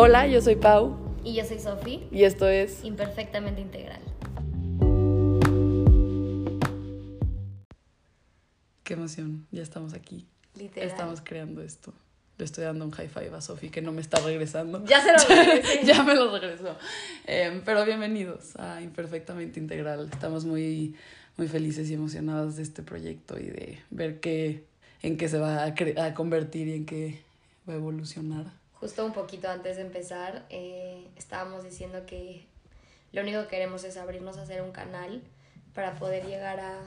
Hola, 0.00 0.28
yo 0.28 0.40
soy 0.40 0.54
Pau 0.54 0.96
Y 1.24 1.34
yo 1.34 1.44
soy 1.44 1.58
Sofi, 1.58 2.06
y 2.12 2.22
esto 2.22 2.48
es 2.48 2.84
imperfectamente 2.84 3.60
integral. 3.60 3.98
Qué 8.84 8.94
emoción, 8.94 9.48
ya 9.50 9.60
estamos 9.60 9.94
aquí. 9.94 10.28
Literal. 10.54 10.88
Estamos 10.88 11.20
creando 11.20 11.62
esto. 11.62 11.92
Le 12.36 12.44
estoy 12.44 12.62
dando 12.62 12.84
un 12.84 12.92
high 12.92 13.08
five 13.08 13.34
a 13.34 13.40
Sofi 13.40 13.70
que 13.70 13.82
no 13.82 13.90
me 13.90 14.00
está 14.00 14.20
regresando. 14.20 14.84
Ya 14.84 15.00
se 15.02 15.14
lo 15.14 15.34
regresé. 15.34 15.80
ya 15.84 16.04
me 16.04 16.14
lo 16.14 16.30
regresó. 16.30 16.76
Em, 17.26 17.62
pero 17.64 17.84
bienvenidos 17.84 18.54
a 18.54 18.80
Imperfectamente 18.80 19.58
Integral. 19.58 20.08
Estamos 20.12 20.44
muy, 20.44 20.94
muy 21.36 21.48
felices 21.48 21.90
y 21.90 21.94
emocionados 21.94 22.54
de 22.54 22.62
este 22.62 22.84
proyecto 22.84 23.36
y 23.36 23.46
de 23.46 23.80
ver 23.90 24.20
qué, 24.20 24.62
en 25.02 25.16
qué 25.16 25.28
se 25.28 25.40
va 25.40 25.64
a, 25.64 25.74
a 26.04 26.14
convertir 26.14 26.68
y 26.68 26.74
en 26.74 26.86
qué 26.86 27.20
va 27.68 27.72
a 27.72 27.76
evolucionar. 27.78 28.57
Justo 28.80 29.04
un 29.04 29.12
poquito 29.12 29.48
antes 29.48 29.76
de 29.76 29.82
empezar, 29.82 30.46
eh, 30.50 31.04
estábamos 31.16 31.64
diciendo 31.64 32.04
que 32.06 32.44
lo 33.12 33.22
único 33.22 33.42
que 33.42 33.48
queremos 33.48 33.82
es 33.84 33.96
abrirnos 33.96 34.38
a 34.38 34.42
hacer 34.42 34.62
un 34.62 34.70
canal 34.70 35.22
para 35.74 35.94
poder 35.96 36.26
llegar 36.26 36.60
a, 36.60 36.78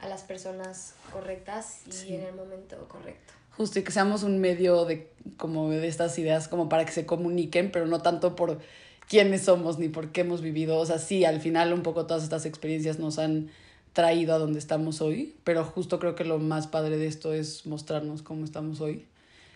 a 0.00 0.08
las 0.08 0.22
personas 0.22 0.94
correctas 1.12 1.82
y 1.86 1.92
Sí. 1.92 2.14
en 2.14 2.22
el 2.22 2.34
momento 2.34 2.76
correcto. 2.88 3.32
Justo 3.56 3.78
y 3.78 3.84
que 3.84 3.92
seamos 3.92 4.22
un 4.22 4.38
medio 4.40 4.84
de 4.84 5.08
como 5.38 5.70
de 5.70 5.86
estas 5.86 6.18
ideas 6.18 6.48
como 6.48 6.68
para 6.68 6.84
que 6.84 6.92
se 6.92 7.06
comuniquen, 7.06 7.70
pero 7.70 7.86
no 7.86 8.02
tanto 8.02 8.36
por 8.36 8.60
quiénes 9.08 9.42
somos 9.44 9.78
ni 9.78 9.88
por 9.88 10.10
qué 10.12 10.22
hemos 10.22 10.42
vivido. 10.42 10.78
O 10.78 10.84
sea, 10.84 10.98
sí, 10.98 11.24
al 11.24 11.40
final 11.40 11.72
un 11.72 11.82
poco 11.82 12.06
todas 12.06 12.22
estas 12.24 12.44
experiencias 12.44 12.98
nos 12.98 13.18
han 13.18 13.50
traído 13.92 14.34
a 14.34 14.38
donde 14.38 14.58
estamos 14.58 15.00
hoy, 15.00 15.34
pero 15.44 15.64
justo 15.64 15.98
creo 15.98 16.14
que 16.16 16.24
lo 16.24 16.38
más 16.38 16.66
padre 16.66 16.98
de 16.98 17.06
esto 17.06 17.32
es 17.32 17.64
mostrarnos 17.66 18.20
cómo 18.22 18.44
estamos 18.44 18.80
hoy. 18.82 19.06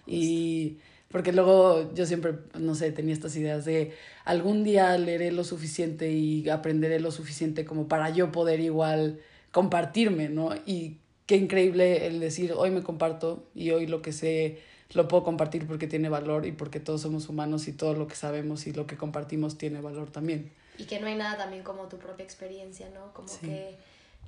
Y 0.07 0.79
porque 1.11 1.33
luego 1.33 1.93
yo 1.95 2.07
siempre, 2.07 2.35
no 2.59 2.75
sé, 2.75 2.93
tenía 2.93 3.15
estas 3.15 3.35
ideas 3.37 3.65
de 3.65 3.93
algún 4.25 4.63
día 4.63 4.97
leeré 4.97 5.33
lo 5.33 5.43
suficiente 5.45 6.13
y 6.13 6.49
aprenderé 6.49 7.01
lo 7.01 7.11
suficiente 7.11 7.65
como 7.65 7.89
para 7.89 8.11
yo 8.11 8.31
poder 8.31 8.61
igual 8.61 9.21
compartirme, 9.51 10.29
¿no? 10.29 10.55
Y 10.67 10.99
qué 11.27 11.37
increíble 11.37 12.07
el 12.07 12.21
decir, 12.21 12.53
hoy 12.57 12.71
me 12.71 12.83
comparto 12.83 13.45
y 13.55 13.71
hoy 13.71 13.87
lo 13.87 14.03
que 14.03 14.13
sé 14.13 14.61
lo 14.93 15.07
puedo 15.09 15.23
compartir 15.25 15.67
porque 15.67 15.87
tiene 15.87 16.09
valor 16.09 16.47
y 16.47 16.53
porque 16.53 16.81
todos 16.81 17.03
somos 17.03 17.29
humanos 17.29 17.69
y 17.69 17.73
todo 17.73 17.95
lo 17.95 18.07
que 18.07 18.15
sabemos 18.17 18.67
y 18.67 18.73
lo 18.73 18.87
que 18.87 18.97
compartimos 18.97 19.57
tiene 19.59 19.81
valor 19.81 20.11
también. 20.11 20.53
Y 20.79 20.85
que 20.85 21.01
no 21.01 21.07
hay 21.07 21.15
nada 21.17 21.37
también 21.37 21.63
como 21.63 21.89
tu 21.89 21.99
propia 21.99 22.25
experiencia, 22.25 22.89
¿no? 22.95 23.13
Como 23.13 23.29
Sí. 23.29 23.47
que 23.47 23.77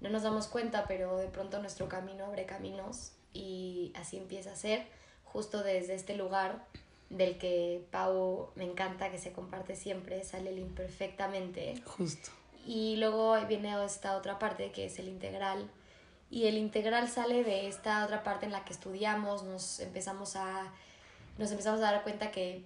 no 0.00 0.10
nos 0.10 0.22
damos 0.22 0.48
cuenta, 0.48 0.84
pero 0.86 1.18
de 1.18 1.28
pronto 1.28 1.60
nuestro 1.60 1.88
camino 1.88 2.24
abre 2.26 2.44
caminos 2.44 3.12
y 3.32 3.92
así 3.94 4.16
empieza 4.16 4.52
a 4.52 4.56
ser, 4.56 4.82
justo 5.32 5.62
desde 5.62 5.94
este 5.94 6.16
lugar 6.16 6.64
del 7.08 7.38
que 7.38 7.84
Pau 7.90 8.50
me 8.54 8.64
encanta, 8.64 9.10
que 9.10 9.18
se 9.18 9.32
comparte 9.32 9.76
siempre, 9.76 10.24
sale 10.24 10.50
el 10.50 10.58
imperfectamente. 10.58 11.74
Justo. 11.84 12.30
Y 12.66 12.96
luego 12.96 13.36
viene 13.46 13.84
esta 13.84 14.16
otra 14.16 14.38
parte 14.38 14.72
que 14.72 14.86
es 14.86 14.98
el 14.98 15.08
integral. 15.08 15.70
Y 16.30 16.46
el 16.46 16.56
integral 16.56 17.08
sale 17.08 17.44
de 17.44 17.68
esta 17.68 18.04
otra 18.04 18.22
parte 18.22 18.46
en 18.46 18.52
la 18.52 18.64
que 18.64 18.72
estudiamos, 18.72 19.42
nos 19.42 19.80
empezamos 19.80 20.36
a, 20.36 20.72
nos 21.36 21.50
empezamos 21.50 21.80
a 21.80 21.92
dar 21.92 22.02
cuenta 22.02 22.30
que, 22.30 22.64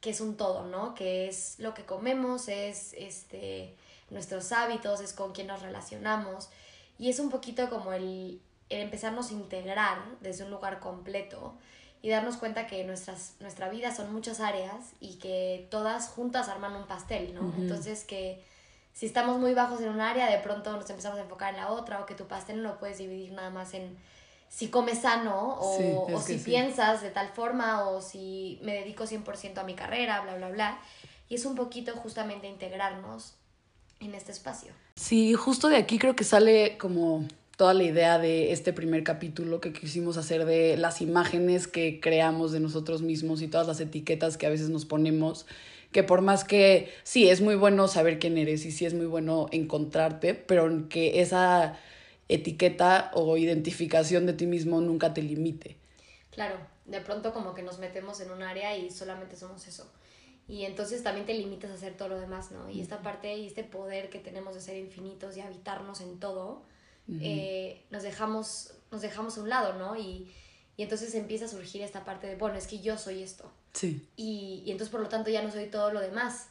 que 0.00 0.10
es 0.10 0.20
un 0.20 0.36
todo, 0.36 0.66
¿no? 0.66 0.94
Que 0.94 1.28
es 1.28 1.58
lo 1.58 1.72
que 1.72 1.86
comemos, 1.86 2.48
es 2.48 2.92
este, 2.92 3.74
nuestros 4.10 4.52
hábitos, 4.52 5.00
es 5.00 5.14
con 5.14 5.32
quién 5.32 5.46
nos 5.46 5.62
relacionamos. 5.62 6.50
Y 6.98 7.08
es 7.08 7.18
un 7.18 7.30
poquito 7.30 7.70
como 7.70 7.94
el, 7.94 8.42
el 8.68 8.80
empezarnos 8.80 9.30
a 9.30 9.32
integrar 9.32 10.04
desde 10.20 10.44
un 10.44 10.50
lugar 10.50 10.80
completo 10.80 11.54
y 12.02 12.08
darnos 12.10 12.36
cuenta 12.36 12.66
que 12.66 12.84
nuestras, 12.84 13.34
nuestra 13.40 13.68
vida 13.68 13.94
son 13.94 14.12
muchas 14.12 14.40
áreas 14.40 14.92
y 15.00 15.16
que 15.16 15.68
todas 15.70 16.08
juntas 16.08 16.48
arman 16.48 16.74
un 16.74 16.86
pastel, 16.86 17.34
¿no? 17.34 17.52
Entonces 17.58 18.04
que 18.04 18.42
si 18.92 19.06
estamos 19.06 19.38
muy 19.38 19.54
bajos 19.54 19.80
en 19.80 19.90
un 19.90 20.00
área, 20.00 20.30
de 20.30 20.38
pronto 20.38 20.72
nos 20.76 20.88
empezamos 20.88 21.18
a 21.18 21.22
enfocar 21.22 21.54
en 21.54 21.60
la 21.60 21.70
otra, 21.70 22.00
o 22.00 22.06
que 22.06 22.14
tu 22.14 22.26
pastel 22.26 22.62
no 22.62 22.70
lo 22.70 22.78
puedes 22.78 22.98
dividir 22.98 23.32
nada 23.32 23.50
más 23.50 23.74
en 23.74 23.96
si 24.48 24.68
comes 24.68 25.00
sano, 25.02 25.56
o, 25.60 25.78
Sí, 25.78 26.14
o 26.14 26.20
si 26.20 26.38
sí. 26.38 26.44
piensas 26.44 27.02
de 27.02 27.10
tal 27.10 27.28
forma, 27.28 27.88
o 27.88 28.00
si 28.00 28.58
me 28.62 28.74
dedico 28.74 29.04
100% 29.04 29.58
a 29.58 29.62
mi 29.62 29.74
carrera, 29.74 30.20
bla, 30.22 30.36
bla, 30.36 30.48
bla. 30.48 30.80
Y 31.28 31.36
es 31.36 31.44
un 31.44 31.54
poquito 31.54 31.94
justamente 31.94 32.48
integrarnos 32.48 33.34
en 34.00 34.14
este 34.14 34.32
espacio. 34.32 34.72
Sí, 34.96 35.34
justo 35.34 35.68
de 35.68 35.76
aquí 35.76 35.98
creo 35.98 36.16
que 36.16 36.24
sale 36.24 36.76
como 36.78 37.24
toda 37.60 37.74
la 37.74 37.82
idea 37.82 38.18
de 38.18 38.52
este 38.52 38.72
primer 38.72 39.04
capítulo 39.04 39.60
que 39.60 39.74
quisimos 39.74 40.16
hacer 40.16 40.46
de 40.46 40.78
las 40.78 41.02
imágenes 41.02 41.68
que 41.68 42.00
creamos 42.00 42.52
de 42.52 42.60
nosotros 42.60 43.02
mismos 43.02 43.42
y 43.42 43.48
todas 43.48 43.66
las 43.66 43.80
etiquetas 43.80 44.38
que 44.38 44.46
a 44.46 44.48
veces 44.48 44.70
nos 44.70 44.86
ponemos, 44.86 45.44
que 45.92 46.02
por 46.02 46.22
más 46.22 46.44
que 46.44 46.90
sí, 47.02 47.28
es 47.28 47.42
muy 47.42 47.56
bueno 47.56 47.86
saber 47.86 48.18
quién 48.18 48.38
eres 48.38 48.64
y 48.64 48.72
sí 48.72 48.86
es 48.86 48.94
muy 48.94 49.04
bueno 49.04 49.46
encontrarte, 49.52 50.32
pero 50.32 50.88
que 50.88 51.20
esa 51.20 51.78
etiqueta 52.28 53.10
o 53.12 53.36
identificación 53.36 54.24
de 54.24 54.32
ti 54.32 54.46
mismo 54.46 54.80
nunca 54.80 55.12
te 55.12 55.20
limite. 55.20 55.76
Claro, 56.30 56.56
de 56.86 57.02
pronto 57.02 57.34
como 57.34 57.52
que 57.52 57.62
nos 57.62 57.78
metemos 57.78 58.22
en 58.22 58.30
un 58.30 58.42
área 58.42 58.74
y 58.74 58.90
solamente 58.90 59.36
somos 59.36 59.68
eso. 59.68 59.86
Y 60.48 60.64
entonces 60.64 61.02
también 61.02 61.26
te 61.26 61.34
limitas 61.34 61.70
a 61.72 61.74
hacer 61.74 61.94
todo 61.94 62.08
lo 62.08 62.18
demás, 62.18 62.52
¿no? 62.52 62.70
Y 62.70 62.80
esta 62.80 63.02
parte 63.02 63.36
y 63.36 63.46
este 63.46 63.64
poder 63.64 64.08
que 64.08 64.18
tenemos 64.18 64.54
de 64.54 64.62
ser 64.62 64.78
infinitos 64.78 65.36
y 65.36 65.42
habitarnos 65.42 66.00
en 66.00 66.18
todo, 66.18 66.62
eh, 67.20 67.82
nos, 67.90 68.02
dejamos, 68.02 68.72
nos 68.90 69.02
dejamos 69.02 69.38
a 69.38 69.42
un 69.42 69.48
lado, 69.48 69.78
¿no? 69.78 69.96
Y, 69.96 70.30
y 70.76 70.82
entonces 70.82 71.14
empieza 71.14 71.44
a 71.44 71.48
surgir 71.48 71.82
esta 71.82 72.04
parte 72.04 72.26
de, 72.26 72.36
bueno, 72.36 72.56
es 72.56 72.66
que 72.66 72.80
yo 72.80 72.96
soy 72.96 73.22
esto. 73.22 73.50
Sí, 73.72 74.06
Y, 74.16 74.62
y 74.64 74.70
entonces 74.72 74.90
por 74.90 75.00
lo 75.00 75.08
tanto 75.08 75.30
ya 75.30 75.42
no 75.42 75.50
soy 75.50 75.66
todo 75.66 75.92
lo 75.92 76.00
demás. 76.00 76.48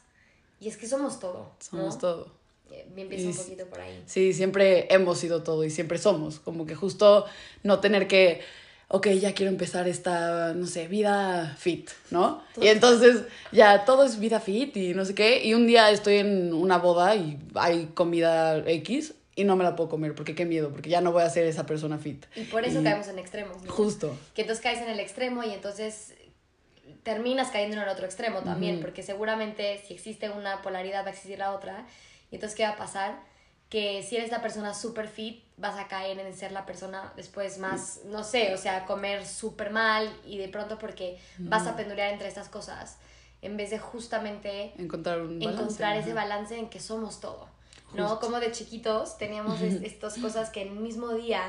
Y 0.60 0.68
es 0.68 0.76
que 0.76 0.86
somos 0.86 1.18
todo. 1.18 1.38
¿no? 1.38 1.78
somos 1.78 1.98
todo. 1.98 2.32
Eh, 2.70 2.86
empieza 2.96 3.24
Y 3.24 3.26
un 3.28 3.36
poquito 3.36 3.66
por 3.66 3.80
ahí. 3.80 4.02
Sí, 4.06 4.32
siempre 4.32 4.86
hemos 4.92 5.18
sido 5.18 5.42
todo 5.42 5.64
y 5.64 5.70
siempre 5.70 5.98
somos. 5.98 6.38
Como 6.38 6.66
que 6.66 6.74
justo 6.74 7.26
no 7.62 7.80
tener 7.80 8.06
que, 8.06 8.42
ok, 8.88 9.08
ya 9.08 9.34
quiero 9.34 9.50
empezar 9.50 9.88
esta, 9.88 10.54
no 10.54 10.66
sé, 10.66 10.86
vida 10.86 11.56
fit, 11.58 11.90
¿no? 12.10 12.42
Y 12.60 12.68
entonces 12.68 13.24
ya 13.52 13.84
todo 13.84 14.04
es 14.04 14.20
vida 14.20 14.40
fit 14.40 14.76
y 14.76 14.94
no 14.94 15.04
sé 15.04 15.14
qué. 15.14 15.44
Y 15.44 15.54
un 15.54 15.66
día 15.66 15.90
estoy 15.90 16.18
en 16.18 16.52
una 16.52 16.78
boda 16.78 17.16
y 17.16 17.38
hay 17.54 17.86
comida 17.94 18.58
X 18.58 19.14
y 19.40 19.44
no 19.44 19.56
me 19.56 19.64
la 19.64 19.74
puedo 19.76 19.88
comer 19.88 20.14
porque 20.14 20.34
qué 20.34 20.44
miedo, 20.44 20.70
porque 20.70 20.90
ya 20.90 21.00
no 21.00 21.12
voy 21.12 21.22
a 21.22 21.30
ser 21.30 21.44
esa 21.46 21.64
persona 21.66 21.98
fit. 21.98 22.26
Y 22.36 22.44
por 22.44 22.64
eso 22.64 22.80
Y- 22.80 22.84
caemos 22.84 23.08
en 23.08 23.18
extremos, 23.18 23.62
¿no? 23.62 23.72
Justo. 23.72 24.16
que 24.34 24.42
entonces 24.42 24.62
caes 24.62 24.80
en 24.82 24.88
el 24.90 25.00
extremo 25.00 25.42
y 25.44 25.50
entonces 25.52 26.14
terminas 27.02 27.48
cayendo 27.50 27.76
en 27.76 27.82
el 27.82 27.88
otro 27.88 28.04
extremo 28.04 28.40
también, 28.40 28.74
Ujú. 28.76 28.82
porque 28.82 29.02
seguramente 29.02 29.82
si 29.86 29.94
existe 29.94 30.28
una 30.30 30.60
polaridad 30.62 31.02
va 31.04 31.08
a 31.08 31.10
existir 31.10 31.38
la 31.38 31.52
otra. 31.52 31.86
Y 32.30 32.34
entonces, 32.36 32.56
¿qué 32.56 32.62
va 32.64 32.70
a 32.70 32.76
pasar? 32.76 33.18
Que 33.68 34.02
si 34.02 34.16
eres 34.16 34.30
la 34.30 34.42
persona 34.42 34.74
super 34.74 35.08
fit, 35.08 35.42
vas 35.56 35.78
a 35.78 35.86
caer 35.88 36.18
en 36.18 36.34
ser 36.36 36.52
la 36.52 36.66
persona 36.66 37.12
después 37.16 37.58
más, 37.58 38.00
no 38.04 38.24
sé, 38.24 38.52
o 38.52 38.58
sea, 38.58 38.84
comer 38.84 39.24
súper 39.26 39.70
mal 39.70 40.12
y 40.26 40.38
de 40.38 40.48
pronto 40.48 40.78
porque 40.78 41.18
vas 41.38 41.66
a 41.66 41.76
pendulear 41.76 42.12
entre 42.12 42.28
estas 42.28 42.48
cosas, 42.48 42.98
en 43.42 43.56
vez 43.56 43.70
de 43.70 43.78
justamente 43.78 44.72
Encontrar 44.76 45.20
un 45.22 45.38
balance. 45.38 45.62
encontrar 45.62 45.96
ese 45.96 46.12
balance 46.12 46.58
en 46.58 46.68
que 46.68 46.80
somos 46.80 47.20
todo, 47.20 47.48
¿no? 47.94 48.20
Como 48.20 48.40
de 48.40 48.52
chiquitos 48.52 49.18
teníamos 49.18 49.60
es- 49.60 49.82
estas 49.82 50.16
cosas 50.18 50.50
que 50.50 50.62
en 50.62 50.68
el 50.68 50.80
mismo 50.80 51.12
día 51.14 51.42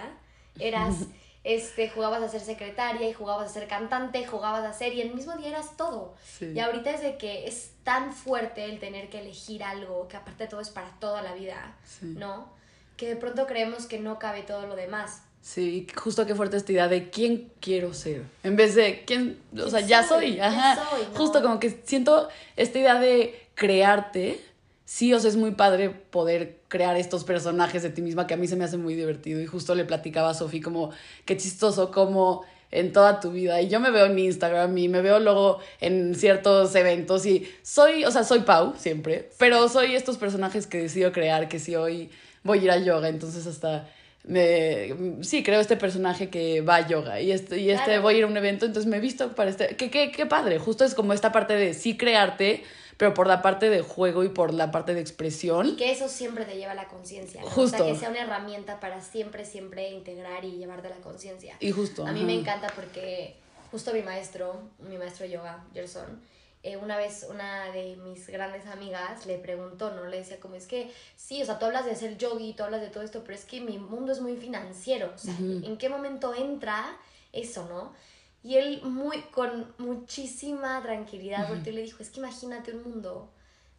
eras, 0.60 0.96
este, 1.44 1.90
jugabas 1.90 2.22
a 2.22 2.30
ser 2.30 2.42
secretaria 2.42 3.10
y 3.10 3.14
jugabas 3.14 3.50
a 3.50 3.54
ser 3.54 3.68
cantante, 3.68 4.26
jugabas 4.28 4.64
a 4.64 4.74
ser 4.74 4.94
y 4.94 5.02
en 5.02 5.10
el 5.10 5.16
mismo 5.16 5.36
día 5.38 5.50
eras 5.50 5.76
todo. 5.78 6.14
Sí. 6.24 6.52
Y 6.56 6.60
ahorita 6.60 6.92
es 6.92 7.02
de 7.02 7.18
que 7.18 7.48
es 7.48 7.72
tan 7.84 8.14
fuerte 8.14 8.66
el 8.66 8.80
tener 8.80 9.10
que 9.10 9.20
elegir 9.22 9.64
algo 9.64 10.08
que 10.08 10.18
aparte 10.18 10.44
de 10.44 10.50
todo 10.50 10.62
es 10.62 10.70
para 10.70 10.92
toda 11.00 11.22
la 11.24 11.34
vida, 11.34 11.76
Sí. 11.86 12.06
¿no? 12.18 12.50
Que 12.98 13.08
de 13.08 13.16
pronto 13.16 13.48
creemos 13.48 13.88
que 13.88 14.00
no 14.00 14.20
cabe 14.20 14.44
todo 14.44 14.68
lo 14.68 14.76
demás. 14.76 15.24
Sí, 15.42 15.88
justo 15.96 16.28
qué 16.28 16.36
fuerte 16.36 16.58
esta 16.58 16.72
idea 16.72 16.88
de 16.88 17.10
quién 17.10 17.52
quiero 17.60 17.96
ser. 17.96 18.24
En 18.44 18.56
vez 18.56 18.76
de 18.76 19.04
quién, 19.06 19.42
o 19.60 19.68
sea, 19.72 19.80
ya 19.80 20.04
soy? 20.04 20.20
soy. 20.20 20.32
¿Quién 20.34 20.44
Ajá. 20.44 20.76
soy? 20.92 21.02
No. 21.12 21.18
Justo 21.18 21.42
como 21.42 21.60
que 21.60 21.82
siento 21.84 22.30
esta 22.56 22.78
idea 22.78 23.00
de 23.00 23.48
crearte. 23.56 24.40
Sí, 24.86 25.14
o 25.14 25.20
sea, 25.20 25.30
es 25.30 25.38
muy 25.38 25.52
padre 25.52 25.90
poder 25.90 26.58
crear 26.68 26.98
estos 26.98 27.24
personajes 27.24 27.82
de 27.84 27.90
ti 27.92 28.02
misma 28.02 28.28
que 28.28 28.34
a 28.34 28.38
mí 28.38 28.48
se 28.48 28.56
me 28.56 28.64
hace 28.66 28.78
muy 28.78 28.96
divertido. 28.96 29.40
Y 29.42 29.46
justo 29.46 29.74
le 29.76 29.86
platicaba 29.86 30.30
a 30.30 30.34
Sofi 30.34 30.60
como 30.60 30.92
qué 31.26 31.38
chistoso 31.38 31.92
como 31.92 32.44
en 32.72 32.92
toda 32.92 33.20
tu 33.20 33.32
vida. 33.32 33.62
Y 33.62 33.68
yo 33.70 33.80
me 33.80 33.92
veo 33.92 34.06
en 34.06 34.16
mi 34.16 34.26
Instagram 34.26 34.78
y 34.78 34.88
me 34.90 35.02
veo 35.02 35.20
luego 35.20 35.60
en 35.80 36.16
ciertos 36.16 36.74
eventos 36.76 37.26
y 37.26 37.48
soy, 37.62 38.06
o 38.06 38.12
sea, 38.12 38.24
soy 38.24 38.40
Pau 38.42 38.74
siempre, 38.78 39.30
pero 39.38 39.68
soy 39.70 39.96
estos 39.96 40.18
personajes 40.18 40.68
que 40.68 40.78
decido 40.80 41.12
crear, 41.12 41.48
que 41.48 41.60
si 41.60 41.76
hoy 41.76 42.10
voy 42.44 42.60
a 42.60 42.64
ir 42.64 42.72
a 42.72 42.78
yoga, 42.78 43.10
entonces 43.10 43.46
hasta 43.46 43.88
me, 44.24 44.94
sí, 45.22 45.44
creo 45.44 45.60
este 45.60 45.78
personaje 45.78 46.30
que 46.30 46.62
va 46.62 46.76
a 46.76 46.88
yoga 46.88 47.20
y 47.20 47.32
este, 47.32 47.58
y 47.60 47.72
este 47.72 47.86
Claro. 47.86 48.02
voy 48.04 48.16
a 48.16 48.18
ir 48.20 48.24
a 48.24 48.28
un 48.28 48.38
evento, 48.38 48.66
entonces 48.66 48.90
me 48.90 48.98
he 48.98 49.00
visto 49.00 49.34
para 49.36 49.50
este, 49.50 49.76
qué, 49.76 49.90
qué, 49.90 50.12
qué 50.12 50.26
padre, 50.26 50.60
justo 50.60 50.86
es 50.86 50.94
como 50.94 51.14
esta 51.14 51.32
parte 51.32 51.56
de 51.56 51.74
sí 51.74 51.98
crearte, 51.98 52.64
pero 53.02 53.16
por 53.16 53.26
la 53.26 53.42
parte 53.42 53.72
de 53.72 53.82
juego 53.82 54.24
y 54.24 54.30
por 54.30 54.54
la 54.54 54.70
parte 54.70 54.94
de 54.94 55.02
expresión. 55.02 55.70
Y 55.70 55.76
que 55.76 55.90
eso 55.90 56.08
siempre 56.08 56.46
te 56.46 56.56
lleva 56.56 56.74
a 56.74 56.76
la 56.76 56.88
conciencia. 56.88 57.42
¿no? 57.42 57.50
Justo. 57.50 57.78
O 57.78 57.80
sea, 57.80 57.92
que 57.92 57.98
sea 57.98 58.10
una 58.12 58.22
herramienta 58.22 58.80
para 58.80 59.02
siempre, 59.02 59.44
siempre 59.44 59.90
integrar 59.90 60.46
y 60.46 60.52
llevarte 60.52 60.86
a 60.86 60.92
la 60.92 60.98
conciencia. 60.98 61.56
Y 61.60 61.72
justo. 61.72 62.06
A 62.06 62.12
mí 62.12 62.20
ajá. 62.20 62.28
me 62.28 62.36
encanta 62.36 62.68
porque 62.76 63.38
justo 63.72 63.92
mi 63.92 64.04
maestro, 64.04 64.62
mi 64.88 65.00
maestro 65.00 65.26
de 65.26 65.32
yoga, 65.32 65.66
Gerson, 65.74 66.22
eh, 66.62 66.78
una 66.78 66.96
vez 66.96 67.26
una 67.28 67.72
de 67.72 67.96
mis 67.96 68.28
grandes 68.28 68.68
amigas 68.68 69.26
le 69.26 69.40
preguntó, 69.40 69.90
¿no? 69.96 70.06
Le 70.06 70.18
decía 70.18 70.40
como 70.40 70.54
es 70.54 70.68
que, 70.68 70.94
sí, 71.16 71.42
o 71.42 71.46
sea, 71.48 71.58
tú 71.58 71.66
hablas 71.66 71.86
de 71.86 71.96
ser 71.96 72.20
yogi, 72.20 72.54
tú 72.54 72.62
hablas 72.62 72.82
de 72.82 72.90
todo 72.90 73.02
esto, 73.02 73.24
pero 73.24 73.34
es 73.34 73.46
que 73.46 73.62
mi 73.62 73.80
mundo 73.80 74.12
es 74.12 74.22
muy 74.22 74.38
financiero, 74.38 75.12
o 75.16 75.18
sea, 75.18 75.36
¿en 75.40 75.76
qué 75.80 75.90
momento 75.90 76.36
entra 76.36 77.00
eso, 77.34 77.66
no? 77.68 77.94
Y 78.44 78.56
él 78.56 78.82
muy, 78.84 79.22
con 79.24 79.74
muchísima 79.78 80.82
tranquilidad, 80.82 81.48
porque 81.48 81.72
le 81.72 81.84
dijo, 81.84 82.02
es 82.02 82.10
que 82.10 82.20
imagínate 82.20 82.74
un 82.74 82.84
mundo 82.84 83.32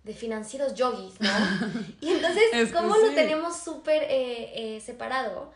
de 0.04 0.14
financieros 0.14 0.74
yogis, 0.74 1.20
¿no? 1.20 1.30
y 2.00 2.10
entonces, 2.10 2.72
¿cómo 2.72 2.96
lo 2.96 3.12
tenemos 3.12 3.56
súper 3.58 4.04
eh, 4.04 4.76
eh, 4.76 4.80
separado? 4.80 5.52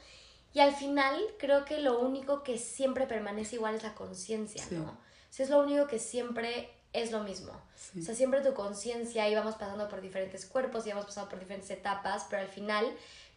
Y 0.53 0.61
al 0.61 0.75
final, 0.75 1.21
creo 1.39 1.65
que 1.65 1.79
lo 1.79 2.01
único 2.01 2.43
que 2.43 2.59
siempre 2.59 3.07
permanece 3.07 3.57
igual 3.57 3.75
es 3.75 3.83
la 3.83 3.95
conciencia, 3.95 4.65
¿no? 4.71 4.85
O 4.85 4.97
sea, 5.31 5.45
es 5.45 5.51
lo 5.51 5.61
único 5.61 5.87
que 5.87 5.99
siempre 5.99 6.71
es 6.93 7.13
lo 7.13 7.23
mismo. 7.23 7.53
O 7.99 8.03
sea, 8.03 8.15
siempre 8.15 8.41
tu 8.41 8.55
conciencia 8.55 9.29
íbamos 9.29 9.57
pasando 9.57 9.89
por 9.89 10.01
diferentes 10.01 10.47
cuerpos, 10.47 10.87
íbamos 10.87 11.05
pasando 11.05 11.29
por 11.29 11.39
diferentes 11.39 11.71
etapas, 11.71 12.27
pero 12.31 12.43
al 12.43 12.49
final 12.49 12.87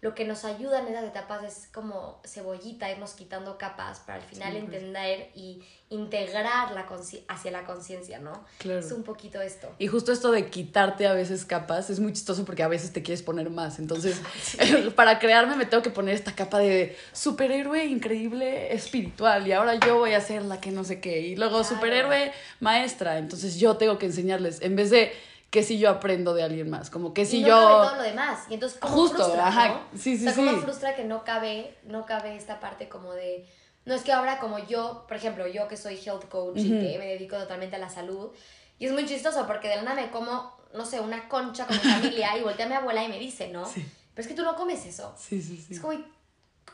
lo 0.01 0.15
que 0.15 0.23
nos 0.23 0.45
ayuda 0.45 0.79
en 0.79 0.87
esas 0.87 1.03
etapas 1.03 1.43
es 1.43 1.67
como 1.73 2.21
cebollita, 2.25 2.89
irnos 2.89 3.13
quitando 3.13 3.57
capas 3.57 3.99
para 3.99 4.19
al 4.19 4.23
final 4.23 4.55
entender 4.55 5.29
y 5.35 5.61
integrar 5.89 6.71
la 6.71 6.87
hacia 7.27 7.51
la 7.51 7.65
conciencia, 7.65 8.19
¿no? 8.19 8.45
Claro. 8.59 8.79
Es 8.79 8.91
un 8.93 9.03
poquito 9.03 9.41
esto. 9.41 9.69
Y 9.77 9.87
justo 9.87 10.13
esto 10.13 10.31
de 10.31 10.49
quitarte 10.49 11.05
a 11.05 11.13
veces 11.13 11.43
capas 11.43 11.89
es 11.89 11.99
muy 11.99 12.13
chistoso 12.13 12.45
porque 12.45 12.63
a 12.63 12.69
veces 12.69 12.93
te 12.93 13.03
quieres 13.03 13.23
poner 13.23 13.49
más. 13.49 13.79
Entonces, 13.79 14.21
para 14.95 15.19
crearme 15.19 15.57
me 15.57 15.65
tengo 15.65 15.83
que 15.83 15.89
poner 15.89 16.15
esta 16.15 16.33
capa 16.33 16.59
de 16.59 16.95
superhéroe 17.11 17.85
increíble 17.85 18.73
espiritual 18.73 19.47
y 19.47 19.51
ahora 19.51 19.75
yo 19.75 19.97
voy 19.97 20.13
a 20.13 20.21
ser 20.21 20.43
la 20.43 20.61
que 20.61 20.71
no 20.71 20.85
sé 20.85 21.01
qué. 21.01 21.19
Y 21.21 21.35
luego 21.35 21.65
superhéroe 21.65 22.31
maestra. 22.61 23.17
Entonces 23.17 23.59
yo 23.59 23.75
tengo 23.75 23.97
que 23.97 24.05
enseñarles, 24.05 24.61
en 24.61 24.77
vez 24.77 24.91
de 24.91 25.11
que 25.49 25.63
si 25.63 25.79
yo 25.79 25.89
aprendo 25.89 26.33
de 26.33 26.43
alguien 26.43 26.69
más, 26.69 26.89
como 26.89 27.13
que 27.13 27.25
si 27.25 27.39
y 27.39 27.41
no 27.41 27.47
yo 27.47 27.55
cabe 27.55 27.87
todo 27.87 27.95
lo 27.97 28.03
demás 28.03 28.45
y 28.49 28.53
entonces 28.53 28.79
¿cómo 28.79 28.93
justo, 28.93 29.17
frustra, 29.17 29.47
ajá, 29.47 29.81
sí, 29.95 30.17
sí, 30.17 30.27
o 30.27 30.31
sea, 30.31 30.45
cómo 30.45 30.61
frustra 30.61 30.95
que 30.95 31.03
no 31.03 31.23
cabe, 31.23 31.75
no 31.83 32.05
cabe 32.05 32.35
esta 32.35 32.59
parte 32.59 32.89
como 32.89 33.13
de 33.13 33.47
no 33.85 33.95
es 33.95 34.03
que 34.03 34.11
ahora 34.11 34.39
como 34.39 34.59
yo, 34.59 35.05
por 35.07 35.17
ejemplo, 35.17 35.47
yo 35.47 35.67
que 35.67 35.77
soy 35.77 35.95
health 35.95 36.29
coach 36.29 36.57
y 36.57 36.69
que 36.69 36.97
me 36.99 37.07
dedico 37.07 37.37
totalmente 37.37 37.77
a 37.77 37.79
la 37.79 37.89
salud 37.89 38.31
y 38.77 38.85
es 38.85 38.91
muy 38.91 39.05
chistoso 39.05 39.45
porque 39.47 39.67
de 39.67 39.77
la 39.77 39.81
nada 39.81 40.01
me 40.01 40.09
como, 40.09 40.57
no 40.73 40.85
sé, 40.85 40.99
una 40.99 41.27
concha 41.27 41.65
con 41.65 41.75
mi 41.75 41.83
familia 41.83 42.37
y 42.37 42.41
voltea 42.41 42.65
a 42.65 42.69
mi 42.69 42.75
abuela 42.75 43.03
y 43.03 43.09
me 43.09 43.19
dice, 43.19 43.49
¿no? 43.49 43.65
Sí. 43.65 43.85
Pero 44.13 44.21
es 44.21 44.27
que 44.27 44.35
tú 44.35 44.43
no 44.43 44.55
comes 44.55 44.85
eso. 44.85 45.13
Sí, 45.17 45.41
sí, 45.41 45.57
sí. 45.57 45.73
Es 45.73 45.79
como 45.79 45.93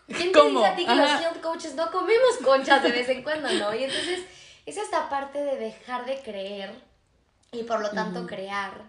¿Quién 0.08 0.32
te 0.32 0.42
dice 0.42 0.66
a 0.66 0.76
ti 0.76 0.86
que 0.86 0.96
los 0.96 1.10
health 1.10 1.42
coaches 1.42 1.74
no 1.76 1.90
comemos 1.90 2.38
conchas 2.44 2.84
de 2.84 2.92
vez 2.92 3.10
en 3.10 3.24
cuando, 3.24 3.50
no? 3.52 3.74
Y 3.74 3.86
entonces 3.86 4.20
es 4.66 4.78
esta 4.78 5.10
parte 5.10 5.40
de 5.44 5.58
dejar 5.58 6.06
de 6.06 6.20
creer 6.22 6.72
y 7.52 7.64
por 7.64 7.82
lo 7.82 7.92
tanto 7.92 8.26
crear 8.26 8.84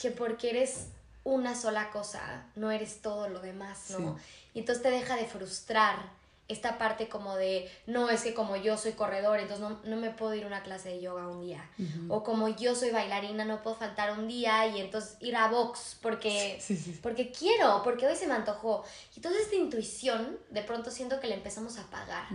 que 0.00 0.10
porque 0.10 0.50
eres 0.50 0.86
una 1.24 1.54
sola 1.56 1.90
cosa, 1.90 2.44
no 2.54 2.70
eres 2.70 3.02
todo 3.02 3.28
lo 3.28 3.40
demás, 3.40 3.90
¿no? 3.90 4.16
Y 4.54 4.60
entonces 4.60 4.82
te 4.82 4.90
deja 4.90 5.16
de 5.16 5.26
frustrar 5.26 6.16
esta 6.48 6.78
parte 6.78 7.08
como 7.08 7.34
de, 7.34 7.68
no, 7.86 8.08
es 8.08 8.22
que 8.22 8.32
como 8.32 8.54
yo 8.56 8.78
soy 8.78 8.92
corredor, 8.92 9.40
entonces 9.40 9.66
no, 9.84 9.96
me 9.96 10.10
puedo 10.10 10.34
ir 10.34 10.44
a 10.44 10.46
una 10.46 10.62
clase 10.62 10.90
de 10.90 11.00
yoga 11.00 11.26
un 11.26 11.40
día. 11.40 11.68
O 12.08 12.22
como 12.22 12.48
yo 12.48 12.76
soy 12.76 12.90
bailarina, 12.90 13.44
no 13.44 13.62
puedo 13.62 13.74
faltar 13.74 14.16
un 14.16 14.28
día 14.28 14.66
y 14.68 14.80
entonces 14.80 15.16
ir 15.20 15.34
a 15.34 15.48
box 15.48 15.98
porque, 16.00 16.62
porque 17.02 17.32
quiero, 17.32 17.82
porque 17.82 18.06
hoy 18.06 18.14
se 18.14 18.28
me 18.28 18.34
antojó. 18.34 18.84
Y 19.14 19.18
entonces 19.18 19.42
esta 19.42 19.56
intuición, 19.56 20.38
de 20.50 20.62
pronto 20.62 20.92
siento 20.92 21.18
que 21.18 21.26
le 21.26 21.34
empezamos 21.34 21.78
a 21.78 21.82
apagar, 21.82 22.26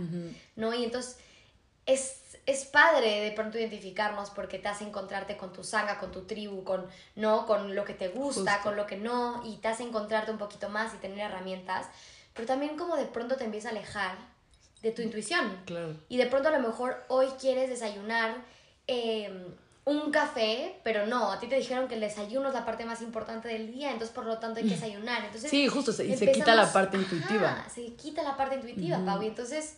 ¿no? 0.56 0.74
Y 0.74 0.84
entonces 0.84 1.16
es 1.86 2.22
es 2.46 2.64
padre 2.64 3.20
de 3.20 3.30
pronto 3.32 3.58
identificarnos 3.58 4.30
porque 4.30 4.58
te 4.58 4.68
hace 4.68 4.84
encontrarte 4.84 5.36
con 5.36 5.52
tu 5.52 5.62
sanga, 5.62 5.98
con 5.98 6.10
tu 6.10 6.22
tribu, 6.22 6.64
con, 6.64 6.86
¿no? 7.14 7.46
con 7.46 7.74
lo 7.74 7.84
que 7.84 7.94
te 7.94 8.08
gusta, 8.08 8.60
con 8.62 8.76
lo 8.76 8.86
que 8.86 8.96
no, 8.96 9.42
y 9.44 9.56
te 9.58 9.68
hace 9.68 9.84
encontrarte 9.84 10.32
un 10.32 10.38
poquito 10.38 10.68
más 10.68 10.92
y 10.94 10.96
tener 10.96 11.30
herramientas, 11.30 11.86
pero 12.34 12.46
también 12.46 12.76
como 12.76 12.96
de 12.96 13.04
pronto 13.04 13.36
te 13.36 13.44
empieza 13.44 13.68
a 13.68 13.72
alejar 13.72 14.16
de 14.82 14.90
tu 14.90 15.02
intuición. 15.02 15.60
Claro. 15.66 15.94
Y 16.08 16.16
de 16.16 16.26
pronto 16.26 16.48
a 16.48 16.52
lo 16.52 16.66
mejor 16.66 17.04
hoy 17.06 17.28
quieres 17.40 17.70
desayunar 17.70 18.34
em, 18.88 19.44
un 19.84 20.10
café, 20.10 20.80
pero 20.82 21.06
no, 21.06 21.30
a 21.30 21.38
ti 21.38 21.46
te 21.46 21.54
dijeron 21.54 21.86
que 21.86 21.94
el 21.94 22.00
desayuno 22.00 22.48
es 22.48 22.54
la 22.54 22.64
parte 22.64 22.84
más 22.84 23.02
importante 23.02 23.46
del 23.46 23.72
día, 23.72 23.92
entonces 23.92 24.12
por 24.12 24.26
lo 24.26 24.38
tanto 24.38 24.58
hay 24.58 24.64
que 24.64 24.74
desayunar. 24.74 25.24
Entonces, 25.24 25.48
sí, 25.48 25.68
justo, 25.68 25.92
y 26.02 26.16
se 26.16 26.32
quita 26.32 26.56
la 26.56 26.72
parte 26.72 26.96
intuitiva. 26.96 27.64
se 27.72 27.94
quita 27.94 28.24
la 28.24 28.36
parte 28.36 28.56
intuitiva, 28.56 29.00
Pau, 29.04 29.22
y 29.22 29.28
entonces 29.28 29.76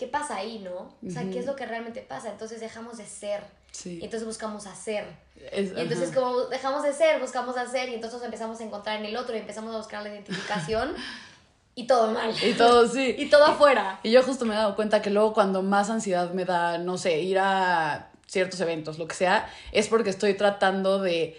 ¿qué 0.00 0.06
pasa 0.06 0.36
ahí, 0.36 0.60
no? 0.60 0.94
O 1.06 1.10
sea, 1.10 1.28
¿qué 1.30 1.40
es 1.40 1.44
lo 1.44 1.54
que 1.54 1.66
realmente 1.66 2.00
pasa? 2.00 2.30
Entonces 2.30 2.58
dejamos 2.58 2.96
de 2.96 3.04
ser. 3.04 3.42
Y 3.84 4.02
entonces 4.02 4.24
buscamos 4.24 4.66
hacer. 4.66 5.04
y 5.36 5.78
entonces 5.78 6.10
como 6.10 6.46
dejamos 6.46 6.82
de 6.82 6.94
ser, 6.94 7.20
buscamos 7.20 7.54
hacer 7.58 7.90
y 7.90 7.94
entonces 7.94 8.18
nos 8.18 8.24
empezamos 8.24 8.58
a 8.60 8.64
encontrar 8.64 8.98
en 8.98 9.04
el 9.04 9.16
otro 9.18 9.36
y 9.36 9.40
empezamos 9.40 9.74
a 9.74 9.76
buscar 9.76 10.02
la 10.02 10.08
identificación. 10.08 10.94
y 11.74 11.86
todo 11.86 12.12
mal. 12.12 12.34
Y 12.42 12.54
todo, 12.54 12.88
sí. 12.88 13.14
y 13.18 13.28
todo 13.28 13.44
afuera. 13.44 14.00
Y 14.02 14.10
yo 14.10 14.22
justo 14.22 14.46
me 14.46 14.54
he 14.54 14.56
dado 14.56 14.74
cuenta 14.74 15.02
que 15.02 15.10
luego 15.10 15.34
cuando 15.34 15.60
más 15.60 15.90
ansiedad 15.90 16.32
me 16.32 16.46
da, 16.46 16.78
no 16.78 16.96
sé, 16.96 17.20
ir 17.20 17.38
a 17.38 18.08
ciertos 18.26 18.58
eventos, 18.62 18.98
lo 18.98 19.06
que 19.06 19.14
sea, 19.14 19.52
es 19.70 19.88
porque 19.88 20.08
estoy 20.08 20.32
tratando 20.32 20.98
de 20.98 21.38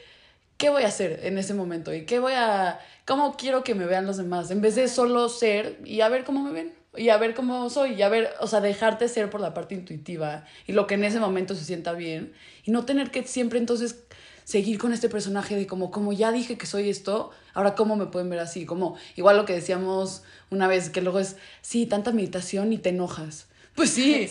qué 0.57 0.69
voy 0.69 0.83
a 0.83 0.87
hacer 0.87 1.21
en 1.23 1.39
ese 1.39 1.55
momento 1.55 1.95
y 1.95 2.05
qué 2.05 2.19
voy 2.19 2.33
a, 2.33 2.79
cómo 3.07 3.35
quiero 3.37 3.63
que 3.63 3.73
me 3.73 3.87
vean 3.87 4.05
los 4.05 4.17
demás, 4.17 4.51
en 4.51 4.61
vez 4.61 4.75
de 4.75 4.87
solo 4.87 5.29
ser 5.29 5.79
y 5.83 6.01
a 6.01 6.09
ver 6.09 6.23
cómo 6.23 6.43
me 6.43 6.51
ven 6.51 6.80
y 6.95 7.09
a 7.09 7.17
ver 7.17 7.33
cómo 7.33 7.69
soy, 7.69 7.93
y 7.93 8.01
a 8.01 8.09
ver, 8.09 8.31
o 8.39 8.47
sea, 8.47 8.59
dejarte 8.59 9.07
ser 9.07 9.29
por 9.29 9.39
la 9.41 9.53
parte 9.53 9.75
intuitiva 9.75 10.45
y 10.67 10.73
lo 10.73 10.87
que 10.87 10.95
en 10.95 11.03
ese 11.03 11.19
momento 11.19 11.55
se 11.55 11.63
sienta 11.63 11.93
bien 11.93 12.33
y 12.63 12.71
no 12.71 12.85
tener 12.85 13.11
que 13.11 13.23
siempre 13.23 13.59
entonces 13.59 14.03
seguir 14.43 14.77
con 14.77 14.91
este 14.91 15.07
personaje 15.07 15.55
de 15.55 15.67
como, 15.67 15.91
como 15.91 16.11
ya 16.11 16.31
dije 16.31 16.57
que 16.57 16.65
soy 16.65 16.89
esto, 16.89 17.31
ahora 17.53 17.75
cómo 17.75 17.95
me 17.95 18.07
pueden 18.07 18.29
ver 18.29 18.39
así, 18.39 18.65
como 18.65 18.97
igual 19.15 19.37
lo 19.37 19.45
que 19.45 19.53
decíamos 19.53 20.23
una 20.49 20.67
vez, 20.67 20.89
que 20.89 21.01
luego 21.01 21.19
es, 21.19 21.37
sí, 21.61 21.85
tanta 21.85 22.11
meditación 22.11 22.73
y 22.73 22.77
te 22.77 22.89
enojas. 22.89 23.47
Pues 23.75 23.89
sí, 23.93 24.29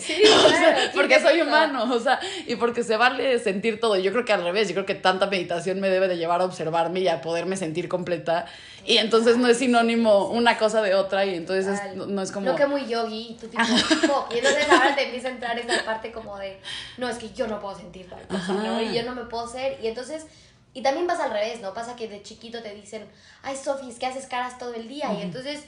porque 0.93 1.19
soy 1.19 1.41
humano, 1.41 1.93
o 1.93 1.99
sea, 1.99 2.19
y 2.45 2.55
porque 2.55 2.83
se 2.83 2.95
vale 2.97 3.39
sentir 3.39 3.79
todo. 3.79 3.97
Yo 3.97 4.11
creo 4.11 4.23
que 4.23 4.33
al 4.33 4.43
revés, 4.43 4.67
yo 4.67 4.75
creo 4.75 4.85
que 4.85 4.95
tanta 4.95 5.27
meditación 5.27 5.79
me 5.79 5.89
debe 5.89 6.07
de 6.07 6.17
llevar 6.17 6.41
a 6.41 6.45
observarme 6.45 6.99
y 7.01 7.07
a 7.07 7.21
poderme 7.21 7.57
sentir 7.57 7.87
completa. 7.87 8.45
Y 8.85 8.97
entonces 8.97 9.37
no 9.37 9.47
es 9.47 9.57
sinónimo 9.57 10.27
una 10.27 10.57
cosa 10.57 10.81
de 10.81 10.95
otra 10.95 11.25
y 11.25 11.35
entonces 11.35 11.79
no, 11.95 12.21
es 12.21 12.31
como... 12.31 12.47
Lo 12.47 12.55
que 12.55 12.65
muy 12.65 12.87
yogi, 12.87 13.37
tú 13.39 13.47
tipo, 13.47 14.27
y 14.33 14.37
entonces 14.37 14.69
ahora 14.69 14.95
te 14.95 15.05
empieza 15.05 15.27
a 15.27 15.31
entrar 15.31 15.57
esa 15.57 15.85
parte 15.85 16.11
como 16.11 16.37
de, 16.37 16.59
no, 16.97 17.07
es 17.09 17.17
que 17.17 17.31
yo 17.31 17.47
no 17.47 17.59
puedo 17.59 17.77
sentir 17.77 18.09
tal 18.09 18.27
cosa, 18.27 18.53
¿no? 18.53 18.81
Y 18.81 18.93
yo 18.93 19.03
no 19.03 19.13
me 19.15 19.25
puedo 19.25 19.47
ser, 19.47 19.79
y 19.81 19.87
entonces... 19.87 20.25
Y 20.73 20.81
también 20.83 21.05
pasa 21.05 21.25
al 21.25 21.31
revés, 21.31 21.59
¿no? 21.59 21.73
Pasa 21.73 21.97
que 21.97 22.07
de 22.07 22.23
chiquito 22.23 22.63
te 22.63 22.73
dicen, 22.73 23.05
ay, 23.43 23.57
Sofi, 23.57 23.89
es 23.89 23.99
que 23.99 24.05
haces 24.05 24.25
caras 24.27 24.57
todo 24.57 24.73
el 24.73 24.87
día. 24.87 25.11
Y 25.19 25.21
entonces 25.21 25.65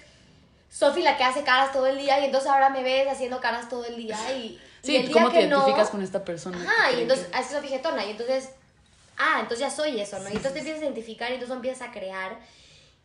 Sofi 0.73 1.03
la 1.03 1.17
que 1.17 1.23
hace 1.23 1.43
caras 1.43 1.71
todo 1.71 1.85
el 1.85 1.99
día 1.99 2.19
y 2.19 2.25
entonces 2.25 2.49
ahora 2.49 2.69
me 2.71 2.81
ves 2.81 3.07
haciendo 3.07 3.39
caras 3.39 3.69
todo 3.69 3.85
el 3.85 3.95
día 3.95 4.17
y... 4.35 4.59
Sí, 4.81 4.95
el 4.95 5.11
¿cómo 5.11 5.29
te 5.29 5.41
identificas 5.41 5.91
con 5.91 6.01
esta 6.01 6.25
persona? 6.25 6.65
Ah, 6.67 6.91
y 6.91 7.03
entonces 7.03 7.29
haces 7.31 7.51
Sofi 7.51 7.67
Getona 7.67 8.03
y 8.05 8.11
entonces... 8.11 8.49
Ah, 9.15 9.37
entonces 9.41 9.59
ya 9.59 9.69
soy 9.69 10.01
eso, 10.01 10.17
¿no? 10.17 10.29
y 10.29 10.35
entonces 10.35 10.53
te 10.53 10.59
empiezas 10.59 10.81
a 10.81 10.85
identificar 10.85 11.29
y 11.29 11.35
entonces 11.35 11.55
empiezas 11.55 11.87
a 11.87 11.91
crear 11.91 12.39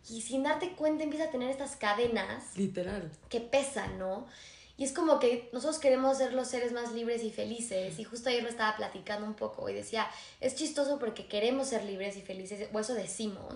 y 0.08 0.22
sin 0.22 0.44
darte 0.44 0.72
cuenta 0.72 1.04
empiezas 1.04 1.28
a 1.28 1.30
tener 1.30 1.50
estas 1.50 1.76
cadenas... 1.76 2.56
Literal. 2.56 3.10
Que 3.28 3.40
pesan, 3.40 3.98
¿no? 3.98 4.26
Y 4.78 4.84
es 4.84 4.92
como 4.92 5.18
que 5.18 5.50
nosotros 5.52 5.78
queremos 5.78 6.16
ser 6.16 6.32
los 6.32 6.48
seres 6.48 6.72
más 6.72 6.92
libres 6.92 7.22
y 7.22 7.30
felices. 7.30 7.98
Y 7.98 8.04
justo 8.04 8.30
ayer 8.30 8.42
lo 8.44 8.48
estaba 8.48 8.76
platicando 8.76 9.26
un 9.26 9.34
poco 9.34 9.68
y 9.68 9.74
decía, 9.74 10.08
es 10.40 10.54
chistoso 10.54 10.98
porque 10.98 11.26
queremos 11.26 11.68
ser 11.68 11.84
libres 11.84 12.16
y 12.16 12.22
felices, 12.22 12.68
o 12.72 12.80
eso 12.80 12.94
decimos. 12.94 13.54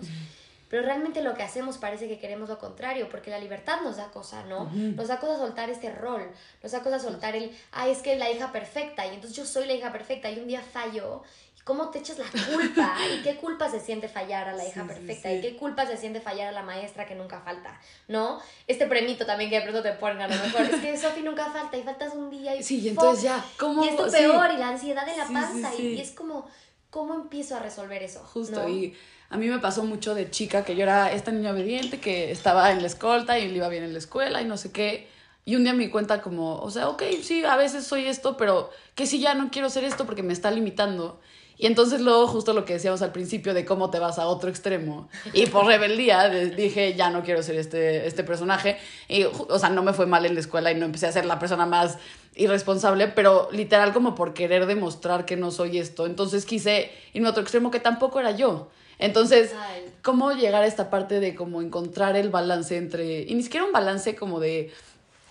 Pero 0.73 0.87
realmente 0.87 1.21
lo 1.21 1.35
que 1.35 1.43
hacemos 1.43 1.77
parece 1.77 2.07
que 2.07 2.17
queremos 2.17 2.49
lo 2.49 2.57
contrario, 2.57 3.07
porque 3.07 3.29
la 3.29 3.37
libertad 3.37 3.81
nos 3.83 3.97
da 3.97 4.09
cosa, 4.09 4.43
¿no? 4.45 4.71
Nos 4.73 5.07
da 5.07 5.19
cosa 5.19 5.37
soltar 5.37 5.69
este 5.69 5.91
rol, 5.91 6.27
nos 6.63 6.71
da 6.71 6.81
cosa 6.81 6.97
soltar 6.97 7.35
el, 7.35 7.55
ah, 7.73 7.87
es 7.87 7.99
que 7.99 8.15
la 8.15 8.31
hija 8.31 8.51
perfecta, 8.51 9.05
y 9.05 9.09
entonces 9.09 9.37
yo 9.37 9.45
soy 9.45 9.67
la 9.67 9.73
hija 9.73 9.91
perfecta, 9.91 10.31
y 10.31 10.39
un 10.39 10.47
día 10.47 10.63
fallo, 10.63 11.21
y 11.55 11.61
cómo 11.61 11.91
te 11.91 11.99
echas 11.99 12.17
la 12.17 12.25
culpa, 12.25 12.95
y 13.13 13.21
qué 13.21 13.35
culpa 13.35 13.69
se 13.69 13.79
siente 13.81 14.07
fallar 14.07 14.49
a 14.49 14.53
la 14.53 14.65
hija 14.65 14.83
perfecta, 14.87 15.31
y 15.31 15.41
qué 15.41 15.55
culpa 15.57 15.85
se 15.85 15.95
siente 15.95 16.21
fallar 16.21 16.47
a 16.47 16.51
la 16.51 16.63
maestra 16.63 17.05
que 17.05 17.13
nunca 17.13 17.39
falta, 17.41 17.79
¿no? 18.07 18.39
Este 18.65 18.87
premito 18.87 19.27
también 19.27 19.51
que 19.51 19.57
de 19.57 19.61
pronto 19.61 19.83
te 19.83 19.91
ponen 19.91 20.23
a 20.23 20.27
lo 20.27 20.43
mejor, 20.43 20.61
es 20.61 20.81
que 20.81 20.97
Sofi 20.97 21.21
nunca 21.21 21.51
falta, 21.51 21.77
y 21.77 21.83
faltas 21.83 22.15
un 22.15 22.31
día, 22.31 22.55
y 22.55 22.63
Sí, 22.63 22.79
y 22.79 22.89
entonces 22.89 23.25
ya, 23.25 23.45
¿cómo? 23.59 23.85
Y 23.85 23.89
es 23.89 24.11
peor, 24.11 24.51
y 24.51 24.57
la 24.57 24.69
ansiedad 24.69 25.05
de 25.05 25.17
la 25.17 25.27
panza, 25.27 25.75
y, 25.75 26.01
es 26.01 26.13
como, 26.13 26.47
¿cómo 26.89 27.13
empiezo 27.13 27.57
a 27.57 27.59
resolver 27.59 28.01
eso? 28.01 28.21
Justo, 28.21 28.67
y 28.67 28.97
a 29.33 29.37
mí 29.37 29.47
me 29.47 29.57
pasó 29.57 29.83
mucho 29.83 30.13
de 30.13 30.29
chica 30.29 30.63
que 30.63 30.75
yo 30.75 30.83
era 30.83 31.11
esta 31.11 31.31
niña 31.31 31.53
obediente 31.53 31.99
que 31.99 32.29
estaba 32.29 32.71
en 32.71 32.81
la 32.81 32.87
escolta 32.87 33.39
y 33.39 33.47
le 33.47 33.55
iba 33.55 33.67
bien 33.67 33.83
en 33.83 33.91
la 33.91 33.97
escuela 33.97 34.43
y 34.43 34.45
no 34.45 34.57
sé 34.57 34.71
qué. 34.71 35.07
Y 35.43 35.55
un 35.55 35.63
día 35.63 35.73
me 35.73 35.89
cuenta 35.89 36.21
como, 36.21 36.59
o 36.59 36.69
sea, 36.69 36.87
ok, 36.87 37.01
sí, 37.23 37.43
a 37.43 37.57
veces 37.57 37.83
soy 37.83 38.05
esto, 38.05 38.37
pero 38.37 38.69
que 38.93 39.07
si 39.07 39.19
ya 39.19 39.33
no 39.33 39.49
quiero 39.49 39.71
ser 39.71 39.85
esto 39.85 40.05
porque 40.05 40.21
me 40.21 40.33
está 40.33 40.51
limitando. 40.51 41.19
Y 41.57 41.65
entonces 41.65 42.01
luego 42.01 42.27
justo 42.27 42.53
lo 42.53 42.63
que 42.63 42.73
decíamos 42.73 43.01
al 43.01 43.11
principio 43.11 43.55
de 43.55 43.65
cómo 43.65 43.89
te 43.89 43.97
vas 43.97 44.19
a 44.19 44.27
otro 44.27 44.51
extremo. 44.51 45.09
Y 45.33 45.47
por 45.47 45.65
rebeldía 45.65 46.29
dije, 46.29 46.93
ya 46.93 47.09
no 47.09 47.23
quiero 47.23 47.41
ser 47.41 47.55
este, 47.55 48.05
este 48.05 48.23
personaje. 48.23 48.77
Y, 49.07 49.23
o 49.23 49.57
sea, 49.57 49.69
no 49.69 49.81
me 49.81 49.93
fue 49.93 50.05
mal 50.05 50.27
en 50.27 50.35
la 50.35 50.41
escuela 50.41 50.71
y 50.71 50.75
no 50.75 50.85
empecé 50.85 51.07
a 51.07 51.11
ser 51.11 51.25
la 51.25 51.39
persona 51.39 51.65
más 51.65 51.97
irresponsable, 52.35 53.07
pero 53.07 53.49
literal 53.51 53.93
como 53.93 54.13
por 54.13 54.35
querer 54.35 54.67
demostrar 54.67 55.25
que 55.25 55.37
no 55.37 55.49
soy 55.49 55.79
esto. 55.79 56.05
Entonces 56.05 56.45
quise 56.45 56.91
irme 57.13 57.29
a 57.29 57.31
otro 57.31 57.41
extremo 57.41 57.71
que 57.71 57.79
tampoco 57.79 58.19
era 58.19 58.29
yo. 58.29 58.69
Entonces. 59.05 59.51
¿cómo 60.01 60.33
llegar 60.33 60.63
a 60.63 60.67
esta 60.67 60.89
parte 60.89 61.21
de 61.21 61.33
como 61.33 61.61
encontrar 61.61 62.17
el 62.17 62.29
balance 62.29 62.75
entre, 62.75 63.21
y 63.21 63.33
ni 63.35 63.41
siquiera 63.41 63.65
un 63.65 63.71
balance 63.71 64.17
como 64.17 64.41
de 64.41 64.69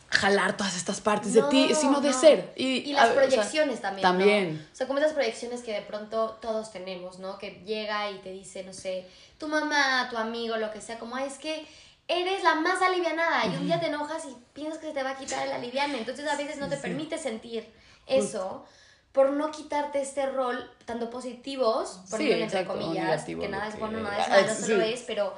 jalar 0.08 0.56
todas 0.56 0.74
estas 0.78 1.02
partes 1.02 1.34
de 1.34 1.42
No, 1.42 1.48
ti, 1.50 1.74
sino 1.74 2.00
de 2.00 2.08
no. 2.10 2.18
ser? 2.18 2.52
Y, 2.56 2.78
Y 2.90 2.94
a 2.94 3.04
las 3.04 3.08
ver, 3.14 3.18
o 3.18 3.20
sea, 3.20 3.28
proyecciones 3.28 3.82
también. 3.82 4.02
¿no? 4.02 4.08
También. 4.08 4.68
O 4.72 4.74
sea, 4.74 4.86
como 4.86 4.98
esas 4.98 5.12
proyecciones 5.12 5.60
que 5.60 5.74
de 5.74 5.82
pronto 5.82 6.38
todos 6.40 6.72
tenemos, 6.72 7.18
¿no? 7.18 7.36
Que 7.36 7.62
llega 7.66 8.10
y 8.10 8.18
te 8.20 8.30
dice, 8.32 8.64
no 8.64 8.72
sé, 8.72 9.06
tu 9.36 9.46
mamá, 9.48 10.08
tu 10.10 10.16
amigo, 10.16 10.56
lo 10.56 10.70
que 10.72 10.80
sea, 10.80 10.98
como, 10.98 11.16
"Ay, 11.16 11.26
es 11.26 11.36
que 11.36 11.66
eres 12.08 12.42
la 12.42 12.54
más 12.54 12.80
alivianada 12.80 13.44
y 13.46 13.56
un 13.56 13.66
día 13.66 13.78
te 13.78 13.88
enojas 13.88 14.24
y 14.24 14.34
piensas 14.54 14.78
que 14.78 14.86
se 14.86 14.92
te 14.94 15.02
va 15.02 15.10
a 15.10 15.16
quitar 15.16 15.46
el 15.46 15.52
aliviane. 15.52 15.98
Entonces 15.98 16.26
a 16.28 16.36
veces 16.36 16.56
no 16.58 16.68
te 16.70 16.78
permite 16.78 17.18
sentir 17.18 17.66
eso 18.06 18.64
por 19.12 19.30
no 19.30 19.50
quitarte 19.50 20.00
este 20.00 20.26
rol, 20.26 20.70
tanto 20.86 21.10
positivos, 21.10 22.00
poniéndole 22.10 22.44
entre 22.44 22.60
exacto, 22.60 22.78
o 22.80 22.82
comillas, 22.86 23.24
que 23.24 23.48
nada 23.48 23.68
es 23.68 23.74
que- 23.74 23.80
bueno, 23.80 24.00
nada 24.00 24.18
es 24.18 24.26
Ah, 24.28 24.30
malo, 24.30 24.54
solo 24.54 24.84
sí. 24.84 24.92
es, 24.92 25.00
pero 25.06 25.34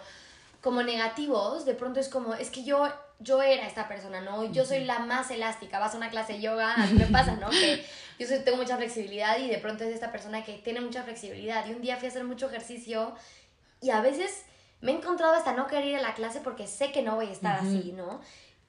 como 0.61 0.83
negativos, 0.83 1.65
de 1.65 1.75
pronto 1.75 2.01
es 2.01 2.09
como, 2.09 2.35
es 2.35 2.51
que 2.51 2.65
yo, 2.65 2.89
yo 3.19 3.43
era 3.43 3.67
esta 3.67 3.87
persona, 3.89 4.21
¿no? 4.21 4.45
Yo 4.53 4.65
soy 4.65 4.85
la 4.85 5.01
más 5.01 5.31
elástica, 5.31 5.79
vas 5.79 5.95
a 5.95 5.97
una 5.99 6.09
clase 6.11 6.35
de 6.35 6.41
yoga, 6.41 6.73
a 6.75 6.87
mí 6.87 6.95
me 6.99 7.07
pasa, 7.07 7.37
¿no? 7.37 7.51
Que 7.51 7.85
yo 8.19 8.27
soy- 8.27 8.39
tengo 8.41 8.57
mucha 8.59 8.77
flexibilidad 8.77 9.39
y 9.39 9.49
de 9.49 9.59
pronto 9.59 9.85
es 9.85 9.93
esta 9.93 10.11
persona 10.13 10.45
que 10.45 10.55
tiene 10.55 10.81
mucha 10.81 11.03
flexibilidad. 11.03 11.67
Y 11.67 11.73
un 11.73 11.83
día 11.83 11.97
fui 11.97 12.07
a 12.07 12.11
hacer 12.11 12.25
mucho 12.25 12.47
ejercicio 12.47 13.15
y 13.83 13.91
a 13.91 14.01
veces 14.01 14.45
me 14.81 14.93
he 14.93 14.97
encontrado 14.97 15.35
hasta 15.35 15.53
no 15.53 15.67
querer 15.67 15.85
ir 15.87 15.97
a 15.97 16.03
la 16.03 16.15
clase 16.15 16.41
porque 16.41 16.67
sé 16.67 16.93
que 16.93 17.03
no 17.03 17.17
voy 17.17 17.27
a 17.27 17.33
estar 17.33 17.59
así, 17.59 17.93
¿no? 17.97 18.21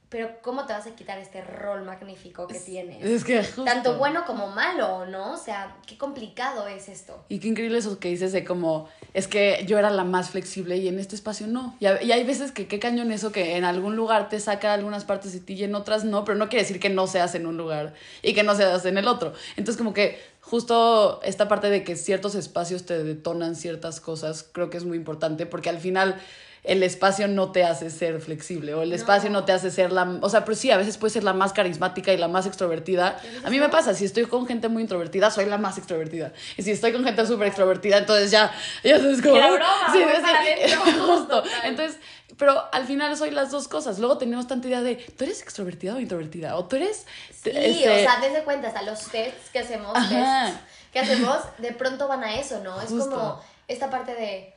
Pero 0.10 0.30
¿cómo 0.42 0.66
te 0.66 0.74
vas 0.74 0.86
a 0.86 0.96
quitar 0.96 1.18
este 1.18 1.42
rol 1.42 1.84
magnífico 1.84 2.48
que 2.48 2.60
tienes? 2.60 3.04
Es 3.04 3.24
que 3.24 3.44
justo. 3.44 3.64
Tanto 3.64 3.98
bueno 3.98 4.24
como 4.26 4.48
malo, 4.48 5.06
¿no? 5.06 5.34
O 5.34 5.38
sea, 5.38 5.78
qué 5.88 5.98
complicado 5.98 6.68
es 6.68 6.90
esto. 6.90 7.26
Y 7.28 7.40
qué 7.40 7.48
increíble 7.48 7.80
eso 7.80 8.00
que 8.00 8.10
dices 8.10 8.32
de 8.32 8.46
como, 8.46 8.88
es 9.14 9.28
que 9.28 9.64
yo 9.68 9.80
era 9.80 9.90
la 9.90 10.04
más 10.04 10.30
flexible 10.30 10.78
y 10.78 10.88
en 10.88 11.00
este 11.00 11.16
espacio 11.16 11.48
no. 11.48 11.76
Y 11.80 11.86
hay 11.86 12.24
veces 12.24 12.52
que 12.52 12.68
qué 12.68 12.80
cañón 12.80 13.12
eso 13.12 13.32
que 13.32 13.58
en 13.58 13.66
algún 13.66 13.96
lugar 13.96 14.30
te 14.30 14.40
saca 14.40 14.74
algunas 14.74 15.06
partes 15.06 15.34
de 15.34 15.40
ti 15.40 15.54
y 15.54 15.64
en 15.64 15.76
otras 15.76 16.04
no, 16.04 16.24
pero 16.24 16.38
no 16.38 16.50
quiere 16.50 16.64
decir 16.64 16.80
que 16.80 16.90
no 16.90 17.08
seas 17.08 17.34
en 17.36 17.48
un 17.48 17.58
lugar 17.58 17.94
y 18.22 18.34
que 18.34 18.44
no 18.44 18.56
seas 18.56 18.86
en 18.86 18.98
el 18.98 19.08
otro. 19.08 19.34
Entonces 19.58 19.78
como 19.78 19.94
que 19.94 20.20
justo 20.40 21.20
esta 21.24 21.48
parte 21.48 21.72
de 21.72 21.84
que 21.84 21.96
ciertos 21.96 22.36
espacios 22.36 22.86
te 22.86 23.04
detonan 23.04 23.56
ciertas 23.56 24.00
cosas, 24.00 24.48
creo 24.52 24.70
que 24.70 24.78
es 24.78 24.86
muy 24.86 24.98
importante 24.98 25.48
porque 25.48 25.70
al 25.70 25.80
final 25.80 26.22
el 26.68 26.84
espacio 26.84 27.28
no 27.28 27.52
te 27.52 27.64
hace 27.64 27.90
ser 27.90 28.20
flexible 28.20 28.74
o 28.74 28.82
el 28.82 28.94
espacio 28.94 29.30
no 29.30 29.46
te 29.46 29.52
hace 29.52 29.72
ser 29.72 29.92
la, 29.92 30.20
o 30.22 30.30
sea, 30.30 30.46
pero 30.46 30.56
sí, 30.56 30.72
a 30.72 30.78
veces 30.78 30.98
puedes 30.98 31.14
ser 31.14 31.24
la 31.24 31.34
más 31.34 31.54
carismática 31.54 32.12
y 32.14 32.18
la 32.18 32.28
más 32.28 32.46
extrovertida. 32.46 33.20
A 33.44 33.50
mí 33.50 33.60
me 33.60 33.70
pasa, 33.70 33.94
si 33.94 34.06
estoy 34.06 34.26
con 34.26 34.48
gente 34.48 34.68
muy 34.68 34.82
introvertida, 34.82 35.30
soy 35.32 35.46
la 35.46 35.58
más 35.58 35.78
extrovertida. 35.78 36.34
Y 36.58 36.64
si 36.64 36.72
estoy 36.72 36.92
con 36.92 37.04
gente 37.04 37.26
súper 37.26 37.48
extrovertida, 37.48 37.98
entonces 37.98 38.32
ya, 38.32 38.52
ya 38.84 38.98
sabes. 38.98 39.20
Era 39.20 39.52
broma, 39.52 39.92
sí, 39.92 40.00
sí, 40.00 40.64
adentro. 40.64 41.06
justo. 41.08 41.44
Entonces, 41.64 42.00
pero 42.38 42.64
al 42.74 42.86
final 42.86 43.16
soy 43.16 43.32
las 43.32 43.52
dos 43.52 43.68
cosas. 43.68 44.00
Luego 44.00 44.18
tenemos 44.18 44.48
tanta 44.48 44.68
idea 44.68 44.82
de, 44.82 44.96
¿tú 44.96 45.24
eres 45.24 45.42
extrovertida 45.42 45.96
o 45.96 46.00
introvertida? 46.00 46.58
O 46.58 46.66
tú 46.66 46.76
eres... 46.76 47.06
Sí, 47.30 47.52
este, 47.54 47.90
o 47.90 48.00
sea, 48.00 48.20
desde 48.20 48.44
cuenta, 48.44 48.68
hasta 48.68 48.82
los 48.82 49.00
tests 49.10 49.50
que 49.52 49.60
hacemos, 49.60 49.94
tests 49.94 50.60
que 50.92 51.00
hacemos, 51.00 51.38
de 51.60 51.72
pronto 51.74 52.08
van 52.08 52.24
a 52.24 52.36
eso, 52.40 52.60
¿no? 52.64 52.82
Es 52.82 52.90
Justo. 52.90 53.12
como 53.12 53.42
esta 53.68 53.90
parte 53.90 54.16
de, 54.16 54.54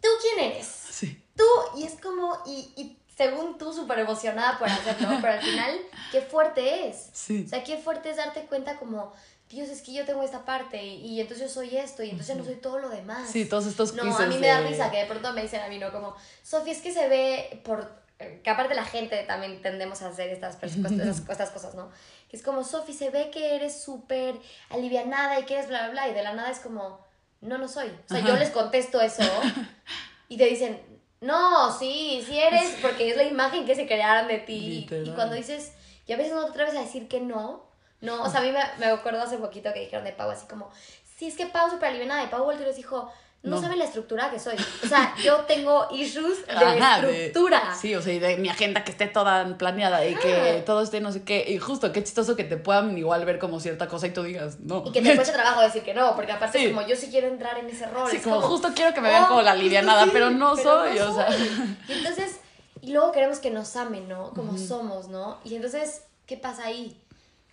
¿tú 0.00 0.08
quién 0.20 0.50
eres? 0.50 0.66
Sí. 0.66 1.22
Tú, 1.36 1.44
y 1.78 1.84
es 1.84 1.94
como, 2.00 2.31
y, 2.46 2.72
y 2.76 2.98
según 3.16 3.58
tú, 3.58 3.72
súper 3.72 3.98
emocionada 4.00 4.58
por 4.58 4.68
hacerlo, 4.68 5.08
pero 5.20 5.34
al 5.34 5.40
final, 5.42 5.76
qué 6.10 6.20
fuerte 6.22 6.88
es. 6.88 7.10
Sí. 7.12 7.44
O 7.46 7.48
sea, 7.48 7.62
qué 7.62 7.76
fuerte 7.76 8.10
es 8.10 8.16
darte 8.16 8.42
cuenta 8.46 8.76
como, 8.78 9.12
Dios, 9.48 9.68
es 9.68 9.82
que 9.82 9.92
yo 9.92 10.04
tengo 10.06 10.22
esta 10.22 10.44
parte, 10.44 10.82
y, 10.82 11.04
y 11.06 11.20
entonces 11.20 11.46
yo 11.48 11.52
soy 11.52 11.76
esto, 11.76 12.02
y 12.02 12.06
entonces 12.10 12.28
ya 12.28 12.34
no 12.40 12.44
soy 12.44 12.54
todo 12.56 12.78
lo 12.78 12.88
demás. 12.88 13.28
Sí, 13.30 13.44
todos 13.44 13.66
estos 13.66 13.92
No, 13.94 14.16
a 14.16 14.26
mí 14.26 14.38
me 14.38 14.46
da 14.46 14.60
de- 14.62 14.68
risa 14.68 14.90
que 14.90 14.98
de 14.98 15.04
pronto 15.06 15.32
me 15.34 15.42
dicen 15.42 15.60
a 15.60 15.68
mí, 15.68 15.78
¿no? 15.78 15.92
Como, 15.92 16.14
Sofía, 16.42 16.72
es 16.72 16.80
que 16.80 16.90
se 16.92 17.06
ve 17.08 17.60
por... 17.64 17.92
eh, 18.18 18.40
Que 18.42 18.48
aparte 18.50 18.74
la 18.74 18.84
gente 18.84 19.22
también 19.24 19.60
tendemos 19.60 20.00
a 20.02 20.08
hacer 20.08 20.30
estas, 20.30 20.56
estas, 20.62 20.92
estas 21.28 21.50
cosas, 21.50 21.74
¿no? 21.74 21.90
Que 22.30 22.36
es 22.38 22.42
como, 22.42 22.64
Sofía, 22.64 22.94
se 22.94 23.10
ve 23.10 23.30
que 23.30 23.56
eres 23.56 23.78
súper 23.82 24.36
alivianada 24.70 25.38
y 25.38 25.44
que 25.44 25.54
eres 25.54 25.68
bla, 25.68 25.82
bla, 25.90 25.90
bla, 25.90 26.08
y 26.08 26.14
de 26.14 26.22
la 26.22 26.32
nada 26.32 26.50
es 26.50 26.60
como, 26.60 27.04
no, 27.42 27.58
no 27.58 27.68
soy. 27.68 27.88
O 27.88 28.08
sea, 28.08 28.20
yo 28.20 28.28
Ajá. 28.30 28.38
les 28.38 28.50
contesto 28.50 29.00
eso 29.02 29.22
y 30.28 30.38
te 30.38 30.46
dicen, 30.46 30.80
no, 31.22 31.72
sí, 31.72 32.22
sí 32.26 32.38
eres, 32.38 32.76
porque 32.82 33.08
es 33.08 33.16
la 33.16 33.22
imagen 33.22 33.64
que 33.64 33.74
se 33.74 33.86
crearon 33.86 34.28
de 34.28 34.38
ti. 34.38 34.86
Y 34.90 35.10
cuando 35.10 35.34
dices, 35.34 35.72
y 36.06 36.12
a 36.12 36.16
veces 36.16 36.34
no 36.34 36.44
te 36.44 36.50
atreves 36.50 36.76
a 36.76 36.80
decir 36.80 37.08
que 37.08 37.20
no, 37.20 37.64
no, 38.00 38.22
o 38.22 38.28
sea, 38.28 38.40
a 38.40 38.42
mí 38.42 38.52
me, 38.52 38.60
me 38.78 38.86
acuerdo 38.86 39.22
hace 39.22 39.38
poquito 39.38 39.72
que 39.72 39.80
dijeron 39.80 40.04
de 40.04 40.12
Pau 40.12 40.28
así 40.30 40.46
como, 40.46 40.70
sí, 41.16 41.28
es 41.28 41.36
que 41.36 41.46
Pau 41.46 41.70
súper 41.70 41.90
alivianada, 41.90 42.24
y 42.24 42.26
Pau 42.26 42.50
les 42.50 42.76
dijo, 42.76 43.10
no, 43.42 43.56
No. 43.56 43.60
saben 43.60 43.78
la 43.78 43.86
estructura 43.86 44.30
que 44.30 44.38
soy. 44.38 44.54
O 44.84 44.86
sea, 44.86 45.14
yo 45.24 45.38
tengo 45.48 45.88
issues 45.90 46.46
de 46.46 46.52
Ajá, 46.52 47.00
de- 47.00 47.26
estructura. 47.26 47.74
sí, 47.74 47.94
o 47.96 48.00
sea, 48.00 48.12
y 48.12 48.18
de 48.20 48.36
mi 48.36 48.48
agenda 48.48 48.84
que 48.84 48.92
esté 48.92 49.06
toda 49.08 49.58
planeada 49.58 50.06
y 50.06 50.14
que 50.14 50.32
Ajá. 50.56 50.64
todo 50.64 50.82
esté 50.82 51.00
no 51.00 51.10
sé 51.10 51.22
qué. 51.24 51.44
Y 51.48 51.58
justo, 51.58 51.90
qué 51.92 52.04
chistoso 52.04 52.36
que 52.36 52.44
te 52.44 52.56
puedan 52.56 52.96
igual 52.96 53.24
ver 53.24 53.38
como 53.40 53.58
cierta 53.58 53.88
cosa 53.88 54.06
y 54.06 54.10
tú 54.12 54.22
digas, 54.22 54.60
no. 54.60 54.84
Y 54.86 54.92
que 54.92 55.02
te 55.02 55.14
cueste 55.16 55.32
trabajo 55.34 55.60
decir 55.60 55.82
que 55.82 55.92
no, 55.92 56.14
porque 56.14 56.30
aparte 56.32 56.58
Sí. 56.58 56.66
es 56.66 56.72
como 56.72 56.86
yo 56.86 56.94
sí 56.94 57.08
quiero 57.10 57.26
entrar 57.28 57.58
en 57.58 57.68
ese 57.68 57.86
rol. 57.86 58.08
Sí, 58.10 58.18
es 58.18 58.22
como, 58.22 58.40
justo 58.40 58.68
quiero 58.76 58.94
que 58.94 59.00
me 59.00 59.08
vean 59.08 59.24
oh, 59.24 59.28
como 59.28 59.42
la 59.42 59.50
justo 59.52 59.60
alivianada, 59.62 60.04
sí, 60.04 60.10
pero 60.12 60.30
no 60.30 60.56
soy, 60.56 60.98
o 61.00 61.14
sea. 61.14 61.28
Y 61.88 61.92
entonces, 61.94 62.36
y 62.80 62.92
luego 62.92 63.10
queremos 63.12 63.38
que 63.40 63.50
nos 63.50 63.74
amen, 63.76 64.08
¿no? 64.08 64.30
Como 64.34 64.56
somos, 64.56 65.08
¿no? 65.08 65.38
Y 65.44 65.56
entonces, 65.56 66.02
¿qué 66.26 66.36
pasa 66.36 66.66
ahí? 66.66 66.96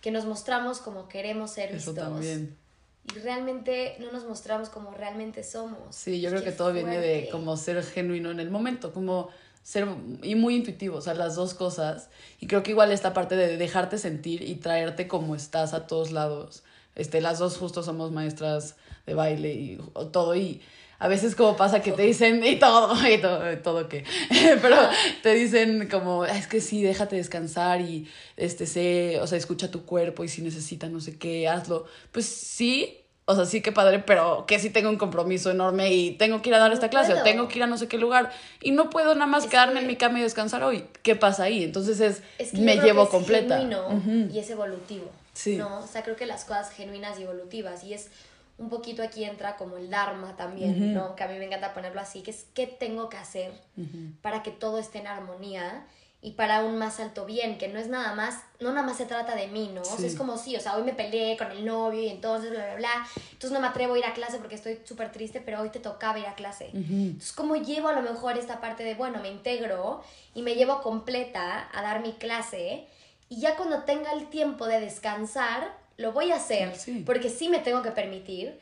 Que 0.00 0.10
nos 0.12 0.24
mostramos 0.24 0.78
como 0.78 1.08
queremos 1.08 1.50
ser 1.50 1.66
Eso 1.74 1.92
vistos. 1.92 1.96
también. 1.96 2.56
Y 3.04 3.18
realmente 3.20 3.96
no 3.98 4.12
nos 4.12 4.24
mostramos 4.24 4.68
como 4.68 4.90
realmente 4.92 5.42
somos. 5.42 5.94
Sí, 5.94 6.20
yo 6.20 6.30
creo 6.30 6.42
Qué 6.42 6.50
que 6.50 6.56
todo 6.56 6.72
viene 6.72 6.98
de 6.98 7.14
fuerte. 7.14 7.30
como 7.30 7.56
ser 7.56 7.82
genuino 7.82 8.30
en 8.30 8.40
el 8.40 8.50
momento, 8.50 8.92
como 8.92 9.30
ser 9.62 9.88
y 10.22 10.34
muy 10.34 10.56
intuitivo, 10.56 10.98
o 10.98 11.00
sea, 11.00 11.14
las 11.14 11.34
dos 11.34 11.54
cosas. 11.54 12.08
Y 12.40 12.46
creo 12.46 12.62
que 12.62 12.70
igual 12.72 12.92
esta 12.92 13.12
parte 13.12 13.36
de 13.36 13.56
dejarte 13.56 13.98
sentir 13.98 14.42
y 14.42 14.56
traerte 14.56 15.08
como 15.08 15.34
estás 15.34 15.74
a 15.74 15.86
todos 15.86 16.12
lados. 16.12 16.62
Este, 16.94 17.20
las 17.20 17.38
dos 17.38 17.56
justo 17.56 17.82
somos 17.82 18.12
maestras 18.12 18.76
de 19.06 19.14
baile 19.14 19.52
y 19.54 19.78
todo 20.12 20.34
y 20.36 20.60
a 21.00 21.08
veces 21.08 21.34
como 21.34 21.56
pasa 21.56 21.80
que 21.82 21.90
te 21.92 22.02
dicen 22.02 22.44
y 22.44 22.56
todo, 22.60 22.94
y 23.08 23.18
todo, 23.18 23.52
y 23.52 23.56
todo 23.56 23.88
que, 23.88 24.04
pero 24.62 24.76
te 25.22 25.34
dicen 25.34 25.88
como, 25.90 26.22
"Ah, 26.22 26.36
es 26.38 26.46
que 26.46 26.60
sí, 26.60 26.82
déjate 26.82 27.16
descansar 27.16 27.80
y 27.80 28.06
este, 28.36 28.66
sé, 28.66 29.18
o 29.20 29.26
sea, 29.26 29.36
escucha 29.38 29.70
tu 29.70 29.84
cuerpo 29.84 30.22
y 30.22 30.28
si 30.28 30.42
necesita 30.42 30.88
no 30.88 31.00
sé 31.00 31.18
qué, 31.18 31.48
hazlo. 31.48 31.86
Pues 32.12 32.26
sí, 32.26 32.98
o 33.24 33.34
sea, 33.34 33.44
sí 33.46 33.60
que 33.60 33.70
padre, 33.72 34.00
pero 34.00 34.44
que 34.46 34.58
sí 34.58 34.70
tengo 34.70 34.90
un 34.90 34.96
compromiso 34.98 35.50
enorme 35.50 35.92
y 35.94 36.12
tengo 36.12 36.42
que 36.42 36.48
ir 36.50 36.54
a 36.54 36.58
dar 36.58 36.68
No 36.68 36.74
esta 36.74 36.90
clase 36.90 37.14
o 37.14 37.22
tengo 37.22 37.48
que 37.48 37.58
ir 37.58 37.62
a 37.62 37.66
no 37.66 37.78
sé 37.78 37.86
qué 37.88 37.96
lugar 37.96 38.30
y 38.60 38.72
no 38.72 38.90
puedo 38.90 39.14
nada 39.14 39.26
más 39.26 39.44
Es 39.44 39.50
quedarme 39.50 39.74
que- 39.74 39.80
en 39.80 39.86
mi 39.86 39.96
cama 39.96 40.18
y 40.18 40.22
descansar 40.22 40.62
hoy. 40.64 40.84
¿Qué 41.02 41.16
pasa 41.16 41.44
ahí? 41.44 41.62
Entonces 41.64 42.00
es, 42.00 42.22
Es 42.38 42.50
que 42.50 42.58
me 42.58 42.76
llevo 42.76 43.02
que 43.02 43.16
es 43.16 43.22
completa. 43.22 43.58
genuino 43.58 44.28
y 44.32 44.38
es 44.38 44.50
evolutivo. 44.50 45.08
Sí. 45.32 45.56
¿no? 45.56 45.78
O 45.78 45.86
sea, 45.86 46.02
creo 46.02 46.16
que 46.16 46.26
las 46.26 46.44
cosas 46.44 46.70
genuinas 46.72 47.18
y 47.18 47.22
evolutivas. 47.22 47.84
Y 47.84 47.94
es 47.94 48.08
un 48.60 48.68
poquito 48.68 49.02
aquí 49.02 49.24
entra 49.24 49.56
como 49.56 49.76
el 49.78 49.88
Dharma 49.90 50.36
también, 50.36 50.92
¿no? 50.94 51.16
Que 51.16 51.24
a 51.24 51.28
mí 51.28 51.38
me 51.38 51.46
encanta 51.46 51.72
ponerlo 51.72 52.00
así, 52.00 52.20
que 52.22 52.30
es 52.30 52.46
qué 52.54 52.66
tengo 52.66 53.08
que 53.08 53.16
hacer 53.16 53.52
para 54.22 54.42
que 54.42 54.50
todo 54.50 54.78
esté 54.78 54.98
en 54.98 55.06
armonía 55.06 55.86
y 56.22 56.32
para 56.32 56.62
un 56.62 56.76
más 56.76 57.00
alto 57.00 57.24
bien, 57.24 57.56
que 57.56 57.68
no 57.68 57.78
es 57.78 57.88
nada 57.88 58.14
más, 58.14 58.42
no 58.60 58.68
nada 58.74 58.86
más 58.86 58.98
se 58.98 59.06
trata 59.06 59.34
de 59.34 59.46
mí, 59.46 59.70
¿no? 59.74 59.80
O 59.80 59.84
sea, 59.86 59.96
Sí. 59.96 60.04
es 60.06 60.14
como 60.14 60.36
sí, 60.36 60.54
o 60.54 60.60
sea, 60.60 60.76
hoy 60.76 60.82
me 60.82 60.92
peleé 60.92 61.38
con 61.38 61.50
el 61.50 61.64
novio 61.64 62.02
y 62.02 62.10
entonces 62.10 62.50
bla, 62.50 62.66
bla, 62.66 62.74
bla, 62.76 63.06
entonces 63.32 63.52
no 63.52 63.60
me 63.60 63.68
atrevo 63.68 63.94
a 63.94 63.98
ir 63.98 64.04
a 64.04 64.12
clase 64.12 64.36
porque 64.36 64.56
estoy 64.56 64.78
súper 64.84 65.10
triste, 65.10 65.40
pero 65.40 65.62
hoy 65.62 65.70
te 65.70 65.80
tocaba 65.80 66.18
ir 66.18 66.26
a 66.26 66.34
clase. 66.34 66.68
Entonces, 66.74 67.32
¿cómo 67.32 67.56
llevo 67.56 67.88
a 67.88 67.94
lo 67.94 68.02
mejor 68.02 68.36
esta 68.36 68.60
parte 68.60 68.84
de, 68.84 68.94
bueno, 68.94 69.20
me 69.22 69.30
integro 69.30 70.02
y 70.34 70.42
me 70.42 70.54
llevo 70.54 70.82
completa 70.82 71.66
a 71.72 71.80
dar 71.80 72.02
mi 72.02 72.12
clase 72.12 72.86
y 73.30 73.40
ya 73.40 73.56
cuando 73.56 73.84
tenga 73.84 74.12
el 74.12 74.28
tiempo 74.28 74.66
de 74.66 74.80
descansar, 74.80 75.79
lo 76.00 76.12
voy 76.12 76.32
a 76.32 76.36
hacer, 76.36 76.74
Sí. 76.76 77.02
porque 77.06 77.28
sí 77.30 77.48
me 77.48 77.58
tengo 77.58 77.82
que 77.82 77.90
permitir, 77.90 78.58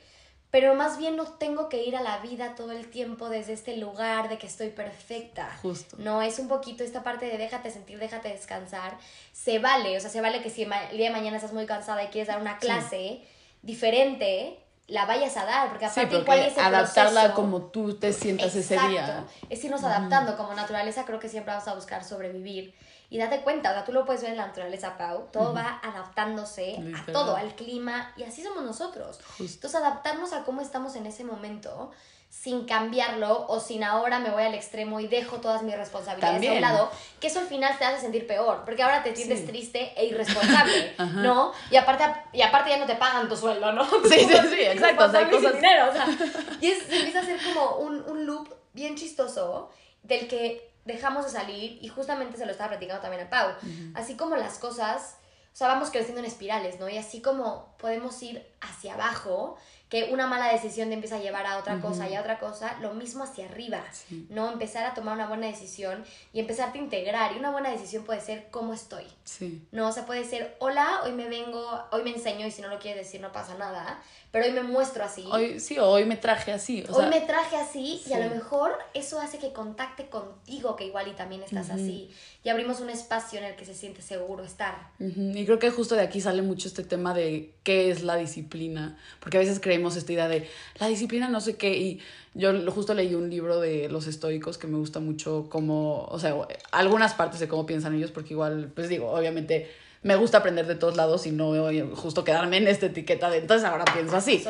pero 0.50 0.74
más 0.74 0.96
bien 0.98 1.14
no 1.14 1.24
tengo 1.24 1.68
que 1.68 1.84
ir 1.84 1.94
a 1.94 2.00
la 2.00 2.18
vida 2.18 2.54
todo 2.54 2.72
el 2.72 2.88
tiempo 2.90 3.28
desde 3.28 3.52
este 3.52 3.76
lugar 3.76 4.28
de 4.30 4.38
que 4.38 4.46
estoy 4.46 4.70
perfecta. 4.70 5.46
Justo. 5.62 5.96
No, 5.98 6.22
es 6.22 6.38
un 6.38 6.48
poquito 6.48 6.82
esta 6.84 7.02
parte 7.02 7.26
de 7.26 7.36
déjate 7.36 7.70
sentir, 7.70 7.98
déjate 7.98 8.28
descansar. 8.30 8.96
Se 9.32 9.58
vale, 9.58 9.96
o 9.96 10.00
sea, 10.00 10.08
se 10.08 10.20
vale 10.22 10.40
que 10.42 10.48
si 10.50 10.62
el 10.62 10.70
día 10.96 11.08
de 11.08 11.10
mañana 11.10 11.36
estás 11.36 11.52
muy 11.52 11.66
cansada 11.66 12.02
y 12.02 12.06
quieres 12.08 12.28
dar 12.28 12.40
una 12.40 12.58
clase 12.58 13.20
diferente, 13.62 14.58
la 14.86 15.04
vayas 15.04 15.36
a 15.36 15.44
dar, 15.44 15.68
porque 15.68 15.84
Sí, 15.84 16.00
aparte 16.00 16.16
porque 16.16 16.22
igual 16.32 16.38
ese 16.50 16.60
adaptarla 16.62 17.20
proceso- 17.24 17.34
como 17.34 17.62
tú 17.66 17.94
te 17.98 18.12
sientas 18.14 18.54
ese 18.56 18.74
día. 18.88 19.00
Exacto. 19.02 19.30
Es 19.50 19.62
irnos 19.64 19.84
adaptando 19.84 20.36
como 20.38 20.54
naturaleza, 20.54 21.04
creo 21.04 21.18
que 21.20 21.28
siempre 21.28 21.52
vamos 21.52 21.68
a 21.68 21.74
buscar 21.74 22.02
sobrevivir. 22.04 22.74
Y 23.10 23.18
date 23.18 23.40
cuenta, 23.40 23.70
o 23.70 23.72
sea, 23.72 23.84
tú 23.84 23.92
lo 23.92 24.04
puedes 24.04 24.20
ver 24.20 24.32
en 24.32 24.36
la 24.36 24.46
naturaleza, 24.46 24.98
Pau, 24.98 25.28
todo 25.32 25.54
va 25.54 25.80
adaptándose 25.82 26.78
a 26.94 27.10
todo, 27.10 27.36
al 27.36 27.54
clima, 27.54 28.12
y 28.16 28.24
así 28.24 28.42
somos 28.42 28.62
nosotros. 28.62 29.18
Entonces, 29.38 29.74
adaptarnos 29.74 30.34
a 30.34 30.44
cómo 30.44 30.60
estamos 30.60 30.94
en 30.94 31.06
ese 31.06 31.24
momento 31.24 31.90
sin 32.30 32.66
cambiarlo 32.66 33.46
o 33.48 33.58
sin 33.58 33.82
ahora 33.82 34.18
me 34.18 34.30
voy 34.30 34.42
al 34.42 34.54
extremo 34.54 35.00
y 35.00 35.08
dejo 35.08 35.38
todas 35.40 35.62
mis 35.62 35.76
responsabilidades 35.76 36.48
a 36.48 36.52
un 36.52 36.60
lado, 36.60 36.90
que 37.20 37.28
eso 37.28 37.40
al 37.40 37.46
final 37.46 37.76
te 37.78 37.86
hace 37.86 38.02
sentir 38.02 38.26
peor, 38.26 38.62
porque 38.64 38.82
ahora 38.82 39.02
te 39.02 39.16
sientes 39.16 39.46
triste 39.46 39.92
e 39.96 40.06
irresponsable, 40.06 40.94
¿no? 41.22 41.52
Y 41.70 41.76
aparte, 41.76 42.04
y 42.34 42.42
aparte 42.42 42.70
ya 42.70 42.78
no 42.78 42.86
te 42.86 42.96
pagan 42.96 43.28
tu 43.28 43.36
sueldo, 43.36 43.72
¿no? 43.72 43.84
Sí, 44.08 44.20
sí, 44.20 44.36
sí, 44.50 44.60
exacto. 44.60 45.06
O 45.06 45.10
sea, 45.10 45.20
hay 45.20 45.30
cosas... 45.30 45.54
dinero, 45.54 45.88
o 45.88 45.92
sea, 45.92 46.06
y 46.60 46.66
es, 46.70 46.82
se 46.82 46.96
empieza 46.96 47.20
a 47.20 47.24
ser 47.24 47.40
como 47.42 47.76
un, 47.76 48.02
un 48.02 48.26
loop 48.26 48.54
bien 48.74 48.94
chistoso 48.94 49.70
del 50.02 50.28
que 50.28 50.70
dejamos 50.88 51.26
de 51.26 51.30
salir 51.30 51.78
y 51.80 51.88
justamente 51.88 52.38
se 52.38 52.46
lo 52.46 52.52
estaba 52.52 52.70
platicando 52.70 53.02
también 53.02 53.26
a 53.26 53.30
Pau. 53.30 53.52
Así 53.94 54.16
como 54.16 54.36
las 54.36 54.58
cosas, 54.58 55.18
o 55.52 55.56
sea, 55.56 55.68
vamos 55.68 55.90
creciendo 55.90 56.20
en 56.20 56.26
espirales, 56.26 56.80
¿no? 56.80 56.88
Y 56.88 56.96
así 56.96 57.20
como 57.20 57.76
podemos 57.78 58.20
ir 58.22 58.44
hacia 58.60 58.94
abajo, 58.94 59.56
que 59.88 60.10
una 60.12 60.26
mala 60.26 60.52
decisión 60.52 60.88
te 60.88 60.94
empieza 60.94 61.16
a 61.16 61.20
llevar 61.20 61.46
a 61.46 61.58
otra 61.58 61.80
cosa 61.80 62.08
y 62.08 62.14
a 62.14 62.20
otra 62.20 62.38
cosa, 62.38 62.76
lo 62.82 62.92
mismo 62.92 63.24
hacia 63.24 63.46
arriba, 63.46 63.82
¿no? 64.28 64.52
Empezar 64.52 64.84
a 64.84 64.92
tomar 64.92 65.14
una 65.14 65.28
buena 65.28 65.46
decisión 65.46 66.04
y 66.32 66.40
empezarte 66.40 66.78
a 66.78 66.82
integrar. 66.82 67.32
Y 67.34 67.38
una 67.38 67.50
buena 67.50 67.70
decisión 67.70 68.04
puede 68.04 68.20
ser 68.20 68.48
cómo 68.50 68.74
estoy. 68.74 69.04
Sí. 69.24 69.62
No, 69.72 69.88
o 69.88 69.92
sea, 69.92 70.04
puede 70.04 70.24
ser, 70.24 70.56
hola, 70.58 71.00
hoy 71.04 71.12
me 71.12 71.28
vengo, 71.28 71.66
hoy 71.90 72.02
me 72.02 72.10
enseño 72.10 72.46
y 72.46 72.50
si 72.50 72.60
no 72.60 72.68
lo 72.68 72.78
quieres 72.78 73.06
decir 73.06 73.20
no 73.22 73.32
pasa 73.32 73.54
nada, 73.54 74.02
pero 74.30 74.44
hoy 74.44 74.52
me 74.52 74.62
muestro 74.62 75.04
así. 75.04 75.24
Hoy, 75.32 75.58
sí, 75.58 75.78
hoy 75.78 76.04
me 76.04 76.16
traje 76.16 76.52
así. 76.52 76.84
hoy 76.90 77.06
me 77.06 77.22
traje 77.22 77.56
así 77.56 78.02
y 78.06 78.12
a 78.12 78.18
lo 78.18 78.34
mejor 78.34 78.72
eso 78.92 79.18
hace 79.20 79.38
que 79.38 79.54
contacte 79.54 80.08
contigo, 80.10 80.76
que 80.76 80.84
igual 80.84 81.08
y 81.08 81.12
también 81.12 81.42
estás 81.42 81.70
así. 81.70 82.10
Y 82.44 82.50
abrimos 82.50 82.80
un 82.80 82.90
espacio 82.90 83.38
en 83.38 83.46
el 83.46 83.56
que 83.56 83.64
se 83.64 83.74
siente 83.74 84.02
seguro 84.02 84.44
estar. 84.44 84.90
Y 84.98 85.44
creo 85.46 85.58
que 85.58 85.70
justo 85.70 85.94
de 85.94 86.02
aquí 86.02 86.20
sale 86.20 86.42
mucho 86.42 86.68
este 86.68 86.84
tema 86.84 87.14
de 87.14 87.54
qué 87.62 87.90
es 87.90 88.02
la 88.02 88.16
disciplina, 88.16 88.98
porque 89.20 89.38
a 89.38 89.40
veces 89.40 89.60
creemos 89.60 89.77
esta 89.96 90.12
idea 90.12 90.28
de 90.28 90.48
la 90.78 90.88
disciplina 90.88 91.28
no 91.28 91.40
sé 91.40 91.56
qué 91.56 91.76
y 91.76 92.00
yo 92.34 92.52
justo 92.70 92.94
leí 92.94 93.14
un 93.14 93.30
libro 93.30 93.60
de 93.60 93.88
los 93.88 94.06
estoicos 94.06 94.58
que 94.58 94.66
me 94.66 94.78
gusta 94.78 95.00
mucho 95.00 95.48
como, 95.48 96.04
o 96.04 96.18
sea, 96.18 96.34
algunas 96.70 97.14
partes 97.14 97.40
de 97.40 97.48
cómo 97.48 97.66
piensan 97.66 97.94
ellos, 97.94 98.12
porque 98.12 98.34
igual, 98.34 98.70
pues 98.74 98.88
digo, 98.88 99.10
obviamente 99.10 99.68
me 100.02 100.14
gusta 100.14 100.38
aprender 100.38 100.66
de 100.66 100.76
todos 100.76 100.96
lados 100.96 101.26
y 101.26 101.32
no 101.32 101.54
justo 101.96 102.22
quedarme 102.22 102.58
en 102.58 102.68
esta 102.68 102.86
etiqueta 102.86 103.30
de 103.30 103.38
entonces 103.38 103.68
ahora 103.68 103.84
pienso 103.84 104.16
así. 104.16 104.44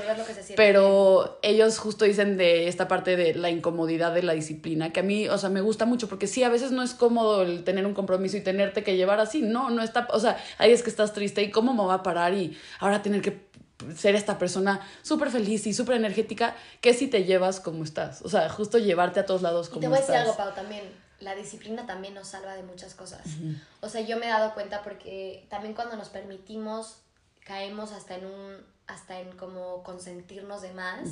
Pero 0.56 1.38
ellos 1.42 1.78
justo 1.78 2.04
dicen 2.04 2.36
de 2.36 2.68
esta 2.68 2.86
parte 2.86 3.16
de 3.16 3.34
la 3.34 3.48
incomodidad 3.48 4.12
de 4.12 4.22
la 4.22 4.34
disciplina, 4.34 4.92
que 4.92 5.00
a 5.00 5.02
mí, 5.02 5.26
o 5.28 5.38
sea, 5.38 5.48
me 5.48 5.62
gusta 5.62 5.86
mucho 5.86 6.08
porque 6.08 6.26
sí, 6.26 6.42
a 6.42 6.50
veces 6.50 6.70
no 6.70 6.82
es 6.82 6.92
cómodo 6.92 7.42
el 7.42 7.64
tener 7.64 7.86
un 7.86 7.94
compromiso 7.94 8.36
y 8.36 8.42
tenerte 8.42 8.84
que 8.84 8.96
llevar 8.96 9.20
así, 9.20 9.40
no, 9.40 9.70
no 9.70 9.82
está, 9.82 10.06
o 10.10 10.20
sea, 10.20 10.36
ahí 10.58 10.72
es 10.72 10.82
que 10.82 10.90
estás 10.90 11.14
triste 11.14 11.42
y 11.42 11.50
cómo 11.50 11.72
me 11.72 11.86
va 11.86 11.94
a 11.94 12.02
parar 12.02 12.34
y 12.34 12.54
ahora 12.80 13.00
tener 13.00 13.22
que 13.22 13.47
ser 13.96 14.14
esta 14.14 14.38
persona 14.38 14.80
súper 15.02 15.30
feliz 15.30 15.66
y 15.66 15.74
súper 15.74 15.96
energética, 15.96 16.56
que 16.80 16.94
si 16.94 17.08
te 17.08 17.24
llevas 17.24 17.60
como 17.60 17.84
estás, 17.84 18.22
o 18.22 18.28
sea, 18.28 18.48
justo 18.48 18.78
llevarte 18.78 19.20
a 19.20 19.26
todos 19.26 19.42
lados 19.42 19.68
como 19.68 19.82
estás. 19.82 19.82
Te 19.82 19.88
voy 19.88 19.98
a 19.98 20.00
decir 20.00 20.14
algo, 20.16 20.36
Pau, 20.36 20.54
también 20.54 20.84
la 21.20 21.34
disciplina 21.34 21.86
también 21.86 22.14
nos 22.14 22.28
salva 22.28 22.54
de 22.54 22.62
muchas 22.62 22.94
cosas. 22.94 23.22
O 23.80 23.88
sea, 23.88 24.00
yo 24.02 24.18
me 24.18 24.26
he 24.26 24.28
dado 24.28 24.54
cuenta 24.54 24.82
porque 24.82 25.46
también 25.50 25.74
cuando 25.74 25.96
nos 25.96 26.08
permitimos 26.08 26.98
caemos 27.44 27.92
hasta 27.92 28.16
en 28.16 28.26
un 28.26 28.56
hasta 28.86 29.20
en 29.20 29.32
como 29.32 29.82
consentirnos 29.82 30.62
de 30.62 30.72
más. 30.72 31.08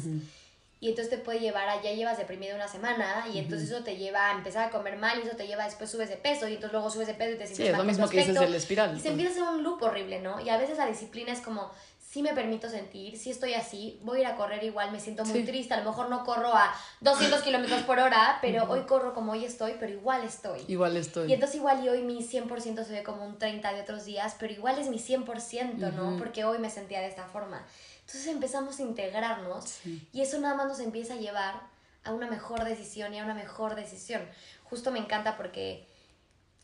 Y 0.79 0.91
entonces 0.91 1.11
te 1.11 1.19
puede 1.19 1.41
llevar 1.41 1.69
a 1.69 1.83
ya 1.83 1.93
llevas 1.93 2.19
deprimido 2.19 2.55
una 2.55 2.69
semana 2.69 3.27
y 3.33 3.39
entonces 3.39 3.71
eso 3.71 3.83
te 3.83 3.97
lleva 3.97 4.31
a 4.31 4.33
empezar 4.33 4.69
a 4.69 4.71
comer 4.71 4.97
mal 4.97 5.19
y 5.19 5.27
eso 5.27 5.37
te 5.37 5.47
lleva 5.47 5.65
a 5.65 5.67
después 5.67 5.91
subes 5.91 6.11
de 6.11 6.17
peso 6.17 6.47
y 6.49 6.55
entonces 6.55 6.73
luego 6.73 6.91
subes 6.91 7.07
de 7.07 7.15
peso 7.15 7.33
y 7.33 7.39
te 7.39 7.47
sientes 7.47 7.67
Sí, 7.67 7.73
es 7.73 7.79
lo 7.79 7.85
mismo 7.85 8.09
que 8.09 8.19
dices 8.19 8.39
del 8.39 8.55
espiral. 8.55 8.97
Y 8.97 9.01
se 9.01 9.09
empieza 9.09 9.31
a 9.31 9.33
hacer 9.33 9.57
un 9.57 9.63
loop 9.63 9.83
horrible, 9.83 10.21
¿no? 10.21 10.41
Y 10.41 10.51
a 10.51 10.59
veces 10.59 10.77
la 10.77 10.87
disciplina 10.87 11.33
es 11.33 11.41
como 11.41 11.71
si 12.17 12.23
me 12.23 12.33
permito 12.33 12.71
sentir, 12.71 13.19
si 13.19 13.29
estoy 13.29 13.53
así, 13.53 14.01
voy 14.03 14.17
a 14.17 14.21
ir 14.23 14.27
a 14.29 14.37
correr 14.37 14.65
igual, 14.65 14.91
me 14.91 14.99
siento 15.01 15.23
muy 15.27 15.45
triste, 15.45 15.75
a 15.75 15.81
lo 15.83 15.91
mejor 15.91 16.09
no 16.09 16.25
corro 16.25 16.49
a 16.57 16.75
200 17.03 17.43
kilómetros 17.43 17.83
por 17.83 17.99
hora, 17.99 18.39
pero 18.41 18.65
hoy 18.71 18.87
corro 18.87 19.13
como 19.13 19.33
hoy 19.33 19.45
estoy, 19.45 19.75
pero 19.79 19.93
igual 19.93 20.25
estoy. 20.25 20.65
Igual 20.67 20.97
estoy. 20.97 21.29
Y 21.29 21.35
entonces 21.35 21.57
igual 21.57 21.85
y 21.85 21.91
hoy 21.91 22.01
mi 22.01 22.27
100% 22.27 22.85
se 22.87 22.91
ve 22.91 23.03
como 23.03 23.27
un 23.27 23.37
30 23.37 23.71
de 23.71 23.83
otros 23.83 24.07
días, 24.07 24.35
pero 24.41 24.51
igual 24.51 24.79
es 24.79 24.89
mi 24.89 24.97
100%, 24.97 25.93
¿no? 25.93 26.17
Porque 26.17 26.47
hoy 26.47 26.59
me 26.59 26.71
sentía 26.71 27.01
de 27.01 27.09
esta 27.09 27.27
forma. 27.27 27.67
Entonces 28.01 28.27
empezamos 28.29 28.79
a 28.79 28.83
integrarnos 28.83 29.81
y 29.85 30.23
eso 30.23 30.41
nada 30.41 30.55
más 30.55 30.69
nos 30.69 30.81
empieza 30.81 31.13
a 31.13 31.17
llevar 31.19 31.61
a 32.03 32.15
una 32.15 32.31
mejor 32.31 32.65
decisión 32.65 33.13
y 33.13 33.19
a 33.19 33.25
una 33.25 33.35
mejor 33.35 33.75
decisión. 33.75 34.23
Justo 34.65 34.91
me 34.91 35.01
encanta 35.01 35.37
porque 35.37 35.87